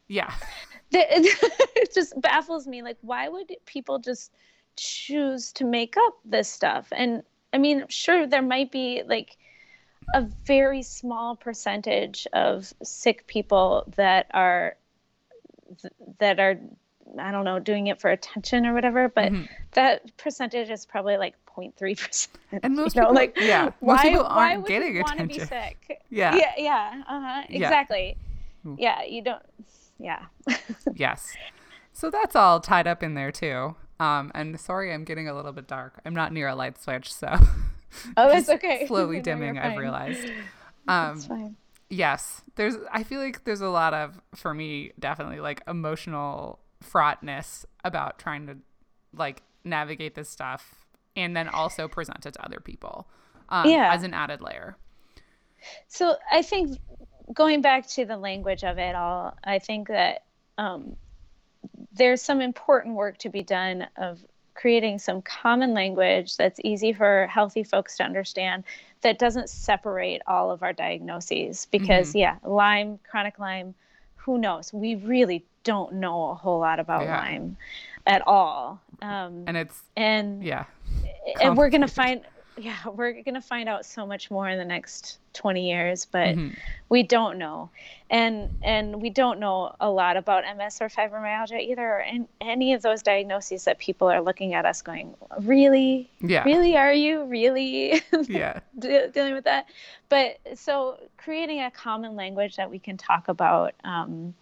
Yeah. 0.08 0.32
it 0.90 1.92
just 1.92 2.18
baffles 2.18 2.66
me. 2.66 2.82
Like, 2.82 2.96
why 3.02 3.28
would 3.28 3.52
people 3.66 3.98
just 3.98 4.32
choose 4.76 5.52
to 5.52 5.64
make 5.64 5.96
up 5.98 6.14
this 6.24 6.48
stuff? 6.48 6.88
And 6.92 7.22
I 7.52 7.58
mean, 7.58 7.84
sure, 7.88 8.26
there 8.26 8.42
might 8.42 8.72
be 8.72 9.02
like 9.06 9.36
a 10.14 10.22
very 10.46 10.82
small 10.82 11.36
percentage 11.36 12.26
of 12.32 12.72
sick 12.82 13.26
people 13.26 13.84
that 13.96 14.28
are 14.32 14.76
that 16.20 16.40
are 16.40 16.58
I 17.18 17.32
don't 17.32 17.44
know 17.44 17.58
doing 17.58 17.88
it 17.88 18.00
for 18.00 18.10
attention 18.10 18.64
or 18.64 18.72
whatever, 18.72 19.10
but 19.10 19.32
mm-hmm. 19.32 19.44
that 19.72 20.16
percentage 20.16 20.70
is 20.70 20.86
probably 20.86 21.18
like 21.18 21.34
0.3 21.58 21.98
percent. 21.98 22.38
And 22.62 22.76
most 22.76 22.94
you 22.94 23.02
know, 23.02 23.08
people, 23.08 23.14
like, 23.14 23.36
yeah, 23.36 23.70
why, 23.80 24.10
most 24.10 24.24
why 24.24 24.56
getting 24.60 24.88
would 24.88 24.96
you 24.96 25.00
attention. 25.00 25.18
Want 25.18 25.32
to 25.32 25.38
be 25.40 25.46
sick? 25.46 26.02
Yeah, 26.10 26.36
yeah, 26.36 26.52
yeah, 26.56 27.02
uh-huh. 27.08 27.42
exactly. 27.48 28.16
Yeah. 28.76 29.02
you 29.04 29.22
don't. 29.22 29.42
Yeah. 29.98 30.26
yes. 30.94 31.34
So 31.92 32.10
that's 32.10 32.36
all 32.36 32.60
tied 32.60 32.86
up 32.86 33.02
in 33.02 33.14
there 33.14 33.32
too. 33.32 33.74
Um, 34.00 34.30
and 34.34 34.58
sorry, 34.60 34.92
I'm 34.92 35.04
getting 35.04 35.28
a 35.28 35.34
little 35.34 35.52
bit 35.52 35.66
dark. 35.66 36.00
I'm 36.04 36.14
not 36.14 36.32
near 36.32 36.48
a 36.48 36.54
light 36.54 36.80
switch, 36.80 37.12
so. 37.12 37.34
Oh, 38.16 38.28
it's 38.36 38.48
okay. 38.48 38.86
Slowly 38.88 39.20
dimming, 39.20 39.58
I've 39.58 39.76
realized. 39.76 40.30
Um, 40.86 41.20
fine. 41.20 41.56
Yes, 41.90 42.42
there's. 42.54 42.76
I 42.92 43.02
feel 43.02 43.20
like 43.20 43.44
there's 43.44 43.60
a 43.60 43.68
lot 43.68 43.94
of, 43.94 44.20
for 44.34 44.54
me, 44.54 44.92
definitely 44.98 45.40
like 45.40 45.62
emotional 45.66 46.60
fraughtness 46.80 47.66
about 47.82 48.18
trying 48.18 48.46
to, 48.46 48.58
like, 49.12 49.42
navigate 49.64 50.14
this 50.14 50.28
stuff 50.28 50.86
and 51.18 51.36
then 51.36 51.48
also 51.48 51.88
present 51.88 52.24
it 52.26 52.34
to 52.34 52.44
other 52.44 52.60
people. 52.60 53.06
Um, 53.48 53.68
yeah. 53.68 53.92
As 53.92 54.02
an 54.02 54.14
added 54.14 54.40
layer. 54.40 54.76
So 55.88 56.16
I 56.30 56.42
think 56.42 56.78
going 57.32 57.60
back 57.60 57.86
to 57.88 58.04
the 58.04 58.16
language 58.16 58.64
of 58.64 58.78
it 58.78 58.94
all, 58.94 59.36
I 59.44 59.58
think 59.58 59.88
that 59.88 60.24
um, 60.56 60.96
there's 61.92 62.22
some 62.22 62.40
important 62.40 62.94
work 62.94 63.18
to 63.18 63.28
be 63.28 63.42
done 63.42 63.86
of 63.96 64.24
creating 64.54 64.98
some 64.98 65.22
common 65.22 65.72
language 65.72 66.36
that's 66.36 66.60
easy 66.64 66.92
for 66.92 67.28
healthy 67.28 67.62
folks 67.62 67.96
to 67.96 68.02
understand 68.02 68.64
that 69.02 69.18
doesn't 69.18 69.48
separate 69.48 70.20
all 70.26 70.50
of 70.50 70.64
our 70.64 70.72
diagnoses 70.72 71.68
because 71.70 72.08
mm-hmm. 72.08 72.18
yeah 72.18 72.36
lyme 72.42 72.98
chronic 73.08 73.38
lyme 73.38 73.72
who 74.16 74.36
knows 74.36 74.72
we 74.72 74.96
really 74.96 75.44
don't 75.62 75.92
know 75.92 76.30
a 76.30 76.34
whole 76.34 76.58
lot 76.58 76.80
about 76.80 77.02
yeah. 77.02 77.20
lyme 77.20 77.56
at 78.04 78.20
all 78.26 78.80
um, 79.00 79.44
and 79.46 79.56
it's 79.56 79.82
and 79.96 80.42
yeah 80.42 80.64
and 81.40 81.56
we're 81.56 81.70
gonna 81.70 81.88
find 81.88 82.22
yeah, 82.58 82.76
we're 82.88 83.12
going 83.12 83.34
to 83.34 83.40
find 83.40 83.68
out 83.68 83.86
so 83.86 84.06
much 84.06 84.30
more 84.30 84.48
in 84.48 84.58
the 84.58 84.64
next 84.64 85.18
20 85.34 85.68
years, 85.68 86.04
but 86.04 86.28
mm-hmm. 86.28 86.54
we 86.88 87.02
don't 87.02 87.38
know. 87.38 87.70
And 88.10 88.58
and 88.62 89.00
we 89.00 89.10
don't 89.10 89.38
know 89.38 89.74
a 89.80 89.90
lot 89.90 90.16
about 90.16 90.44
MS 90.56 90.80
or 90.80 90.88
fibromyalgia 90.88 91.60
either, 91.60 91.82
or 91.82 91.98
and 91.98 92.26
any 92.40 92.72
of 92.72 92.82
those 92.82 93.02
diagnoses 93.02 93.64
that 93.64 93.78
people 93.78 94.08
are 94.08 94.20
looking 94.20 94.54
at 94.54 94.64
us 94.64 94.82
going, 94.82 95.14
really? 95.40 96.10
Yeah. 96.20 96.42
Really? 96.44 96.76
Are 96.76 96.92
you 96.92 97.24
really 97.24 98.02
yeah. 98.28 98.60
dealing 98.78 99.34
with 99.34 99.44
that? 99.44 99.66
But 100.08 100.38
so 100.54 100.98
creating 101.18 101.60
a 101.60 101.70
common 101.70 102.16
language 102.16 102.56
that 102.56 102.70
we 102.70 102.78
can 102.78 102.96
talk 102.96 103.28
about 103.28 103.74
um, 103.84 104.34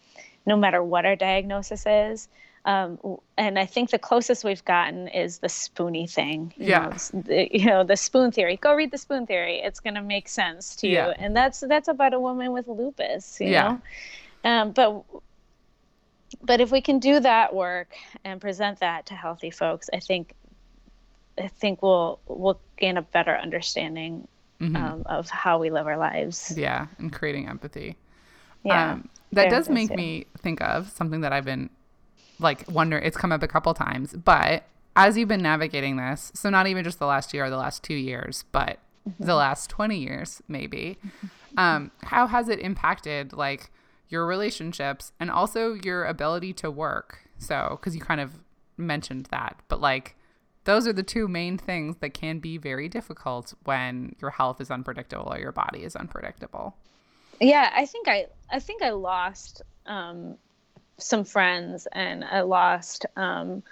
no 0.47 0.57
matter 0.57 0.83
what 0.83 1.05
our 1.05 1.17
diagnosis 1.17 1.85
is. 1.87 2.29
Um, 2.67 2.99
and 3.39 3.61
I 3.61 3.65
think 3.65 3.91
the 3.91 3.99
closest 3.99 4.43
we've 4.43 4.65
gotten 4.65 5.07
is 5.07 5.39
the 5.39 5.49
spoony 5.49 6.09
thing. 6.09 6.53
You 6.57 6.67
yeah. 6.67 6.89
Know, 6.89 7.23
the, 7.23 7.49
you 7.57 7.67
know, 7.67 7.85
the 7.85 7.97
spoon 7.97 8.33
theory. 8.33 8.57
Go 8.57 8.75
read 8.75 8.91
the 8.91 8.99
spoon 8.99 9.25
theory. 9.25 9.61
It's 9.61 9.79
going 9.79 9.95
to 9.95 10.03
make 10.03 10.29
sense 10.29 10.75
to 10.77 10.89
yeah. 10.89 11.07
you. 11.07 11.15
And 11.19 11.37
that's 11.37 11.61
that's 11.61 11.87
about 11.87 12.13
a 12.13 12.19
woman 12.19 12.51
with 12.53 12.67
lupus. 12.67 13.41
You 13.41 13.51
yeah. 13.51 13.79
know. 14.45 14.51
Um, 14.51 14.73
but 14.73 15.05
but 16.43 16.61
if 16.61 16.73
we 16.73 16.81
can 16.81 16.99
do 16.99 17.21
that 17.21 17.55
work 17.55 17.95
and 18.25 18.41
present 18.41 18.81
that 18.81 19.07
to 19.07 19.15
healthy 19.15 19.51
folks, 19.51 19.89
I 19.93 20.01
think 20.01 20.35
I 21.39 21.47
think 21.47 21.83
we'll 21.83 22.19
we'll 22.27 22.61
gain 22.77 22.97
a 22.97 23.03
better 23.03 23.37
understanding 23.37 24.27
mm-hmm. 24.61 24.75
um, 24.75 25.03
of 25.07 25.31
how 25.31 25.59
we 25.59 25.71
live 25.71 25.87
our 25.87 25.97
lives. 25.97 26.53
Yeah, 26.57 26.89
and 26.99 27.13
creating 27.13 27.49
empathy. 27.49 27.97
Yeah. 28.65 28.95
Um, 28.95 29.09
that 29.33 29.51
does 29.51 29.69
make 29.69 29.91
me 29.91 30.27
think 30.39 30.61
of 30.63 30.91
something 30.91 31.21
that 31.21 31.33
I've 31.33 31.45
been 31.45 31.71
like 32.39 32.71
wonder 32.71 32.99
it's 32.99 33.17
come 33.17 33.33
up 33.33 33.43
a 33.43 33.49
couple 33.49 33.73
times. 33.75 34.13
But 34.13 34.65
as 34.97 35.17
you've 35.17 35.29
been 35.29 35.43
navigating 35.43 35.97
this 35.97 36.33
so 36.35 36.51
not 36.51 36.67
even 36.67 36.83
just 36.83 36.99
the 36.99 37.07
last 37.07 37.35
year 37.35 37.45
or 37.45 37.51
the 37.51 37.57
last 37.57 37.83
two 37.83 37.95
years 37.95 38.45
but 38.51 38.79
mm-hmm. 39.09 39.25
the 39.25 39.35
last 39.35 39.69
20 39.71 39.99
years 39.99 40.43
maybe 40.49 40.99
um, 41.59 41.91
how 42.03 42.27
has 42.27 42.49
it 42.49 42.59
impacted 42.59 43.33
like 43.33 43.71
your 44.09 44.27
relationships 44.27 45.13
and 45.21 45.31
also 45.31 45.75
your 45.75 46.05
ability 46.05 46.53
to 46.53 46.71
work? 46.71 47.21
So 47.39 47.79
because 47.79 47.95
you 47.95 48.01
kind 48.01 48.21
of 48.21 48.39
mentioned 48.77 49.29
that 49.31 49.61
but 49.69 49.81
like 49.81 50.17
those 50.65 50.87
are 50.87 50.93
the 50.93 51.03
two 51.03 51.29
main 51.29 51.57
things 51.57 51.97
that 52.01 52.13
can 52.13 52.41
be 52.41 52.59
very 52.59 52.89
difficult 52.89 53.55
when 53.65 54.15
your 54.21 54.31
health 54.31 54.61
is 54.61 54.71
unpredictable 54.71 55.33
or 55.33 55.39
your 55.39 55.53
body 55.53 55.85
is 55.85 55.95
unpredictable. 55.95 56.77
Yeah 57.41 57.71
i 57.75 57.85
think 57.87 58.09
i 58.09 58.27
i 58.51 58.59
think 58.59 58.83
i 58.83 58.91
lost 58.91 59.63
um 59.87 60.37
some 60.99 61.25
friends 61.25 61.87
and 61.93 62.25
I 62.25 62.41
lost 62.41 63.07
um, 63.17 63.63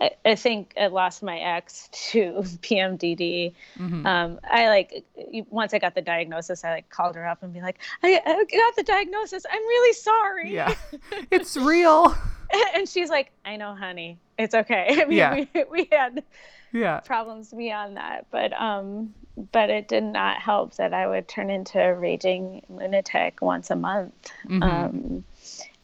I, 0.00 0.10
I, 0.24 0.34
think 0.34 0.74
I 0.80 0.86
lost 0.86 1.22
my 1.22 1.38
ex 1.38 1.88
to 2.10 2.32
PMDD. 2.62 3.52
Mm-hmm. 3.78 4.06
Um, 4.06 4.40
I 4.44 4.68
like 4.68 5.04
once 5.50 5.74
I 5.74 5.78
got 5.78 5.94
the 5.94 6.02
diagnosis, 6.02 6.64
I 6.64 6.70
like 6.70 6.90
called 6.90 7.16
her 7.16 7.26
up 7.26 7.42
and 7.42 7.52
be 7.52 7.60
like, 7.60 7.78
I, 8.02 8.20
I 8.24 8.44
got 8.44 8.76
the 8.76 8.82
diagnosis. 8.82 9.44
I'm 9.50 9.62
really 9.62 9.92
sorry. 9.92 10.54
Yeah, 10.54 10.74
it's 11.30 11.56
real. 11.56 12.14
and 12.74 12.88
she's 12.88 13.10
like, 13.10 13.32
I 13.44 13.56
know, 13.56 13.74
honey. 13.74 14.18
It's 14.38 14.54
okay. 14.54 15.02
I 15.02 15.04
mean, 15.06 15.18
yeah. 15.18 15.44
we, 15.54 15.64
we 15.70 15.88
had 15.90 16.22
yeah 16.72 17.00
problems 17.00 17.52
beyond 17.52 17.96
that, 17.96 18.26
but 18.30 18.52
um, 18.60 19.14
but 19.52 19.70
it 19.70 19.88
did 19.88 20.04
not 20.04 20.38
help 20.38 20.76
that 20.76 20.94
I 20.94 21.06
would 21.06 21.28
turn 21.28 21.50
into 21.50 21.80
a 21.82 21.94
raging 21.94 22.64
lunatic 22.68 23.42
once 23.42 23.70
a 23.70 23.76
month. 23.76 24.30
Mm-hmm. 24.46 24.62
Um, 24.62 25.24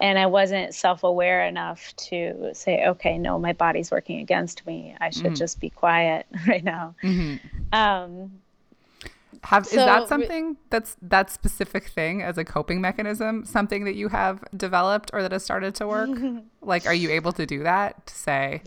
and 0.01 0.19
I 0.19 0.27
wasn't 0.27 0.75
self 0.75 1.05
aware 1.05 1.47
enough 1.47 1.95
to 2.09 2.51
say, 2.55 2.87
okay, 2.87 3.19
no, 3.19 3.39
my 3.39 3.53
body's 3.53 3.91
working 3.91 4.21
against 4.21 4.67
me. 4.67 4.97
I 5.01 5.11
should 5.11 5.27
mm-hmm. 5.27 5.35
just 5.35 5.61
be 5.61 5.71
quiet 5.71 6.27
right 6.49 6.65
now. 6.65 6.95
Mm-hmm. 7.03 7.75
Um, 7.75 8.33
have 9.45 9.67
so, 9.67 9.81
is 9.81 9.85
that 9.85 10.09
something 10.09 10.57
that's 10.71 10.97
that 11.03 11.31
specific 11.31 11.89
thing 11.89 12.23
as 12.23 12.39
a 12.39 12.45
coping 12.45 12.81
mechanism 12.81 13.45
something 13.45 13.85
that 13.85 13.97
you 13.97 14.07
have 14.09 14.45
developed 14.57 15.11
or 15.13 15.21
that 15.21 15.33
has 15.33 15.43
started 15.43 15.75
to 15.75 15.87
work 15.87 16.11
like 16.63 16.87
are 16.87 16.95
you 16.95 17.11
able 17.11 17.33
to 17.33 17.45
do 17.45 17.65
that 17.65 18.07
to 18.07 18.15
say 18.15 18.63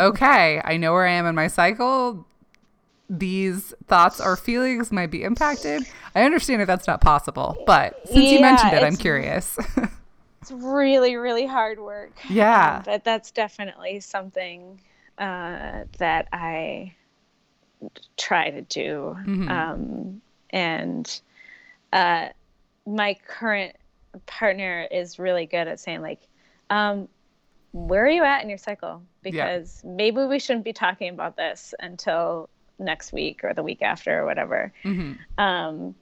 okay 0.00 0.60
i 0.64 0.76
know 0.76 0.92
where 0.92 1.06
i 1.06 1.12
am 1.12 1.24
in 1.24 1.36
my 1.36 1.46
cycle 1.46 2.26
these 3.12 3.74
thoughts 3.88 4.20
or 4.22 4.36
feelings 4.36 4.90
might 4.90 5.10
be 5.10 5.22
impacted. 5.22 5.82
I 6.14 6.22
understand 6.22 6.62
if 6.62 6.66
that's 6.66 6.86
not 6.86 7.02
possible, 7.02 7.62
but 7.66 8.00
since 8.06 8.24
yeah, 8.24 8.30
you 8.30 8.40
mentioned 8.40 8.72
it, 8.72 8.82
I'm 8.82 8.96
curious. 8.96 9.58
it's 10.40 10.50
really, 10.50 11.16
really 11.16 11.46
hard 11.46 11.78
work. 11.78 12.12
Yeah. 12.30 12.78
Um, 12.78 12.82
but 12.86 13.04
that's 13.04 13.30
definitely 13.30 14.00
something 14.00 14.80
uh, 15.18 15.84
that 15.98 16.28
I 16.32 16.94
try 18.16 18.48
to 18.48 18.62
do. 18.62 19.14
Mm-hmm. 19.26 19.48
Um, 19.50 20.22
and 20.48 21.20
uh, 21.92 22.28
my 22.86 23.18
current 23.28 23.76
partner 24.24 24.88
is 24.90 25.18
really 25.18 25.44
good 25.44 25.68
at 25.68 25.80
saying, 25.80 26.00
like, 26.00 26.22
um, 26.70 27.08
where 27.72 28.06
are 28.06 28.10
you 28.10 28.24
at 28.24 28.42
in 28.42 28.48
your 28.48 28.58
cycle? 28.58 29.02
Because 29.22 29.82
yeah. 29.84 29.90
maybe 29.90 30.24
we 30.24 30.38
shouldn't 30.38 30.64
be 30.64 30.72
talking 30.72 31.10
about 31.10 31.36
this 31.36 31.74
until 31.78 32.48
next 32.82 33.12
week 33.12 33.44
or 33.44 33.54
the 33.54 33.62
week 33.62 33.82
after 33.82 34.20
or 34.20 34.26
whatever. 34.26 34.72
Mm-hmm. 34.84 35.40
Um, 35.42 35.94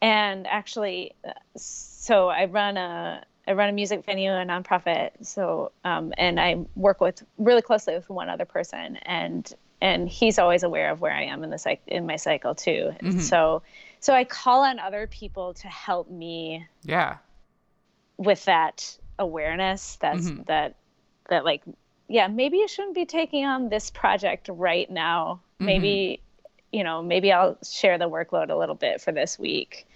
and 0.00 0.46
actually, 0.46 1.14
so 1.56 2.28
I 2.28 2.46
run 2.46 2.76
a 2.76 3.24
I 3.46 3.52
run 3.52 3.68
a 3.68 3.72
music 3.72 4.04
venue, 4.04 4.30
a 4.30 4.44
nonprofit. 4.44 5.10
So 5.22 5.72
um, 5.84 6.12
and 6.18 6.38
I 6.38 6.64
work 6.76 7.00
with 7.00 7.22
really 7.38 7.62
closely 7.62 7.94
with 7.94 8.08
one 8.08 8.28
other 8.28 8.44
person, 8.44 8.96
and 9.02 9.52
and 9.80 10.08
he's 10.08 10.38
always 10.38 10.62
aware 10.62 10.90
of 10.90 11.00
where 11.00 11.12
I 11.12 11.24
am 11.24 11.42
in 11.42 11.50
the 11.50 11.58
cycle 11.58 11.84
in 11.86 12.06
my 12.06 12.16
cycle 12.16 12.54
too. 12.54 12.94
Mm-hmm. 13.00 13.20
So 13.20 13.62
so 14.00 14.12
I 14.12 14.24
call 14.24 14.62
on 14.64 14.78
other 14.78 15.06
people 15.06 15.54
to 15.54 15.68
help 15.68 16.10
me. 16.10 16.66
Yeah. 16.82 17.18
With 18.16 18.44
that 18.44 18.96
awareness, 19.18 19.96
that's 20.00 20.28
mm-hmm. 20.28 20.42
that 20.44 20.76
that 21.28 21.44
like 21.44 21.62
yeah, 22.08 22.26
maybe 22.28 22.58
you 22.58 22.68
shouldn't 22.68 22.94
be 22.94 23.06
taking 23.06 23.44
on 23.44 23.68
this 23.68 23.90
project 23.90 24.48
right 24.52 24.90
now 24.90 25.40
mm-hmm. 25.62 25.66
maybe 25.66 26.20
you 26.72 26.84
know 26.84 27.02
maybe 27.02 27.32
i'll 27.32 27.56
share 27.62 27.98
the 27.98 28.08
workload 28.08 28.50
a 28.50 28.56
little 28.56 28.74
bit 28.74 29.00
for 29.00 29.12
this 29.12 29.38
week 29.38 29.86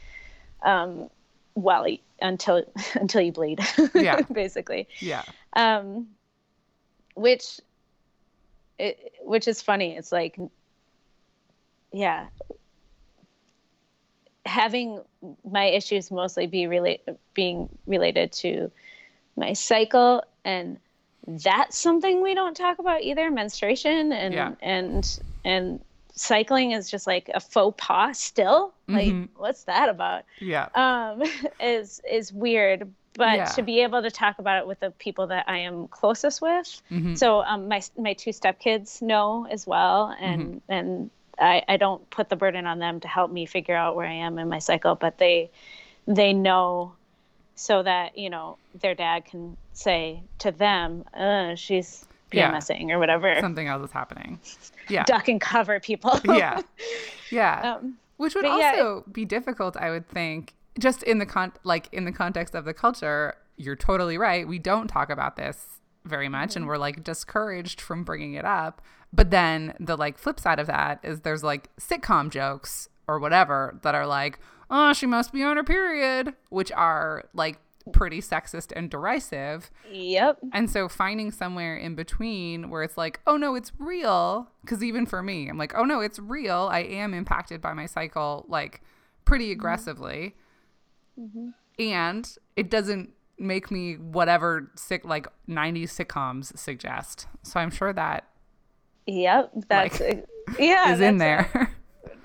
um 0.63 1.09
well 1.57 1.87
until 2.21 2.63
until 2.95 3.21
you 3.21 3.33
bleed 3.33 3.61
yeah. 3.95 4.21
basically. 4.33 4.89
Yeah. 5.01 5.25
Um 5.55 6.09
which 7.15 7.61
it, 8.79 9.15
which 9.23 9.49
is 9.49 9.63
funny. 9.63 9.97
It's 9.97 10.13
like 10.13 10.39
yeah. 11.93 12.27
Having 14.45 15.01
my 15.51 15.65
issues 15.65 16.11
mostly 16.11 16.47
be 16.47 16.67
relate 16.67 17.03
being 17.35 17.69
related 17.87 18.33
to 18.33 18.71
my 19.37 19.55
cycle 19.55 20.23
and 20.45 20.79
that's 21.27 21.77
something 21.77 22.23
we 22.23 22.35
don't 22.35 22.57
talk 22.57 22.79
about 22.79 23.03
either 23.03 23.31
menstruation 23.31 24.13
and 24.13 24.33
Yeah. 24.33 24.53
and 24.61 25.21
and 25.47 25.81
cycling 26.15 26.73
is 26.73 26.91
just 26.91 27.07
like 27.07 27.31
a 27.35 27.41
faux 27.41 27.75
pas 27.79 28.19
still 28.21 28.75
like 28.89 29.09
Mhm. 29.15 29.29
what's 29.37 29.65
that 29.65 29.89
about 29.89 30.25
Yeah. 30.41 30.69
um 30.75 31.23
is 31.61 32.01
is 32.11 32.33
weird 32.33 32.93
but 33.15 33.37
Yeah. 33.37 33.45
to 33.57 33.63
be 33.63 33.81
able 33.83 34.03
to 34.03 34.11
talk 34.11 34.39
about 34.39 34.59
it 34.63 34.67
with 34.67 34.81
the 34.81 34.91
people 34.93 35.29
that 35.29 35.45
I 35.49 35.59
am 35.59 35.89
closest 35.89 36.43
with 36.43 36.83
Mhm. 36.91 37.17
so 37.17 37.43
um 37.43 37.69
my 37.69 37.83
my 37.99 38.15
two 38.15 38.31
stepkids 38.31 39.03
know 39.03 39.47
as 39.51 39.67
well 39.67 40.15
and 40.21 40.61
and 40.69 41.11
I 41.39 41.63
I 41.69 41.77
don't 41.77 42.09
put 42.11 42.29
the 42.29 42.37
burden 42.37 42.67
on 42.67 42.79
them 42.79 43.01
to 43.01 43.09
help 43.09 43.31
me 43.31 43.47
figure 43.47 43.77
out 43.77 43.97
where 43.97 44.07
I 44.07 44.15
am 44.15 44.39
in 44.39 44.49
my 44.49 44.59
cycle 44.59 44.95
but 44.95 45.19
they 45.19 45.51
they 46.07 46.33
know 46.33 46.95
so 47.55 47.83
that 47.83 48.19
you 48.19 48.31
know 48.31 48.59
their 48.81 48.95
dad 48.95 49.25
can 49.27 49.57
say 49.73 50.23
to 50.39 50.51
them 50.53 51.05
uh, 51.15 51.55
she's 52.33 52.39
Yeah. 52.39 52.53
PMSing 52.53 52.91
or 52.91 52.99
whatever 52.99 53.37
Something 53.41 53.69
else 53.69 53.85
is 53.85 53.93
happening. 53.93 54.41
Yeah. 54.89 55.05
duck 55.05 55.29
and 55.29 55.41
cover 55.41 55.81
people 55.81 56.19
yeah. 56.25 56.61
Yeah. 57.31 57.77
um, 57.83 57.99
Which 58.17 58.35
would 58.35 58.43
but 58.43 58.59
yeah, 58.59 58.71
also 58.77 59.05
be 59.11 59.25
difficult, 59.25 59.77
I 59.77 59.91
would 59.91 60.09
think, 60.09 60.55
just 60.79 61.03
in 61.03 61.19
the 61.19 61.27
con 61.27 61.53
like 61.65 61.89
in 61.93 62.05
the 62.05 62.13
context 62.13 62.55
of 62.55 62.65
the 62.65 62.75
culture. 62.75 63.35
You're 63.59 63.77
totally 63.77 64.19
right. 64.19 64.47
We 64.47 64.59
don't 64.59 64.87
talk 64.89 65.09
about 65.11 65.37
this 65.37 65.81
very 66.05 66.29
much, 66.29 66.51
Mm-hmm. 66.51 66.59
and 66.59 66.67
we're 66.69 66.77
like 66.79 67.03
discouraged 67.03 67.81
from 67.81 68.05
bringing 68.05 68.35
it 68.35 68.45
up. 68.45 68.83
But 69.13 69.31
then 69.31 69.75
the 69.81 69.97
like 69.97 70.19
flip 70.19 70.39
side 70.39 70.59
of 70.59 70.67
that 70.67 71.01
is 71.03 71.21
there's 71.21 71.43
like 71.43 71.75
sitcom 71.79 72.31
jokes 72.31 72.89
or 73.09 73.19
whatever 73.19 73.79
that 73.83 73.95
are 73.95 74.07
like, 74.07 74.39
oh, 74.71 74.93
she 74.93 75.07
must 75.07 75.33
be 75.33 75.43
on 75.43 75.57
her 75.57 75.65
period, 75.65 76.35
which 76.51 76.71
are 76.73 77.25
like 77.33 77.59
pretty 77.93 78.21
sexist 78.21 78.73
and 78.75 78.91
derisive. 78.91 79.71
yep 79.91 80.39
And 80.53 80.71
so 80.71 80.89
finding 80.89 81.31
somewhere 81.31 81.77
in 81.77 81.95
between 81.95 82.71
where 82.71 82.83
it's 82.83 82.97
like, 82.97 83.21
oh 83.27 83.37
no, 83.37 83.55
it's 83.55 83.73
real. 83.79 84.49
Because 84.63 84.83
even 84.83 85.07
for 85.07 85.23
me, 85.23 85.49
I'm 85.49 85.59
like, 85.59 85.75
oh 85.77 85.85
no, 85.85 86.01
it's 86.01 86.19
real. 86.19 86.69
I 86.71 86.81
am 86.81 87.15
impacted 87.15 87.61
by 87.61 87.73
my 87.73 87.87
cycle 87.87 88.45
like 88.49 88.83
pretty 89.25 89.47
mm-hmm. 89.47 89.53
aggressively. 89.53 90.37
Mm-hmm. 91.19 91.49
And 91.79 92.37
it 92.57 92.71
doesn't 92.71 93.11
make 93.39 93.71
me 93.71 93.95
whatever 93.95 94.71
sick 94.77 95.05
like 95.05 95.27
90s 95.49 95.91
sitcoms 95.91 96.57
suggest. 96.57 97.27
So 97.43 97.61
I'm 97.61 97.71
sure 97.71 97.93
that 97.93 98.27
Yep, 99.07 99.53
that's 99.69 100.01
yeah. 100.59 100.93
is 100.93 101.01
in 101.01 101.19
there. 101.19 101.49
a- 101.55 101.69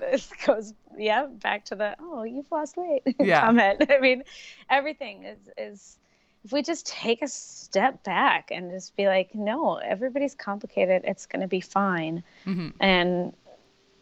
this 0.00 0.32
goes 0.44 0.74
yeah 0.98 1.26
back 1.26 1.64
to 1.66 1.74
the 1.74 1.96
oh 2.00 2.22
you've 2.22 2.50
lost 2.50 2.76
weight 2.76 3.02
Yeah. 3.18 3.40
comment. 3.40 3.84
I 3.90 3.98
mean, 4.00 4.22
everything 4.70 5.24
is 5.24 5.38
is 5.56 5.98
if 6.44 6.52
we 6.52 6.62
just 6.62 6.86
take 6.86 7.22
a 7.22 7.28
step 7.28 8.02
back 8.02 8.50
and 8.50 8.70
just 8.70 8.96
be 8.96 9.06
like, 9.06 9.32
no, 9.34 9.76
everybody's 9.76 10.34
complicated. 10.34 11.02
It's 11.04 11.24
going 11.26 11.40
to 11.42 11.46
be 11.48 11.60
fine, 11.60 12.24
Mhm. 12.46 12.72
and 12.80 13.32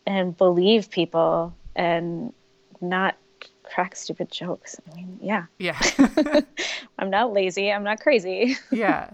and 0.07 0.37
believe 0.37 0.91
people 0.91 1.55
and 1.77 2.33
not 2.81 3.17
crack 3.63 3.95
stupid 3.95 4.31
jokes. 4.31 4.81
I 4.91 4.97
mean, 4.97 5.19
yeah, 5.23 5.45
yeah. 5.59 5.79
I'm 6.99 7.11
not 7.11 7.33
lazy. 7.33 7.71
I'm 7.71 7.85
not 7.85 8.01
crazy. 8.01 8.57
yeah. 8.73 9.11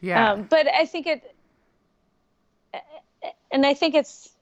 Yeah. 0.00 0.32
Um, 0.32 0.44
but 0.50 0.66
I 0.66 0.86
think 0.86 1.06
it, 1.06 1.34
and 3.52 3.64
I 3.64 3.74
think 3.74 3.94
it's 3.94 4.33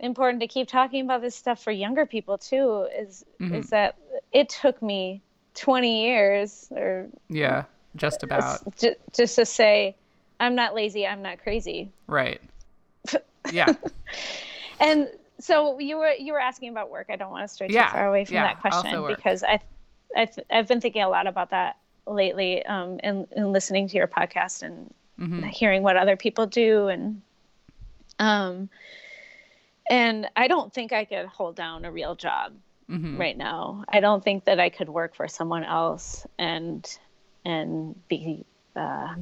important 0.00 0.40
to 0.40 0.46
keep 0.46 0.68
talking 0.68 1.04
about 1.04 1.20
this 1.22 1.34
stuff 1.34 1.62
for 1.62 1.70
younger 1.70 2.06
people 2.06 2.38
too. 2.38 2.86
Is 2.96 3.24
Mhm. 3.40 3.54
is 3.56 3.70
that 3.70 3.96
it 4.32 4.48
took 4.48 4.80
me 4.82 5.20
20 5.54 6.02
years 6.04 6.68
or 6.70 7.08
yeah. 7.28 7.64
Just 7.96 8.22
about. 8.22 8.60
j- 8.76 8.96
just 9.12 9.34
to 9.36 9.44
say, 9.46 9.96
I'm 10.38 10.54
not 10.54 10.74
lazy. 10.74 11.06
I'm 11.06 11.22
not 11.22 11.38
crazy. 11.42 11.90
Right. 12.06 12.40
Yeah. 13.50 13.72
And 14.78 15.08
so 15.40 15.78
you 15.78 15.96
were 15.96 16.12
you 16.12 16.32
were 16.34 16.40
asking 16.40 16.68
about 16.70 16.90
work. 16.90 17.06
I 17.08 17.16
don't 17.16 17.30
want 17.30 17.48
to 17.48 17.52
stray 17.52 17.68
Yeah, 17.70 17.86
too 17.86 17.92
far 17.92 18.06
away 18.08 18.24
from 18.26 18.34
yeah, 18.34 18.42
that 18.44 18.60
question 18.60 19.06
because 19.06 19.42
I, 19.42 19.60
I 20.14 20.28
I've 20.50 20.68
been 20.68 20.80
thinking 20.80 21.02
a 21.02 21.08
lot 21.08 21.26
about 21.26 21.50
that 21.50 21.76
lately, 22.06 22.64
um, 22.66 23.00
and, 23.02 23.26
and 23.32 23.52
listening 23.52 23.88
to 23.88 23.96
your 23.96 24.06
podcast 24.06 24.62
and 24.62 24.92
Mhm. 25.18 25.48
hearing 25.48 25.82
what 25.82 25.96
other 25.96 26.16
people 26.16 26.46
do 26.46 26.88
and 26.88 27.22
um 28.18 28.68
and 29.88 30.28
I 30.36 30.48
don't 30.48 30.72
think 30.72 30.92
I 30.92 31.04
could 31.04 31.26
hold 31.26 31.56
down 31.56 31.84
a 31.84 31.92
real 31.92 32.14
job 32.14 32.54
Mhm. 32.90 33.18
right 33.18 33.36
now. 33.36 33.84
I 33.88 34.00
don't 34.00 34.22
think 34.22 34.44
that 34.44 34.60
I 34.60 34.68
could 34.68 34.88
work 34.88 35.14
for 35.14 35.28
someone 35.28 35.64
else 35.64 36.26
and 36.38 36.98
and 37.44 38.08
be 38.08 38.44
uh, 38.76 39.14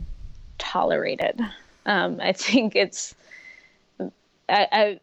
tolerated. 0.58 1.40
Um, 1.84 2.20
I 2.20 2.32
think 2.44 2.74
it's 2.76 3.14
I, 4.48 4.68
I 4.72 5.00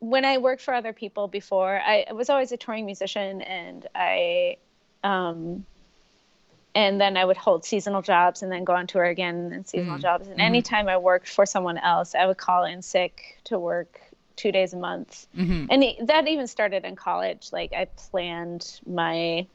when 0.00 0.24
I 0.24 0.38
worked 0.38 0.62
for 0.62 0.74
other 0.74 0.92
people 0.92 1.26
before, 1.26 1.80
I, 1.80 2.06
was 2.12 2.28
always 2.28 2.52
a 2.52 2.56
touring 2.56 2.84
musician 2.84 3.40
and 3.42 3.86
I 3.94 4.56
um 5.04 5.64
and 6.74 7.00
then 7.00 7.16
I 7.16 7.24
would 7.24 7.38
hold 7.38 7.64
seasonal 7.64 8.02
jobs 8.02 8.42
and 8.42 8.52
then 8.52 8.64
go 8.64 8.74
on 8.74 8.86
tour 8.86 9.04
again 9.04 9.50
and 9.54 9.66
seasonal 9.66 9.96
Mhm. 9.96 10.02
jobs. 10.02 10.28
And 10.28 10.38
Mhm. 10.38 10.44
anytime 10.44 10.88
I 10.88 10.98
worked 10.98 11.26
for 11.26 11.46
someone 11.46 11.78
else, 11.78 12.14
I 12.14 12.26
would 12.26 12.36
call 12.36 12.64
in 12.64 12.82
sick 12.82 13.38
to 13.44 13.58
work 13.58 13.98
two 14.36 14.52
days 14.52 14.72
a 14.72 14.76
month 14.76 15.26
Mhm. 15.36 15.66
and 15.70 16.08
that 16.08 16.28
even 16.28 16.46
started 16.46 16.84
in 16.84 16.94
college 16.96 17.48
like 17.52 17.72
i 17.72 17.86
planned 17.96 18.80
my 18.86 19.46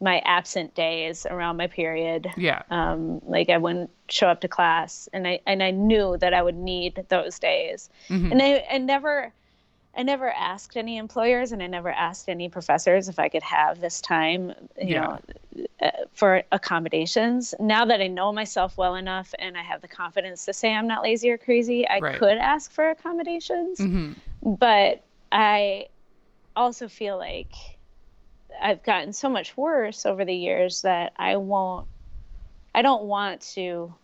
my 0.00 0.20
absent 0.24 0.74
days 0.76 1.26
around 1.26 1.56
my 1.56 1.66
period 1.66 2.28
Yeah. 2.36 2.62
um, 2.70 3.20
like 3.26 3.48
i 3.50 3.58
wouldn't 3.58 3.90
show 4.08 4.28
up 4.28 4.40
to 4.42 4.48
class 4.48 5.08
and 5.12 5.26
i 5.26 5.40
and 5.46 5.62
i 5.62 5.70
knew 5.72 6.16
that 6.18 6.32
i 6.32 6.40
would 6.42 6.54
need 6.56 7.04
those 7.08 7.38
days 7.38 7.90
Mhm. 8.08 8.30
and 8.32 8.40
i 8.42 8.64
i 8.70 8.78
never 8.78 9.32
i 9.98 10.02
never 10.02 10.30
asked 10.30 10.76
any 10.76 10.96
employers 10.96 11.52
and 11.52 11.62
i 11.62 11.66
never 11.66 11.90
asked 11.90 12.28
any 12.28 12.48
professors 12.48 13.08
if 13.08 13.18
i 13.18 13.28
could 13.28 13.42
have 13.42 13.80
this 13.80 14.00
time 14.00 14.54
you 14.80 14.94
Yeah. 14.94 15.00
know 15.00 15.18
uh, 15.82 15.90
for 16.12 16.42
accommodations 16.52 17.54
now 17.60 17.84
that 17.84 18.00
i 18.00 18.06
know 18.06 18.32
myself 18.32 18.78
well 18.78 18.94
enough 18.94 19.34
and 19.38 19.56
i 19.58 19.62
have 19.62 19.82
the 19.82 19.88
confidence 19.88 20.44
to 20.46 20.52
say 20.52 20.72
i'm 20.72 20.86
not 20.86 21.02
lazy 21.02 21.28
or 21.30 21.36
crazy 21.38 21.86
i 21.88 21.98
Right. 22.00 22.18
could 22.18 22.38
ask 22.38 22.70
for 22.70 22.88
accommodations 22.90 23.80
Mhm. 23.80 24.14
but 24.42 25.04
I 25.30 25.88
also 26.56 26.88
feel 26.88 27.18
like 27.18 27.52
I've 28.62 28.82
gotten 28.82 29.12
so 29.12 29.28
much 29.28 29.56
worse 29.56 30.06
over 30.06 30.24
the 30.24 30.34
years 30.34 30.82
that 30.82 31.12
I 31.16 31.36
won't 31.36 31.86
I 32.74 32.82
don't 32.82 33.04
want 33.04 33.42
to 33.54 33.94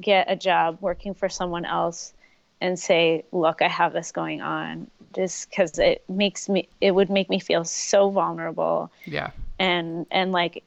get 0.00 0.30
a 0.30 0.36
job 0.36 0.78
working 0.80 1.14
for 1.14 1.28
someone 1.28 1.64
else 1.64 2.12
and 2.60 2.78
say, 2.78 3.24
"Look, 3.32 3.62
I 3.62 3.68
have 3.68 3.92
this 3.92 4.10
going 4.12 4.40
on." 4.40 4.90
Just 5.14 5.50
cuz 5.50 5.78
it 5.78 6.04
makes 6.08 6.48
me 6.48 6.68
it 6.80 6.92
would 6.92 7.10
make 7.10 7.28
me 7.30 7.38
feel 7.40 7.64
so 7.64 8.10
vulnerable 8.10 8.90
Yeah. 9.04 9.30
and 9.58 10.06
and 10.10 10.32
like 10.32 10.62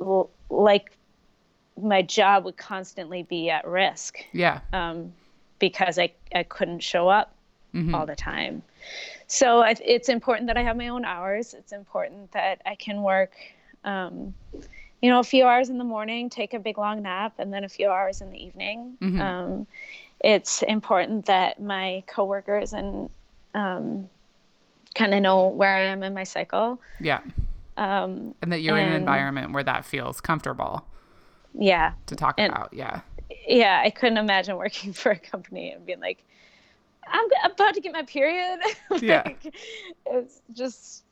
l- 0.00 0.30
like 0.50 0.96
my 1.76 2.02
job 2.02 2.44
would 2.44 2.56
constantly 2.56 3.22
be 3.24 3.50
at 3.50 3.66
risk 3.66 4.24
Yeah. 4.32 4.60
um, 4.72 5.12
because 5.58 5.98
I, 5.98 6.12
I 6.34 6.44
couldn't 6.44 6.80
show 6.80 7.08
up 7.08 7.34
Mhm. 7.74 7.92
all 7.94 8.06
the 8.06 8.14
time. 8.14 8.62
So 9.26 9.60
I, 9.60 9.74
it's 9.84 10.08
important 10.08 10.46
that 10.46 10.56
I 10.56 10.62
have 10.62 10.76
my 10.76 10.88
own 10.88 11.04
hours. 11.04 11.52
It's 11.54 11.72
important 11.72 12.30
that 12.32 12.60
I 12.64 12.76
can 12.76 13.02
work, 13.02 13.32
um, 13.84 14.34
you 15.02 15.10
know, 15.10 15.18
a 15.18 15.24
few 15.24 15.44
hours 15.44 15.68
in 15.70 15.78
the 15.78 15.84
morning, 15.84 16.30
take 16.30 16.54
a 16.54 16.58
big 16.60 16.78
long 16.78 17.02
nap, 17.02 17.34
and 17.38 17.52
then 17.52 17.64
a 17.64 17.68
few 17.68 17.90
hours 17.90 18.20
in 18.20 18.30
the 18.30 18.38
evening. 18.38 18.96
Mhm. 19.00 19.20
Um, 19.20 19.66
it's 20.20 20.62
important 20.62 21.26
that 21.26 21.60
my 21.60 22.04
coworkers 22.06 22.72
and 22.72 23.10
um, 23.54 24.08
kind 24.94 25.14
of 25.14 25.22
know 25.22 25.48
where 25.48 25.74
I 25.74 25.82
am 25.82 26.02
in 26.02 26.14
my 26.14 26.24
cycle. 26.24 26.80
Yeah. 27.00 27.20
Um, 27.76 28.34
And 28.42 28.52
that 28.52 28.60
you're 28.60 28.78
in 28.78 28.88
an 28.88 28.94
environment 28.94 29.52
where 29.52 29.64
that 29.64 29.84
feels 29.84 30.20
comfortable 30.20 30.86
yeah, 31.58 31.92
to 32.06 32.16
talk 32.16 32.34
And- 32.38 32.52
about. 32.52 32.72
Yeah. 32.72 33.00
yeah, 33.48 33.80
I 33.84 33.90
couldn't 33.90 34.18
imagine 34.18 34.56
working 34.64 34.92
for 34.92 35.10
a 35.12 35.18
company 35.18 35.72
and 35.72 35.84
being 35.86 36.00
like, 36.00 36.24
I'm 37.06 37.26
about 37.50 37.74
to 37.74 37.80
get 37.80 37.92
my 37.92 38.02
period. 38.02 38.60
Yeah. 39.02 39.28
It's 40.06 40.40
just, 40.52 41.04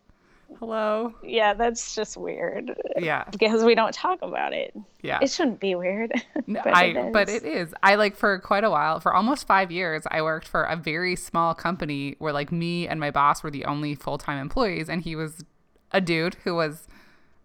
Hello. 0.59 1.13
yeah, 1.23 1.55
that's 1.55 1.95
just 1.95 2.17
weird 2.17 2.73
Yeah. 2.99 3.25
because 3.31 3.65
we 3.65 3.75
don't 3.75 3.93
talk 3.93 4.21
about 4.23 4.53
it. 4.53 4.75
Yeah. 5.03 5.19
It 5.23 5.31
shouldn't 5.31 5.61
be 5.61 5.75
weird. 5.75 6.13
But 6.49 6.67
I 6.75 6.85
it 6.87 7.13
but 7.13 7.29
it 7.29 7.45
is. 7.45 7.73
I 7.83 7.95
like 7.95 8.17
for 8.17 8.39
quite 8.39 8.65
a 8.65 8.71
while, 8.71 9.01
for 9.01 9.15
almost 9.15 9.47
five 9.47 9.71
years, 9.71 10.03
I 10.11 10.23
worked 10.23 10.47
for 10.49 10.65
a 10.65 10.77
very 10.77 11.17
small 11.17 11.55
company 11.55 12.17
where 12.19 12.33
like 12.33 12.51
me 12.53 12.87
and 12.89 12.99
my 13.01 13.11
boss 13.11 13.43
were 13.43 13.51
the 13.51 13.65
only 13.65 13.95
full 13.95 14.19
time 14.19 14.39
employees, 14.39 14.89
and 14.89 15.03
he 15.03 15.17
was 15.17 15.45
a 15.93 16.01
dude 16.01 16.35
who 16.45 16.55
was, 16.55 16.89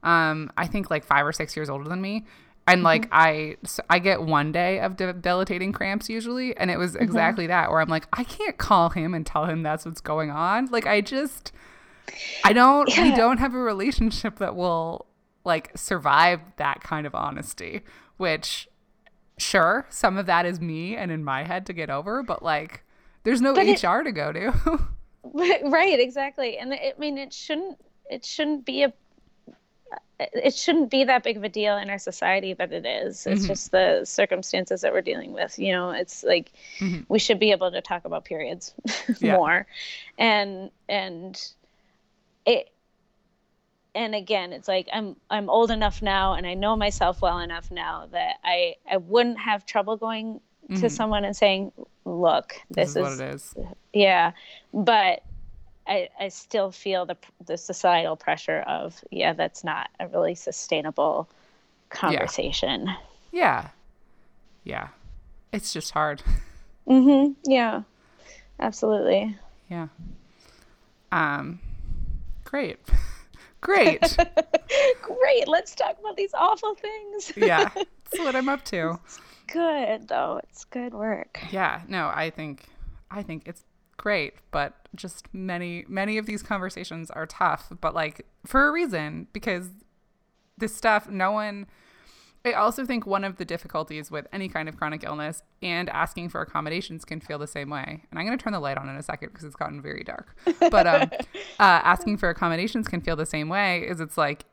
um, 0.03 0.51
I 0.58 0.68
think 0.68 0.89
like 0.89 1.03
five 1.03 1.26
or 1.26 1.32
six 1.34 1.55
years 1.55 1.70
older 1.70 1.88
than 1.88 2.01
me. 2.01 2.26
And 2.70 2.84
like 2.84 3.03
Mm-hmm. 3.03 3.14
I, 3.14 3.55
so 3.64 3.82
I 3.89 3.99
get 3.99 4.22
one 4.24 4.51
day 4.51 4.80
of 4.80 4.97
debilitating 4.97 5.72
cramps 5.72 6.10
usually, 6.10 6.55
and 6.58 6.70
it 6.70 6.78
was 6.78 6.93
Mm-hmm. 6.93 7.03
exactly 7.03 7.47
that 7.47 7.70
where 7.72 7.80
I'm 7.80 7.88
like, 7.89 8.08
I 8.14 8.24
can't 8.26 8.58
call 8.58 8.89
him 8.89 9.14
and 9.14 9.26
tell 9.26 9.45
him 9.45 9.64
that's 9.64 9.86
what's 9.86 10.01
going 10.01 10.32
on. 10.32 10.66
Like 10.68 10.86
I 10.86 10.99
just, 11.01 11.53
I 12.43 12.53
don't 12.53 12.88
we 12.97 13.12
don't 13.16 13.38
have 13.38 13.53
a 13.53 13.60
relationship 13.60 14.39
that 14.39 14.55
will 14.55 15.05
like 15.43 15.72
survive 15.76 16.39
that 16.58 16.82
kind 16.82 17.05
of 17.08 17.14
honesty, 17.16 17.82
which 18.18 18.68
sure, 19.38 19.86
some 19.89 20.18
of 20.18 20.26
that 20.26 20.45
is 20.45 20.60
me 20.60 20.95
and 20.95 21.12
in 21.12 21.24
my 21.24 21.43
head 21.43 21.66
to 21.68 21.74
get 21.74 21.89
over, 21.89 22.24
but 22.24 22.41
like 22.43 22.84
there's 23.24 23.41
no 23.41 23.53
But 23.53 23.68
it- 23.68 23.84
HR 23.84 24.01
to 24.03 24.12
go 24.12 24.32
to. 24.32 24.88
right 25.66 25.99
exactly 25.99 26.58
and 26.58 26.72
it, 26.72 26.95
i 26.95 26.99
mean 26.99 27.18
it 27.18 27.34
shouldn't 27.34 27.78
it 28.10 28.24
shouldn't 28.24 28.64
be 28.66 28.84
a 28.84 28.93
it 30.20 30.53
shouldn't 30.55 30.89
be 30.89 31.03
that 31.03 31.22
big 31.22 31.36
of 31.36 31.43
a 31.43 31.49
deal 31.49 31.76
in 31.78 31.89
our 31.89 31.97
society 31.99 32.53
but 32.53 32.72
it 32.72 32.86
is 32.86 33.28
it's 33.28 33.43
Mhm. 33.43 33.47
just 33.47 33.72
the 33.72 34.01
circumstances 34.05 34.82
that 34.82 34.93
we're 34.93 35.01
dealing 35.01 35.34
with 35.34 35.60
you 35.60 35.74
know 35.74 35.91
it's 35.91 36.24
like 36.24 36.51
Mhm. 36.80 37.05
we 37.10 37.20
should 37.20 37.39
be 37.39 37.51
able 37.51 37.70
to 37.72 37.82
talk 37.82 38.05
about 38.05 38.24
periods 38.24 38.74
Yeah. 39.20 39.36
more 39.36 39.68
and 40.18 40.72
and 40.88 41.39
it 42.48 42.70
and 43.93 44.16
again 44.16 44.54
it's 44.54 44.68
like 44.68 44.88
i'm 44.93 45.16
i'm 45.30 45.50
old 45.50 45.70
enough 45.72 46.02
now 46.02 46.34
and 46.34 46.48
i 46.48 46.54
know 46.54 46.76
myself 46.76 47.22
well 47.22 47.39
enough 47.39 47.70
now 47.72 48.08
that 48.12 48.36
i 48.43 48.76
i 48.89 48.98
wouldn't 48.98 49.38
have 49.39 49.66
trouble 49.66 49.98
going 49.98 50.39
to 50.70 50.88
Mhm. 50.88 50.91
someone 50.91 51.24
and 51.24 51.36
saying 51.36 51.72
look 52.06 52.56
this, 52.70 52.93
this, 52.93 53.14
is, 53.14 53.20
what 53.20 53.28
it 53.28 53.34
is. 53.36 53.56
yeah, 53.93 54.32
but 54.74 55.24
I 55.88 56.10
I 56.20 56.28
still 56.28 56.72
feel 56.72 57.06
the 57.06 57.16
the 57.45 57.58
societal 57.58 58.18
pressure 58.18 58.60
of 58.68 59.02
yeah, 59.10 59.32
that's 59.32 59.64
not 59.64 59.89
a 60.02 60.08
really 60.10 60.36
sustainable 60.36 61.30
conversation. 61.89 62.89
Yeah. 63.32 63.70
Yeah. 64.66 64.89
It's 65.54 65.72
just 65.72 65.91
hard. 65.91 66.22
Mhm. 66.86 67.36
Yeah. 67.45 67.84
Absolutely. 68.60 69.38
Yeah. 69.70 69.88
Um 71.14 71.60
great. 72.48 72.80
Great. 73.60 74.00
Great. 75.02 75.48
Let's 75.48 75.74
talk 75.74 75.98
about 76.00 76.16
these 76.16 76.32
awful 76.36 76.76
things. 76.76 77.34
yeah. 77.36 77.70
That's 77.76 78.20
what 78.20 78.36
I'm 78.36 78.48
up 78.50 78.64
to. 78.66 79.00
good 79.52 80.08
though. 80.08 80.39
It's 80.43 80.64
good 80.66 80.93
work. 80.93 81.39
Yeah, 81.52 81.82
no, 81.88 82.12
I 82.14 82.30
think 82.30 82.68
I 83.10 83.24
think 83.24 83.43
it's 83.48 83.64
great, 83.98 84.36
but 84.52 84.76
just 84.95 85.26
many 85.34 85.86
many 85.88 86.20
of 86.20 86.28
these 86.28 86.43
conversations 86.43 87.10
are 87.10 87.26
tough, 87.26 87.72
but 87.82 87.95
like 87.95 88.28
for 88.45 88.68
a 88.68 88.72
reason 88.72 89.28
because 89.34 89.70
this 90.58 90.76
stuff 90.76 91.10
no 91.10 91.32
one 91.32 91.66
I 92.45 92.53
also 92.53 92.85
think 92.85 93.05
one 93.05 93.23
of 93.23 93.38
the 93.38 93.45
difficulties 93.45 94.09
with 94.09 94.25
any 94.31 94.47
kind 94.47 94.69
of 94.69 94.77
chronic 94.77 95.03
illness 95.03 95.43
and 95.61 95.89
asking 95.89 96.29
for 96.29 96.41
accommodations 96.41 97.03
can 97.03 97.19
feel 97.19 97.38
the 97.38 97.47
same 97.47 97.69
way. 97.69 98.03
And 98.09 98.19
I'm 98.19 98.25
going 98.25 98.38
to 98.38 98.41
turn 98.41 98.53
the 98.53 98.59
light 98.59 98.77
on 98.77 98.88
in 98.88 98.95
a 98.95 99.03
second 99.03 99.29
because 99.29 99.43
it's 99.43 99.55
gotten 99.55 99.81
very 99.81 100.03
dark. 100.03 100.35
But 100.59 100.88
um, 100.88 101.09
uh, 101.11 101.17
asking 101.59 102.17
for 102.17 102.29
accommodations 102.29 102.88
can 102.88 103.01
feel 103.01 103.15
the 103.17 103.25
same 103.25 103.49
way. 103.49 103.81
Is 103.81 103.99
it's 103.99 104.17
like 104.17 104.45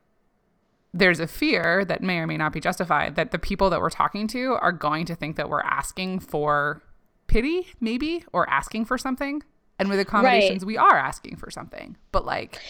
there's 0.93 1.20
a 1.20 1.26
fear 1.26 1.85
that 1.85 2.03
may 2.03 2.18
or 2.18 2.26
may 2.26 2.37
not 2.37 2.53
be 2.53 2.61
justified 2.61 3.16
that 3.16 3.30
the 3.32 3.39
people 3.39 3.70
that 3.70 3.80
we're 3.80 3.91
talking 3.91 4.26
to 4.28 4.55
are 4.61 4.72
going 4.72 5.05
to 5.07 5.14
think 5.14 5.37
that 5.37 5.49
we're 5.49 5.62
asking 5.62 6.20
for 6.20 6.82
pity, 7.26 7.68
maybe, 7.80 8.24
or 8.32 8.49
asking 8.49 8.85
for 8.85 8.97
something. 8.99 9.43
And 9.78 9.89
with 9.89 9.99
accommodations, 9.99 10.64
we 10.64 10.76
are 10.76 10.97
asking 10.97 11.37
for 11.37 11.51
something. 11.51 11.97
But 12.12 12.24
like 12.24 12.61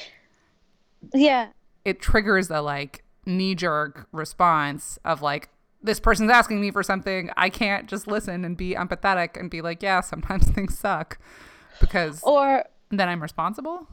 Yeah. 1.12 1.48
it 1.84 2.00
triggers 2.00 2.50
a 2.50 2.60
like 2.62 3.03
knee 3.26 3.54
jerk 3.54 4.06
response 4.12 4.98
of 5.04 5.22
like, 5.22 5.48
this 5.82 6.00
person's 6.00 6.30
asking 6.30 6.60
me 6.60 6.70
for 6.70 6.82
something. 6.82 7.30
I 7.36 7.50
can't 7.50 7.88
just 7.88 8.06
listen 8.06 8.44
and 8.44 8.56
be 8.56 8.74
empathetic 8.74 9.38
and 9.38 9.50
be 9.50 9.60
like, 9.60 9.82
yeah, 9.82 10.00
sometimes 10.00 10.48
things 10.50 10.78
suck 10.78 11.18
because 11.80 12.22
Or 12.22 12.64
then 12.90 13.08
I'm 13.08 13.20
responsible. 13.22 13.86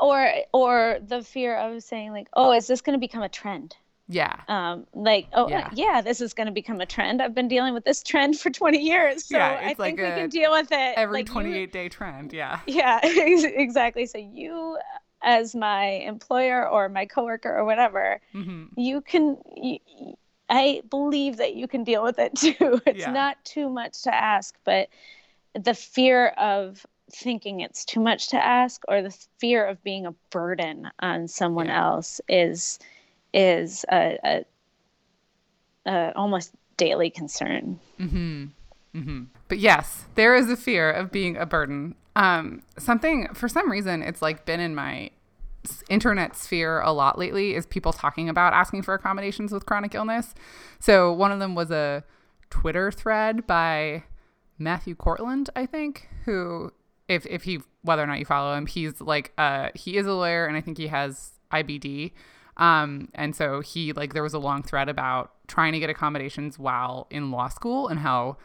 or 0.00 0.30
or 0.52 0.98
the 1.04 1.22
fear 1.22 1.56
of 1.56 1.82
saying 1.82 2.12
like, 2.12 2.28
"Oh, 2.34 2.52
is 2.52 2.68
this 2.68 2.80
going 2.80 2.94
to 2.94 3.00
become 3.00 3.22
a 3.22 3.28
trend?" 3.28 3.74
Yeah. 4.08 4.36
um 4.46 4.86
like 4.94 5.26
oh 5.32 5.48
Yeah. 5.48 5.68
yeah. 5.72 6.00
this 6.00 6.20
is 6.20 6.32
going 6.32 6.46
to 6.46 6.52
become 6.52 6.80
a 6.80 6.86
trend 6.86 7.20
i've 7.20 7.34
been 7.34 7.48
dealing 7.48 7.74
with 7.74 7.84
this 7.84 8.04
trend 8.04 8.38
for 8.38 8.50
20 8.50 8.78
years 8.78 9.24
so 9.24 9.36
Yeah, 9.36 9.58
i 9.60 9.64
like 9.66 9.76
think 9.78 9.98
we 9.98 10.04
can 10.04 10.28
deal 10.30 10.52
with 10.52 10.68
it 10.70 10.94
Every 10.96 11.12
Like, 11.22 11.26
you- 11.26 11.32
28 11.32 11.72
day 11.72 11.88
trend. 11.88 12.32
Yeah. 12.32 12.60
yeah 12.68 13.00
exactly 13.02 14.06
so 14.06 14.18
you 14.18 14.78
as 15.26 15.54
my 15.54 15.84
employer 16.06 16.66
or 16.66 16.88
my 16.88 17.04
coworker 17.04 17.54
or 17.54 17.64
whatever 17.66 18.20
hmm 18.32 18.64
you 18.76 19.00
can 19.00 19.36
you, 19.56 19.78
i 20.48 20.80
believe 20.88 21.36
that 21.38 21.54
you 21.56 21.66
can 21.68 21.82
deal 21.84 22.02
with 22.02 22.18
it 22.18 22.34
too 22.36 22.80
it's 22.86 23.00
Yeah. 23.06 23.12
not 23.12 23.44
too 23.44 23.68
much 23.68 24.02
to 24.02 24.14
ask 24.14 24.54
but 24.64 24.88
the 25.54 25.74
fear 25.74 26.28
of 26.28 26.86
thinking 27.10 27.60
it's 27.60 27.84
too 27.84 28.00
much 28.00 28.28
to 28.28 28.36
ask 28.42 28.82
or 28.88 29.02
the 29.02 29.16
fear 29.38 29.64
of 29.66 29.82
being 29.82 30.06
a 30.06 30.12
burden 30.30 30.88
on 31.00 31.28
someone 31.28 31.66
Yeah. 31.66 31.84
else 31.84 32.20
is 32.28 32.78
is 33.34 33.84
a, 33.90 34.18
a, 34.24 34.44
a 35.90 36.12
almost 36.16 36.52
daily 36.76 37.10
concern 37.10 37.80
hmm 37.98 38.46
hmm 38.92 39.24
But 39.48 39.58
yes, 39.58 40.04
there 40.14 40.34
is 40.34 40.50
a 40.50 40.56
fear 40.56 40.90
of 40.90 41.12
being 41.12 41.36
a 41.36 41.46
burden. 41.46 41.94
Um, 42.16 42.62
something 42.78 43.28
for 43.34 43.48
some 43.48 43.70
reason 43.70 44.02
it's 44.02 44.22
like 44.22 44.44
been 44.46 44.58
in 44.60 44.74
my 44.74 45.10
internet 45.88 46.36
sphere 46.36 46.80
a 46.80 46.92
lot 46.92 47.18
lately 47.18 47.54
is 47.54 47.66
people 47.66 47.92
talking 47.92 48.28
about 48.28 48.52
asking 48.52 48.82
for 48.82 48.94
accommodations 48.94 49.52
with 49.52 49.66
chronic 49.66 49.94
illness. 49.94 50.34
So 50.80 51.12
one 51.12 51.32
of 51.32 51.38
them 51.38 51.54
was 51.54 51.70
a 51.70 52.04
Twitter 52.50 52.90
thread 52.90 53.46
by 53.46 54.04
Matthew 54.58 54.94
Cortland, 54.94 55.50
I 55.54 55.66
think, 55.66 56.08
who 56.24 56.72
if 57.08 57.26
if 57.26 57.44
he 57.44 57.60
whether 57.82 58.02
or 58.02 58.06
not 58.06 58.18
you 58.18 58.24
follow 58.24 58.54
him, 58.54 58.66
he's 58.66 59.00
like 59.00 59.32
uh 59.38 59.70
he 59.74 59.96
is 59.96 60.06
a 60.06 60.12
lawyer 60.12 60.46
and 60.46 60.56
I 60.56 60.60
think 60.60 60.78
he 60.78 60.88
has 60.88 61.32
IBD. 61.52 62.12
Um 62.56 63.08
and 63.14 63.34
so 63.36 63.60
he 63.60 63.92
like 63.92 64.14
there 64.14 64.22
was 64.22 64.34
a 64.34 64.38
long 64.38 64.62
thread 64.62 64.88
about 64.88 65.32
trying 65.46 65.72
to 65.72 65.78
get 65.78 65.90
accommodations 65.90 66.58
while 66.58 67.06
in 67.10 67.30
law 67.30 67.48
school 67.48 67.88
and 67.88 68.00
how 68.00 68.38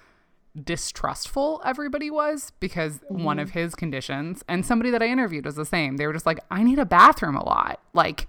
distrustful 0.66 1.62
everybody 1.64 2.12
was 2.12 2.52
because 2.60 3.00
one 3.08 3.40
of 3.40 3.52
his 3.52 3.74
conditions 3.74 4.44
and 4.50 4.66
somebody 4.66 4.92
that 4.92 5.02
I 5.02 5.08
interviewed 5.08 5.46
was 5.46 5.56
the 5.56 5.66
same. 5.66 5.96
They 5.96 6.06
were 6.06 6.14
just 6.14 6.26
like 6.26 6.40
I 6.52 6.62
need 6.64 6.78
a 6.78 6.86
bathroom 6.86 7.38
a 7.38 7.46
lot. 7.46 7.80
Like 7.94 8.28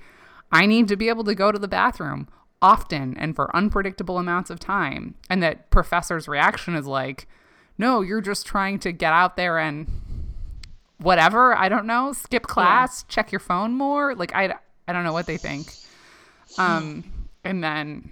I 0.53 0.67
need 0.67 0.87
to 0.89 0.97
be 0.97 1.09
able 1.09 1.25
to 1.25 1.35
go 1.35 1.51
to 1.51 1.59
the 1.59 1.67
bathroom 1.67 2.29
often 2.63 3.17
and 3.19 3.35
for 3.35 3.55
unpredictable 3.55 4.19
amounts 4.19 4.49
of 4.49 4.61
time. 4.61 5.17
And 5.29 5.43
that 5.43 5.71
professor's 5.71 6.29
reaction 6.29 6.77
is 6.77 6.87
like, 6.87 7.27
no, 7.77 8.03
you're 8.03 8.21
just 8.21 8.47
trying 8.47 8.79
to 8.81 8.93
get 8.93 9.13
out 9.13 9.37
there 9.37 9.59
and 9.59 9.89
whatever. 10.99 11.57
I 11.57 11.69
don't 11.69 11.87
know, 11.87 12.13
skip 12.13 12.45
class, 12.45 13.03
check 13.05 13.33
your 13.33 13.41
phone 13.41 13.75
more. 13.75 14.15
Like, 14.15 14.35
I, 14.35 14.55
I 14.87 14.93
don't 14.93 15.05
know 15.05 15.13
what 15.13 15.27
they 15.27 15.37
think. 15.37 15.73
Um, 16.59 17.29
and 17.45 17.65
then 17.65 18.11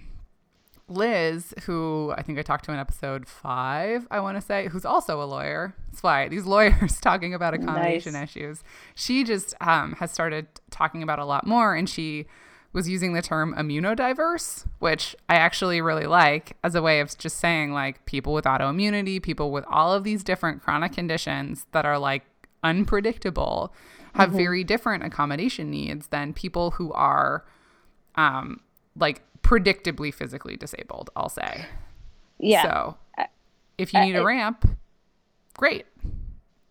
Liz, 0.90 1.54
who 1.64 2.12
I 2.16 2.22
think 2.22 2.38
I 2.38 2.42
talked 2.42 2.64
to 2.66 2.72
in 2.72 2.78
episode 2.78 3.26
five, 3.26 4.06
I 4.10 4.20
want 4.20 4.36
to 4.36 4.40
say, 4.40 4.68
who's 4.68 4.84
also 4.84 5.22
a 5.22 5.24
lawyer. 5.24 5.74
That's 5.90 6.02
why 6.02 6.28
these 6.28 6.44
lawyers 6.54 7.00
talking 7.00 7.32
about 7.32 7.54
accommodation 7.54 8.12
Nice. 8.14 8.36
issues. 8.36 8.64
She 8.94 9.24
just 9.24 9.54
um, 9.60 9.92
has 10.00 10.10
started 10.10 10.48
talking 10.70 11.02
about 11.02 11.18
a 11.18 11.24
lot 11.24 11.46
more, 11.46 11.74
and 11.74 11.88
she 11.88 12.26
was 12.72 12.88
using 12.88 13.12
the 13.14 13.22
term 13.22 13.54
immunodiverse, 13.54 14.66
which 14.78 15.16
I 15.28 15.36
actually 15.36 15.80
really 15.80 16.06
like 16.06 16.56
as 16.62 16.74
a 16.74 16.82
way 16.82 17.00
of 17.00 17.16
just 17.18 17.38
saying 17.38 17.72
like 17.72 18.04
people 18.04 18.32
with 18.32 18.44
autoimmunity, 18.44 19.22
people 19.22 19.50
with 19.50 19.64
all 19.68 19.92
of 19.92 20.04
these 20.04 20.22
different 20.22 20.62
chronic 20.62 20.92
conditions 20.92 21.66
that 21.72 21.84
are 21.86 21.98
like 21.98 22.22
unpredictable 22.62 23.72
have 24.14 24.32
very 24.32 24.64
different 24.64 25.04
accommodation 25.04 25.70
needs 25.70 26.08
than 26.08 26.32
people 26.32 26.72
who 26.72 26.92
are 26.92 27.44
um 28.16 28.60
like 28.96 29.22
predictably 29.50 30.14
physically 30.14 30.56
disabled, 30.56 31.10
I'll 31.16 31.28
say. 31.28 31.66
yeah 32.38 32.62
So 32.62 32.96
if 33.78 33.92
you 33.92 34.00
need 34.00 34.14
a 34.14 34.24
ramp, 34.24 34.78
great. 35.56 35.86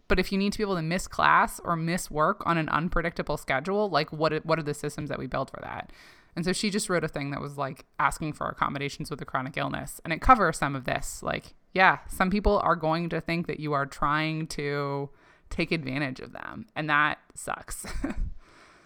But 0.08 0.20
if 0.20 0.32
you 0.32 0.38
need 0.38 0.54
to 0.54 0.58
be 0.58 0.64
able 0.64 0.76
to 0.78 0.82
miss 0.82 1.08
class 1.08 1.60
or 1.64 1.76
miss 1.76 2.10
work 2.10 2.42
on 2.46 2.58
an 2.58 2.70
unpredictable 2.70 3.38
schedule, 3.38 3.90
like 3.90 4.12
what 4.12 4.46
what 4.46 4.58
are 4.58 4.64
the 4.64 4.74
systems 4.74 5.10
that 5.10 5.20
we 5.20 5.28
build 5.28 5.52
for 5.52 5.60
that? 5.62 5.92
And 6.36 6.46
so 6.46 6.54
she 6.54 6.70
just 6.70 6.90
wrote 6.90 7.04
a 7.04 7.08
thing 7.08 7.32
that 7.32 7.42
was 7.42 7.58
like 7.58 7.86
asking 8.00 8.34
for 8.34 8.48
accommodations 8.48 9.12
with 9.12 9.22
a 9.22 9.26
chronic 9.26 9.58
illness. 9.58 10.00
And 10.04 10.14
it 10.14 10.22
covers 10.22 10.58
some 10.58 10.76
of 10.76 10.86
this. 10.86 11.22
Like, 11.22 11.56
yeah, 11.74 12.00
some 12.08 12.30
people 12.30 12.60
are 12.60 12.76
going 12.76 13.10
to 13.10 13.20
think 13.20 13.48
that 13.48 13.60
you 13.60 13.74
are 13.74 13.86
trying 13.86 14.48
to 14.48 15.10
take 15.50 15.72
advantage 15.72 16.20
of 16.20 16.32
them. 16.32 16.68
And 16.76 16.90
that 16.90 17.20
sucks. 17.36 17.86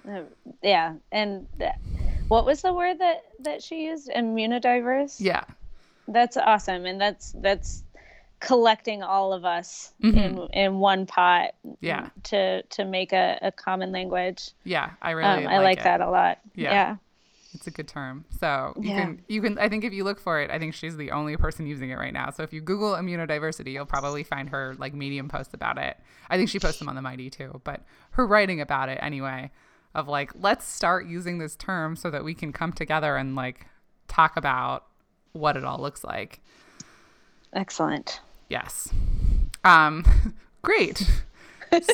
Uh, 0.08 0.22
yeah 0.62 0.94
and 1.12 1.48
what 2.28 2.46
was 2.46 2.62
the 2.62 2.74
word 2.74 3.00
that 3.00 3.24
that 3.40 3.64
she 3.64 3.86
used 3.86 4.10
immunodiverse 4.10 5.16
yeah. 5.20 5.44
that's 6.08 6.36
awesome 6.38 6.86
and 6.86 7.00
that's 7.00 7.32
that's 7.40 7.84
collecting 8.40 9.02
all 9.02 9.32
of 9.32 9.46
us 9.46 9.94
in 10.02 10.38
in 10.54 10.80
one 10.80 11.06
pot 11.06 11.52
Mm-hmm. 11.66 11.86
Yeah. 11.86 12.10
to 12.24 12.62
to 12.64 12.84
make 12.86 13.14
a, 13.14 13.40
a 13.42 13.52
common 13.52 13.92
language 13.94 14.52
Yeah. 14.66 14.92
I 15.02 15.12
really 15.12 15.46
um, 15.46 15.48
i 15.48 15.60
like 15.60 15.84
that 15.84 16.02
a 16.02 16.10
lot 16.10 16.40
Yeah. 16.56 16.72
yeah 16.74 16.96
It's 17.54 17.68
a 17.68 17.72
good 17.72 17.88
term. 17.88 18.26
So 18.40 18.74
you 18.78 18.90
Yeah. 18.90 19.00
can 19.02 19.22
you 19.30 19.42
can 19.42 19.58
I 19.58 19.70
think 19.70 19.86
if 19.86 19.94
you 19.94 20.04
look 20.04 20.20
for 20.20 20.42
it, 20.42 20.52
I 20.52 20.60
think 20.60 20.74
she's 20.74 20.98
the 20.98 21.12
only 21.12 21.38
person 21.38 21.66
using 21.68 21.90
it 21.92 21.98
right 21.98 22.12
now. 22.14 22.32
So 22.32 22.44
if 22.44 22.52
you 22.52 22.60
Google 22.62 22.94
immunodiversity, 22.94 23.72
you'll 23.72 23.86
probably 23.86 24.24
find 24.24 24.50
her 24.50 24.76
like 24.78 24.94
medium 24.94 25.30
posts 25.30 25.54
about 25.54 25.78
it. 25.78 25.96
I 26.30 26.36
think 26.38 26.50
she 26.50 26.60
posts 26.60 26.80
them 26.80 26.90
on 26.90 26.96
the 26.96 27.02
Mighty 27.02 27.30
too, 27.30 27.62
but 27.64 27.82
her 28.12 28.26
writing 28.28 28.60
about 28.60 28.90
it 28.90 28.98
anyway, 29.02 29.52
of 29.96 30.08
like, 30.08 30.32
let's 30.36 30.66
start 30.68 31.06
using 31.06 31.38
this 31.38 31.56
term 31.56 31.96
so 31.96 32.10
that 32.10 32.24
we 32.24 32.34
can 32.34 32.52
come 32.52 32.74
together 32.74 33.16
and 33.16 33.36
like 33.36 33.68
talk 34.08 34.38
about 34.38 34.86
what 35.34 35.58
it 35.58 35.64
all 35.64 35.80
looks 35.80 36.04
like. 36.04 36.42
Excellent. 37.54 38.22
Yes. 38.50 38.90
Um, 39.64 40.06
great. 40.62 41.10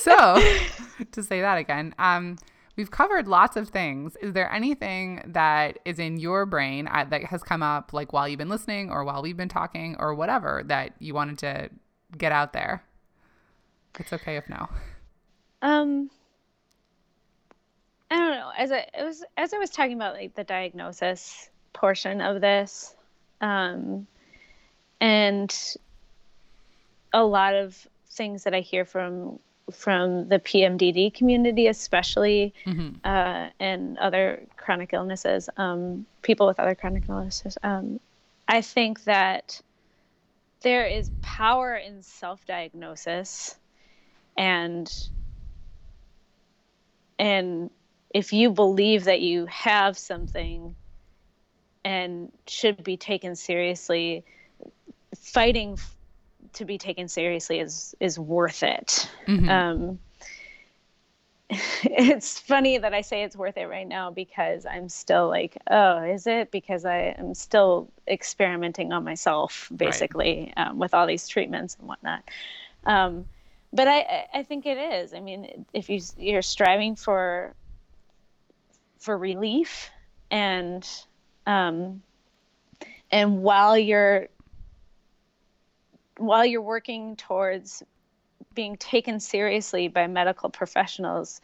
so, 0.02 0.42
to 1.12 1.24
say 1.24 1.42
that 1.42 1.58
again, 1.58 1.94
um, 2.00 2.38
we've 2.76 2.92
covered 2.92 3.28
lots 3.28 3.58
of 3.58 3.70
things. 3.70 4.16
Is 4.22 4.34
there 4.34 4.52
anything 4.52 5.22
that 5.26 5.80
is 5.86 6.00
in 6.00 6.18
your 6.18 6.46
brain 6.46 6.88
uh, 6.88 7.06
that 7.10 7.26
has 7.26 7.44
come 7.44 7.62
up, 7.62 7.92
like 7.94 8.14
while 8.14 8.28
you've 8.28 8.38
been 8.38 8.50
listening 8.50 8.92
or 8.92 9.04
while 9.04 9.22
we've 9.22 9.38
been 9.38 9.50
talking 9.50 9.96
or 10.00 10.14
whatever, 10.16 10.64
that 10.68 10.94
you 11.00 11.14
wanted 11.14 11.38
to 11.40 11.70
get 12.18 12.32
out 12.32 12.54
there? 12.54 12.84
It's 14.00 14.14
okay 14.14 14.38
if 14.38 14.48
no. 14.48 14.70
Um, 15.62 15.62
I 15.62 15.68
don't 15.68 15.90
know. 15.90 16.10
As 18.60 18.74
I 18.74 18.86
it 18.94 19.04
was 19.06 19.24
as 19.38 19.54
I 19.54 19.58
was 19.58 19.70
talking 19.70 19.94
about 19.94 20.16
like 20.16 20.36
the 20.36 20.44
diagnosis 20.44 21.50
portion 21.72 22.20
of 22.20 22.42
this, 22.42 22.94
um, 23.40 24.06
and 25.00 25.50
a 27.14 27.24
lot 27.24 27.56
of 27.56 27.88
things 28.10 28.44
that 28.44 28.54
I 28.54 28.60
hear 28.60 28.84
from 28.84 29.40
from 29.72 30.28
the 30.28 30.40
PMDD 30.40 31.14
community, 31.14 31.68
especially, 31.68 32.54
uh, 33.06 33.50
and 33.62 33.98
other 33.98 34.44
chronic 34.58 34.92
illnesses, 34.92 35.50
um, 35.56 36.06
people 36.22 36.46
with 36.46 36.60
other 36.60 36.76
chronic 36.76 37.04
illnesses. 37.08 37.58
Um, 37.64 38.02
I 38.48 38.62
think 38.62 39.06
that 39.06 39.62
there 40.62 40.86
is 40.86 41.12
power 41.22 41.76
in 41.76 42.02
self-diagnosis, 42.02 43.56
and 44.36 44.92
and 47.18 47.70
if 48.12 48.34
you 48.34 48.52
believe 48.52 49.06
that 49.06 49.22
you 49.22 49.46
have 49.48 49.98
something 49.98 50.76
and 51.84 52.32
should 52.48 52.84
be 52.84 52.98
taken 52.98 53.36
seriously 53.36 54.24
fighting 55.16 55.74
f- 55.74 55.96
to 56.54 56.66
be 56.66 56.78
taken 56.78 57.08
seriously 57.08 57.60
is 57.60 57.96
is 58.00 58.20
worth 58.20 58.64
it. 58.64 59.10
Um, 59.48 60.00
it's 61.50 62.40
funny 62.40 62.78
that 62.78 62.94
i 62.94 63.02
say 63.02 63.24
it's 63.24 63.36
worth 63.36 63.58
it 63.58 63.66
right 63.66 63.88
now 63.88 64.12
because 64.12 64.66
i'm 64.66 64.88
still 64.88 65.28
like 65.28 65.58
oh 65.70 66.04
is 66.04 66.28
it? 66.28 66.52
Because 66.52 66.86
i 66.86 67.16
am 67.18 67.34
still 67.34 67.92
experimenting 68.08 68.92
on 68.92 69.04
myself 69.04 69.72
basically 69.76 70.54
um, 70.58 70.78
with 70.80 70.94
all 70.94 71.08
these 71.08 71.28
treatments 71.28 71.76
and 71.80 71.88
whatnot. 71.88 72.24
Um, 72.86 73.26
but 73.74 73.88
I, 73.88 74.00
I- 74.02 74.28
I 74.40 74.44
think 74.44 74.66
it 74.66 74.78
is. 74.78 75.14
I 75.14 75.20
mean, 75.20 75.66
if 75.74 75.90
you 75.90 76.00
you're 76.18 76.42
striving 76.42 76.96
for 76.96 77.56
for 79.00 79.18
relief, 79.18 79.90
and 80.30 80.88
um, 81.48 82.02
and 83.12 83.42
while 83.42 83.78
you're 83.78 84.28
while 86.18 86.46
you're 86.46 86.62
working 86.62 87.16
towards 87.16 87.82
being 88.54 88.76
taken 88.78 89.20
seriously 89.20 89.88
by 89.88 90.06
medical 90.08 90.50
professionals, 90.50 91.40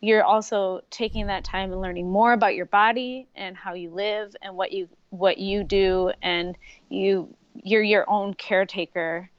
you're 0.00 0.22
also 0.22 0.82
taking 0.90 1.28
that 1.28 1.44
time 1.44 1.72
and 1.72 1.80
learning 1.80 2.10
more 2.10 2.32
about 2.32 2.54
your 2.54 2.66
body 2.66 3.26
and 3.34 3.56
how 3.56 3.72
you 3.72 3.90
live 3.90 4.36
and 4.42 4.54
what 4.54 4.70
you 4.72 4.88
what 5.10 5.38
you 5.38 5.64
do, 5.64 6.12
and 6.22 6.56
you 6.88 7.34
you're 7.54 7.82
your 7.82 8.04
own 8.08 8.34
caretaker, 8.34 9.30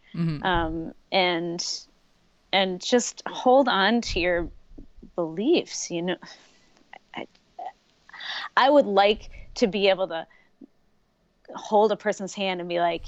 um, 0.43 0.93
and 1.11 1.65
and 2.51 2.81
just 2.81 3.21
hold 3.27 3.67
on 3.69 4.01
to 4.01 4.19
your 4.19 4.49
beliefs 5.15 5.91
you 5.91 6.01
know 6.01 6.15
I 8.59 8.69
would 8.69 8.85
like 8.85 9.29
to 9.55 9.67
be 9.67 9.89
able 9.89 10.07
to 10.09 10.27
hold 11.55 11.91
a 11.91 11.95
person's 11.95 12.33
hand 12.35 12.59
and 12.59 12.69
be 12.69 12.79
like 12.79 13.05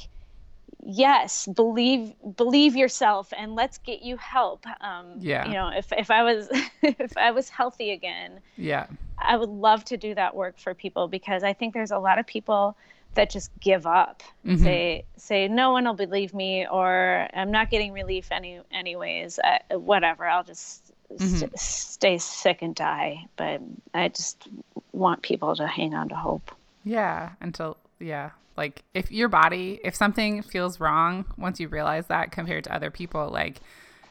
yes 0.84 1.48
believe 1.48 2.14
believe 2.36 2.76
yourself 2.76 3.32
and 3.38 3.56
let's 3.56 3.78
get 3.78 4.02
you 4.02 4.18
help 4.18 4.66
um 4.82 5.06
Yeah. 5.20 5.48
you 5.48 5.54
know 5.54 5.70
if 5.70 5.92
if 5.92 6.10
i 6.10 6.24
was 6.24 6.50
if 6.82 7.16
i 7.18 7.32
was 7.32 7.50
healthy 7.50 7.92
again 7.92 8.40
Yeah. 8.58 8.88
I 9.24 9.38
would 9.38 9.50
love 9.50 9.86
to 9.86 9.98
do 9.98 10.16
that 10.16 10.36
work 10.36 10.58
for 10.58 10.74
people 10.74 11.08
because 11.08 11.44
I 11.44 11.54
think 11.54 11.76
there's 11.76 11.92
a 11.92 12.00
lot 12.00 12.18
of 12.18 12.26
people 12.26 12.76
that 13.14 13.30
just 13.30 13.52
give 13.60 13.86
up 13.86 14.24
and 14.44 14.60
say 14.60 15.06
say 15.16 15.48
no 15.48 15.72
one 15.72 15.86
will 15.86 15.94
believe 15.94 16.34
me 16.34 16.66
or 16.68 17.28
I'm 17.34 17.52
not 17.52 17.70
getting 17.70 17.92
relief 17.94 18.30
any 18.32 18.62
anyways 18.72 19.40
I, 19.44 19.76
whatever 19.76 20.26
I'll 20.26 20.44
just 20.44 20.91
st- 21.18 21.58
stay 21.60 22.18
sick 22.18 22.62
and 22.62 22.76
die 22.76 23.26
but 23.38 23.62
I 23.94 24.10
just 24.10 24.48
want 24.92 25.22
people 25.22 25.56
to 25.56 25.68
hang 25.68 25.94
on 25.94 26.10
to 26.10 26.16
hope 26.16 26.52
Yeah, 26.84 27.32
until 27.42 27.78
yeah, 28.00 28.32
like 28.58 28.84
if 28.94 29.12
your 29.12 29.30
body, 29.30 29.80
if 29.84 29.96
something 29.96 30.42
feels 30.42 30.80
wrong, 30.80 31.26
once 31.38 31.60
you 31.60 31.68
realize 31.68 32.08
that 32.08 32.32
compared 32.32 32.64
to 32.66 32.74
other 32.74 32.90
people, 32.92 33.30
like 33.30 33.62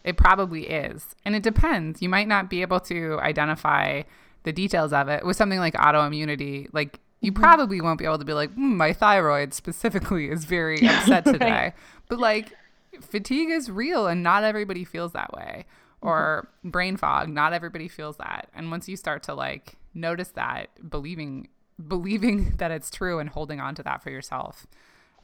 it 0.04 0.16
probably 0.16 0.68
is. 0.68 1.14
And 1.24 1.34
it 1.36 1.42
depends. 1.42 2.00
You 2.00 2.08
might 2.08 2.28
not 2.28 2.48
be 2.48 2.62
able 2.62 2.80
to 2.80 3.18
identify 3.20 4.02
the 4.44 4.52
details 4.52 4.92
of 4.92 5.08
it 5.08 5.24
with 5.26 5.36
something 5.36 5.58
like 5.58 5.74
autoimmunity. 5.74 6.68
Like 6.72 7.00
you 7.20 7.32
probably 7.32 7.80
won't 7.80 7.98
be 7.98 8.06
able 8.06 8.18
to 8.18 8.24
be 8.24 8.32
like, 8.32 8.52
hmm, 8.54 8.76
my 8.76 8.92
thyroid 8.92 9.52
specifically 9.52 10.30
is 10.30 10.44
very 10.44 10.86
upset 10.86 11.24
today. 11.26 11.72
But 12.08 12.18
like 12.18 12.52
fatigue 13.00 13.50
is 13.50 13.70
real 13.70 14.06
and 14.06 14.22
not 14.22 14.44
everybody 14.44 14.84
feels 14.84 15.12
that 15.12 15.32
way. 15.32 15.66
Or 16.02 16.48
brain 16.64 16.96
fog, 16.96 17.28
not 17.28 17.52
everybody 17.52 17.88
feels 17.88 18.16
that. 18.16 18.48
And 18.54 18.70
once 18.70 18.88
you 18.88 18.96
start 18.96 19.22
to 19.24 19.34
like 19.34 19.76
notice 19.94 20.28
that, 20.30 20.68
believing 20.88 21.48
believing 21.88 22.50
that 22.58 22.70
it's 22.70 22.90
true 22.90 23.18
and 23.18 23.28
holding 23.28 23.60
on 23.60 23.74
to 23.74 23.82
that 23.82 24.02
for 24.02 24.10
yourself. 24.10 24.66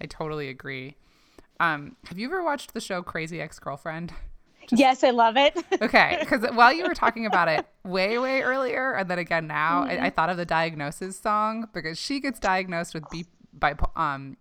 I 0.01 0.07
totally 0.07 0.49
agree. 0.49 0.97
Um, 1.59 1.97
have 2.07 2.18
you 2.18 2.27
ever 2.27 2.43
watched 2.43 2.74
the 2.74 2.81
show 2.81 3.03
Crazy 3.03 3.41
Ex-Girlfriend? 3.41 4.12
yes 4.72 5.05
I 5.05 5.11
love 5.11 5.37
it 5.37 5.57
Okay, 5.81 6.18
because 6.20 6.43
while 6.55 6.72
you 6.72 6.85
were 6.85 6.95
talking 6.95 7.24
about 7.24 7.49
it 7.49 7.66
way, 7.85 8.18
way 8.18 8.43
earlier, 8.43 8.93
and 8.95 9.09
then 9.09 9.18
again 9.18 9.47
now, 9.47 9.85
I, 9.85 10.07
I 10.07 10.11
thought 10.11 10.29
of 10.29 10.37
the 10.37 10.45
diagnosis 10.45 11.18
song 11.18 11.68
because 11.72 11.99
she 11.99 12.20
gets 12.20 12.39
diagnosed 12.41 12.93
with 12.93 13.05
B, 13.11 13.27
bipo- 13.59 13.97
um, 13.97 14.37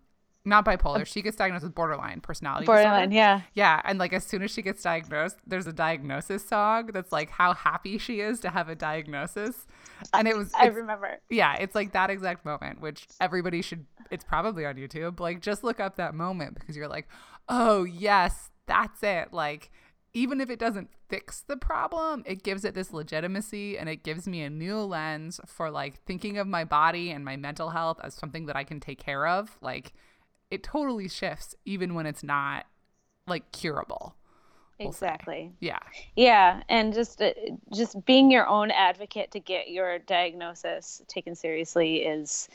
not 0.46 0.64
bipolar. 0.66 1.06
She 1.06 1.22
gets 1.22 1.36
diagnosed 1.36 1.64
with 1.64 1.76
borderline 1.76 2.22
personality 2.22 2.66
borderline 2.66 3.10
disorder. 3.10 3.16
yeah 3.16 3.42
Yeah, 3.54 3.82
and 3.84 4.00
like 4.00 4.14
as 4.14 4.24
soon 4.24 4.44
as 4.44 4.52
she 4.52 4.62
gets 4.62 4.82
diagnosed, 4.84 5.38
there's 5.46 5.68
a 5.68 5.74
diagnosis 5.74 6.48
song 6.48 6.88
that's 6.94 7.12
like 7.12 7.30
how 7.32 7.54
happy 7.54 7.98
she 7.98 8.20
is 8.20 8.40
to 8.42 8.50
have 8.50 8.70
a 8.70 8.76
diagnosis, 8.76 9.66
and 10.14 10.28
it 10.28 10.38
was 10.38 10.52
I 10.54 10.68
remember 10.68 11.20
yeah, 11.30 11.56
it's 11.56 11.76
like 11.76 11.94
that 11.94 12.10
exact 12.10 12.46
moment, 12.46 12.82
which 12.82 13.08
everybody 13.20 13.62
should. 13.62 13.86
It's 14.12 14.24
probably 14.24 14.66
on 14.66 14.76
YouTube. 14.76 15.20
Like, 15.20 15.42
just 15.42 15.64
look 15.64 15.80
up 15.80 15.96
that 15.96 16.14
moment 16.14 16.54
because 16.54 16.78
you're 16.78 16.88
like, 16.88 17.08
oh 17.50 17.84
yes, 17.84 18.52
that's 18.68 19.02
it. 19.04 19.34
Like, 19.34 19.72
even 20.14 20.40
if 20.40 20.50
it 20.50 20.60
doesn't 20.60 20.90
fix 21.10 21.42
the 21.42 21.58
problem, 21.58 22.24
it 22.26 22.44
gives 22.44 22.64
it 22.66 22.74
this 22.74 22.94
legitimacy 22.94 23.78
and 23.78 23.90
it 23.90 24.04
gives 24.04 24.28
me 24.28 24.44
a 24.44 24.50
new 24.50 24.78
lens 24.80 25.40
for 25.46 25.70
like 25.70 26.04
thinking 26.06 26.38
of 26.38 26.48
my 26.48 26.64
body 26.64 27.12
and 27.12 27.26
my 27.26 27.36
mental 27.36 27.72
health 27.72 28.00
as 28.04 28.14
something 28.14 28.46
that 28.46 28.56
I 28.56 28.64
can 28.64 28.80
take 28.80 29.00
care 29.00 29.28
of. 29.28 29.58
Like, 29.62 29.94
it 30.52 30.64
totally 30.64 31.08
shifts 31.10 31.56
even 31.66 31.94
when 31.94 32.06
it's 32.06 32.24
not 32.24 32.66
like 33.28 33.52
curable. 33.52 34.16
we'll 34.80 34.92
say. 34.92 35.08
exactly 35.08 35.52
Yeah. 35.60 35.80
yeah 36.16 36.62
and 36.70 36.94
just 36.94 37.22
uh, 37.22 37.32
just 37.74 38.06
being 38.06 38.30
your 38.30 38.46
own 38.48 38.72
advocate 38.72 39.32
to 39.32 39.40
get 39.40 39.70
your 39.72 40.00
diagnosis 40.00 41.02
taken 41.08 41.34
seriously 41.36 41.98
is 42.04 42.50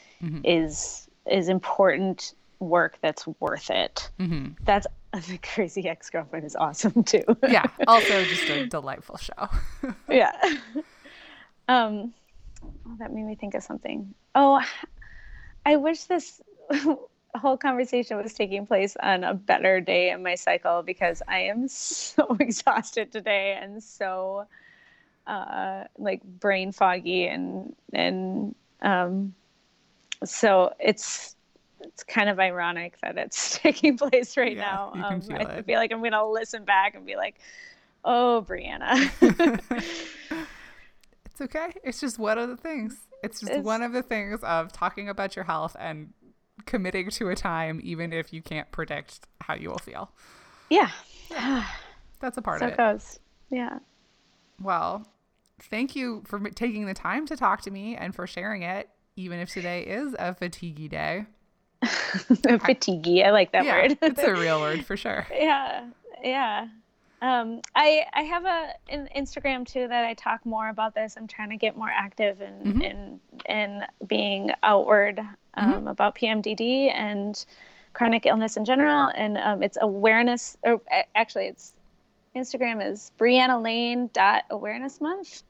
is 0.45 1.09
is 1.31 1.49
important 1.49 2.35
work 2.61 2.99
that's 3.01 3.27
worth 3.41 3.71
it 3.71 4.11
that's 4.65 4.87
the 5.29 5.39
crazy 5.43 5.89
ex-girlfriend 5.89 6.45
is 6.45 6.55
awesome 6.57 7.03
too 7.03 7.25
Yeah. 7.49 7.65
Also, 7.89 8.23
just 8.25 8.49
a 8.49 8.67
delightful 8.67 9.17
show. 9.17 9.49
yeah 10.09 10.31
um 11.69 12.12
oh, 12.62 12.97
that 12.99 13.12
made 13.12 13.25
me 13.25 13.35
think 13.35 13.55
of 13.55 13.62
something 13.62 14.15
oh 14.35 14.61
i 15.67 15.77
wish 15.77 16.05
this 16.05 16.41
whole 17.39 17.57
conversation 17.57 18.16
was 18.16 18.35
taking 18.35 18.66
place 18.66 18.97
on 19.02 19.24
a 19.24 19.35
better 19.35 19.81
day 19.81 20.11
in 20.11 20.23
my 20.23 20.35
cycle 20.35 20.82
because 20.82 21.23
i 21.28 21.39
am 21.40 21.69
so 21.69 22.36
exhausted 22.40 23.12
today 23.12 23.59
and 23.61 23.82
so 23.82 24.47
uh 25.27 25.85
like 25.98 26.23
brain 26.23 26.73
foggy 26.73 27.27
and 27.27 27.74
and 27.93 28.55
um 28.82 29.35
so 30.24 30.73
it's 30.81 31.36
it's 31.82 32.02
kind 32.02 32.28
of 32.28 32.39
ironic 32.40 32.98
that 33.02 33.16
it's 33.16 33.59
taking 33.59 33.97
place 33.97 34.36
right 34.36 34.57
Yeah, 34.57 34.61
now 34.61 34.93
um, 34.94 35.23
i 35.31 35.44
it. 35.44 35.66
feel 35.66 35.78
like 35.78 35.93
i'm 35.93 36.02
gonna 36.02 36.28
listen 36.28 36.65
back 36.65 36.94
and 36.94 37.07
be 37.07 37.16
like 37.16 37.36
oh 38.05 38.44
brianna 38.48 39.11
It's 41.32 41.40
okay. 41.57 41.73
It's 41.85 42.01
just 42.01 42.19
one 42.19 42.36
of 42.36 42.51
the 42.51 42.57
things. 42.57 42.98
It's 43.23 43.40
just 43.40 43.51
It's- 43.52 43.65
one 43.65 43.82
of 43.82 43.93
the 43.93 44.02
things 44.02 44.40
of 44.43 44.73
talking 44.73 45.09
about 45.09 45.36
your 45.36 45.44
health 45.47 45.74
and 45.81 46.12
committing 46.66 47.11
to 47.11 47.28
a 47.28 47.35
time, 47.37 47.81
even 47.82 48.12
if 48.12 48.32
you 48.32 48.43
can't 48.43 48.70
predict 48.73 49.20
how 49.41 49.55
you 49.55 49.70
will 49.70 49.78
feel. 49.78 50.11
Yeah. 50.69 50.91
That's 52.20 52.37
a 52.37 52.43
part 52.43 52.61
so 52.61 52.66
of 52.66 52.70
it 52.70 52.74
it. 52.74 52.77
goes. 52.77 53.19
Yeah. 53.51 53.78
Well, 54.61 55.07
thank 55.62 55.97
you 55.97 56.23
for 56.27 56.39
taking 56.51 56.87
the 56.87 56.95
time 56.95 57.27
to 57.27 57.37
talk 57.37 57.62
to 57.62 57.70
me 57.70 57.97
and 57.97 58.15
for 58.15 58.27
sharing 58.27 58.62
it, 58.62 58.89
even 59.16 59.39
if 59.41 59.51
today 59.51 59.82
is 59.82 60.15
a 60.19 60.35
fatiguey 60.35 60.89
day. 60.89 61.27
Fatiguey. 61.82 63.24
I 63.24 63.31
like 63.31 63.53
that 63.53 63.65
yeah, 63.65 63.82
word. 63.82 63.99
it's 64.03 64.23
a 64.23 64.32
real 64.35 64.61
word 64.61 64.85
for 64.87 64.97
sure. 64.97 65.27
yeah. 65.32 65.87
Yeah. 66.23 66.69
Um, 67.23 67.61
I 67.74 68.05
I 68.15 68.23
have 68.23 68.45
a 68.47 68.69
an 68.91 69.09
Instagram 69.16 69.66
too 69.66 69.87
that 69.89 70.05
I 70.05 70.15
talk 70.15 70.45
more 70.47 70.69
about 70.69 70.95
this. 70.95 71.16
I'm 71.16 71.27
trying 71.27 71.51
to 71.51 71.57
get 71.57 71.77
more 71.77 71.89
active 71.91 72.41
in 72.41 72.53
Mhm. 72.74 72.82
in 72.82 73.20
in 73.47 73.82
being 74.07 74.51
outward 74.62 75.20
um, 75.55 75.73
Mm-hmm. 75.75 75.87
about 75.89 76.15
PMDD 76.17 76.93
and 76.95 77.45
chronic 77.93 78.27
illness 78.27 78.57
in 78.57 78.65
general. 78.65 79.11
And 79.15 79.37
um, 79.39 79.63
it's 79.63 79.79
awareness, 79.81 80.57
or 80.63 80.81
actually, 81.15 81.47
it's 81.47 81.75
Instagram 82.37 82.87
is 82.89 83.11
Brianna 83.19 83.63
Lane 83.63 84.11
dot 84.13 84.45
awareness 84.51 85.01
month. 85.01 85.43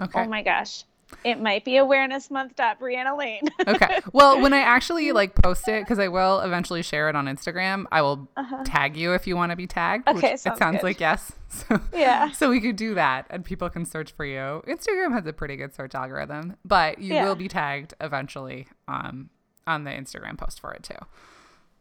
Okay. 0.00 0.20
Oh 0.22 0.28
my 0.28 0.42
gosh, 0.42 0.84
it 1.24 1.40
might 1.40 1.64
be 1.64 1.78
awareness 1.78 2.30
month 2.30 2.54
dot 2.54 2.78
Brianna 2.78 3.18
Lane. 3.18 3.42
okay. 3.66 3.98
Well, 4.12 4.40
when 4.40 4.52
I 4.52 4.58
actually 4.60 5.10
like 5.10 5.34
post 5.34 5.66
it, 5.66 5.82
because 5.82 5.98
I 5.98 6.06
will 6.06 6.38
eventually 6.40 6.82
share 6.82 7.08
it 7.08 7.16
on 7.16 7.26
Instagram, 7.26 7.86
I 7.90 8.02
will 8.02 8.28
tag 8.64 8.96
you 8.96 9.14
if 9.14 9.26
you 9.26 9.34
want 9.34 9.50
to 9.50 9.56
be 9.56 9.66
tagged. 9.66 10.06
Uh-huh. 10.08 10.18
Okay, 10.18 10.34
it 10.34 10.40
sounds 10.40 10.58
sounds 10.60 10.76
good. 10.76 10.82
like 10.84 11.00
yes. 11.00 11.32
So, 11.48 11.80
Yeah. 11.94 12.30
So 12.32 12.50
we 12.50 12.60
could 12.60 12.76
do 12.76 12.94
that, 12.94 13.26
and 13.30 13.42
people 13.44 13.68
can 13.70 13.84
search 13.86 14.12
for 14.12 14.24
you. 14.24 14.62
Instagram 14.68 15.12
has 15.14 15.26
a 15.26 15.32
pretty 15.32 15.56
good 15.56 15.74
search 15.74 15.94
algorithm, 15.96 16.56
but 16.64 16.98
you 17.00 17.14
Yeah. 17.14 17.24
will 17.26 17.34
be 17.34 17.48
tagged 17.48 17.94
eventually 18.00 18.68
um, 18.86 19.30
on 19.68 19.84
the 19.84 19.90
Instagram 19.90 20.36
post 20.36 20.60
for 20.60 20.72
it 20.72 20.82
too, 20.82 20.94
so 20.98 21.06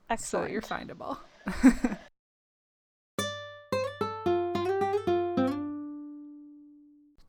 Excellent. 0.10 0.46
that 0.46 0.52
you're 0.52 0.62
findable. 0.62 1.18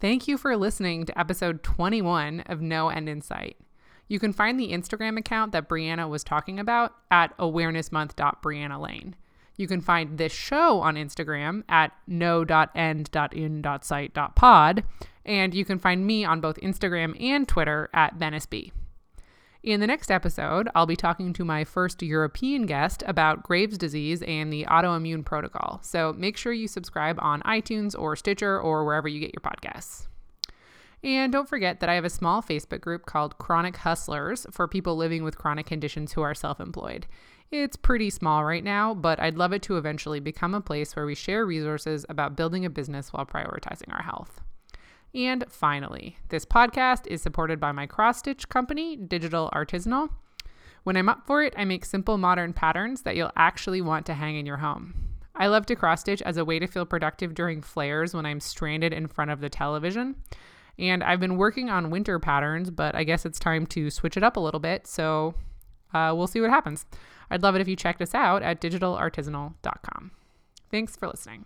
Thank 0.00 0.28
you 0.28 0.38
for 0.38 0.56
listening 0.56 1.06
to 1.06 1.18
episode 1.18 1.64
21 1.64 2.40
of 2.42 2.60
No 2.60 2.88
End 2.88 3.08
in 3.08 3.20
Sight. 3.20 3.56
You 4.06 4.20
can 4.20 4.32
find 4.32 4.58
the 4.58 4.72
Instagram 4.72 5.18
account 5.18 5.52
that 5.52 5.68
Brianna 5.68 6.08
was 6.08 6.22
talking 6.24 6.58
about 6.60 6.94
at 7.10 7.36
awarenessmonth.briannalane. 7.38 9.14
You 9.56 9.66
can 9.66 9.80
find 9.80 10.16
this 10.16 10.32
show 10.32 10.78
on 10.80 10.94
Instagram 10.94 11.64
at 11.68 11.90
no.end.in.sight.pod, 12.06 14.84
and 15.26 15.54
you 15.54 15.64
can 15.64 15.78
find 15.80 16.06
me 16.06 16.24
on 16.24 16.40
both 16.40 16.60
Instagram 16.60 17.20
and 17.20 17.48
Twitter 17.48 17.90
at 17.92 18.14
Venice 18.14 18.46
B. 18.46 18.72
In 19.62 19.80
the 19.80 19.88
next 19.88 20.10
episode, 20.10 20.68
I'll 20.74 20.86
be 20.86 20.94
talking 20.94 21.32
to 21.32 21.44
my 21.44 21.64
first 21.64 22.00
European 22.00 22.64
guest 22.64 23.02
about 23.06 23.42
Graves' 23.42 23.76
disease 23.76 24.22
and 24.22 24.52
the 24.52 24.64
autoimmune 24.66 25.24
protocol. 25.24 25.80
So 25.82 26.12
make 26.12 26.36
sure 26.36 26.52
you 26.52 26.68
subscribe 26.68 27.18
on 27.20 27.42
iTunes 27.42 27.98
or 27.98 28.14
Stitcher 28.14 28.60
or 28.60 28.84
wherever 28.84 29.08
you 29.08 29.18
get 29.18 29.34
your 29.34 29.42
podcasts. 29.42 30.06
And 31.02 31.32
don't 31.32 31.48
forget 31.48 31.80
that 31.80 31.88
I 31.88 31.94
have 31.94 32.04
a 32.04 32.10
small 32.10 32.40
Facebook 32.40 32.80
group 32.80 33.04
called 33.06 33.38
Chronic 33.38 33.76
Hustlers 33.78 34.46
for 34.50 34.68
people 34.68 34.96
living 34.96 35.24
with 35.24 35.38
chronic 35.38 35.66
conditions 35.66 36.12
who 36.12 36.22
are 36.22 36.34
self 36.34 36.60
employed. 36.60 37.06
It's 37.50 37.76
pretty 37.76 38.10
small 38.10 38.44
right 38.44 38.64
now, 38.64 38.94
but 38.94 39.18
I'd 39.18 39.38
love 39.38 39.52
it 39.52 39.62
to 39.62 39.76
eventually 39.76 40.20
become 40.20 40.54
a 40.54 40.60
place 40.60 40.94
where 40.94 41.06
we 41.06 41.14
share 41.14 41.46
resources 41.46 42.06
about 42.08 42.36
building 42.36 42.64
a 42.64 42.70
business 42.70 43.12
while 43.12 43.26
prioritizing 43.26 43.92
our 43.92 44.02
health. 44.02 44.40
And 45.14 45.44
finally, 45.48 46.18
this 46.28 46.44
podcast 46.44 47.06
is 47.06 47.22
supported 47.22 47.58
by 47.58 47.72
my 47.72 47.86
cross 47.86 48.18
stitch 48.18 48.48
company, 48.48 48.96
Digital 48.96 49.50
Artisanal. 49.54 50.10
When 50.84 50.96
I'm 50.96 51.08
up 51.08 51.26
for 51.26 51.42
it, 51.42 51.54
I 51.56 51.64
make 51.64 51.84
simple 51.84 52.18
modern 52.18 52.52
patterns 52.52 53.02
that 53.02 53.16
you'll 53.16 53.32
actually 53.36 53.80
want 53.80 54.06
to 54.06 54.14
hang 54.14 54.36
in 54.36 54.46
your 54.46 54.58
home. 54.58 54.94
I 55.34 55.46
love 55.46 55.66
to 55.66 55.76
cross 55.76 56.00
stitch 56.00 56.20
as 56.22 56.36
a 56.36 56.44
way 56.44 56.58
to 56.58 56.66
feel 56.66 56.84
productive 56.84 57.34
during 57.34 57.62
flares 57.62 58.14
when 58.14 58.26
I'm 58.26 58.40
stranded 58.40 58.92
in 58.92 59.06
front 59.06 59.30
of 59.30 59.40
the 59.40 59.48
television. 59.48 60.16
And 60.78 61.02
I've 61.02 61.20
been 61.20 61.36
working 61.36 61.70
on 61.70 61.90
winter 61.90 62.18
patterns, 62.18 62.70
but 62.70 62.94
I 62.94 63.04
guess 63.04 63.24
it's 63.24 63.38
time 63.38 63.66
to 63.68 63.90
switch 63.90 64.16
it 64.16 64.22
up 64.22 64.36
a 64.36 64.40
little 64.40 64.60
bit. 64.60 64.86
So 64.86 65.34
uh, 65.94 66.12
we'll 66.16 66.26
see 66.26 66.40
what 66.40 66.50
happens. 66.50 66.86
I'd 67.30 67.42
love 67.42 67.54
it 67.54 67.60
if 67.60 67.68
you 67.68 67.76
checked 67.76 68.02
us 68.02 68.14
out 68.14 68.42
at 68.42 68.60
digitalartisanal.com. 68.60 70.10
Thanks 70.70 70.96
for 70.96 71.08
listening. 71.08 71.44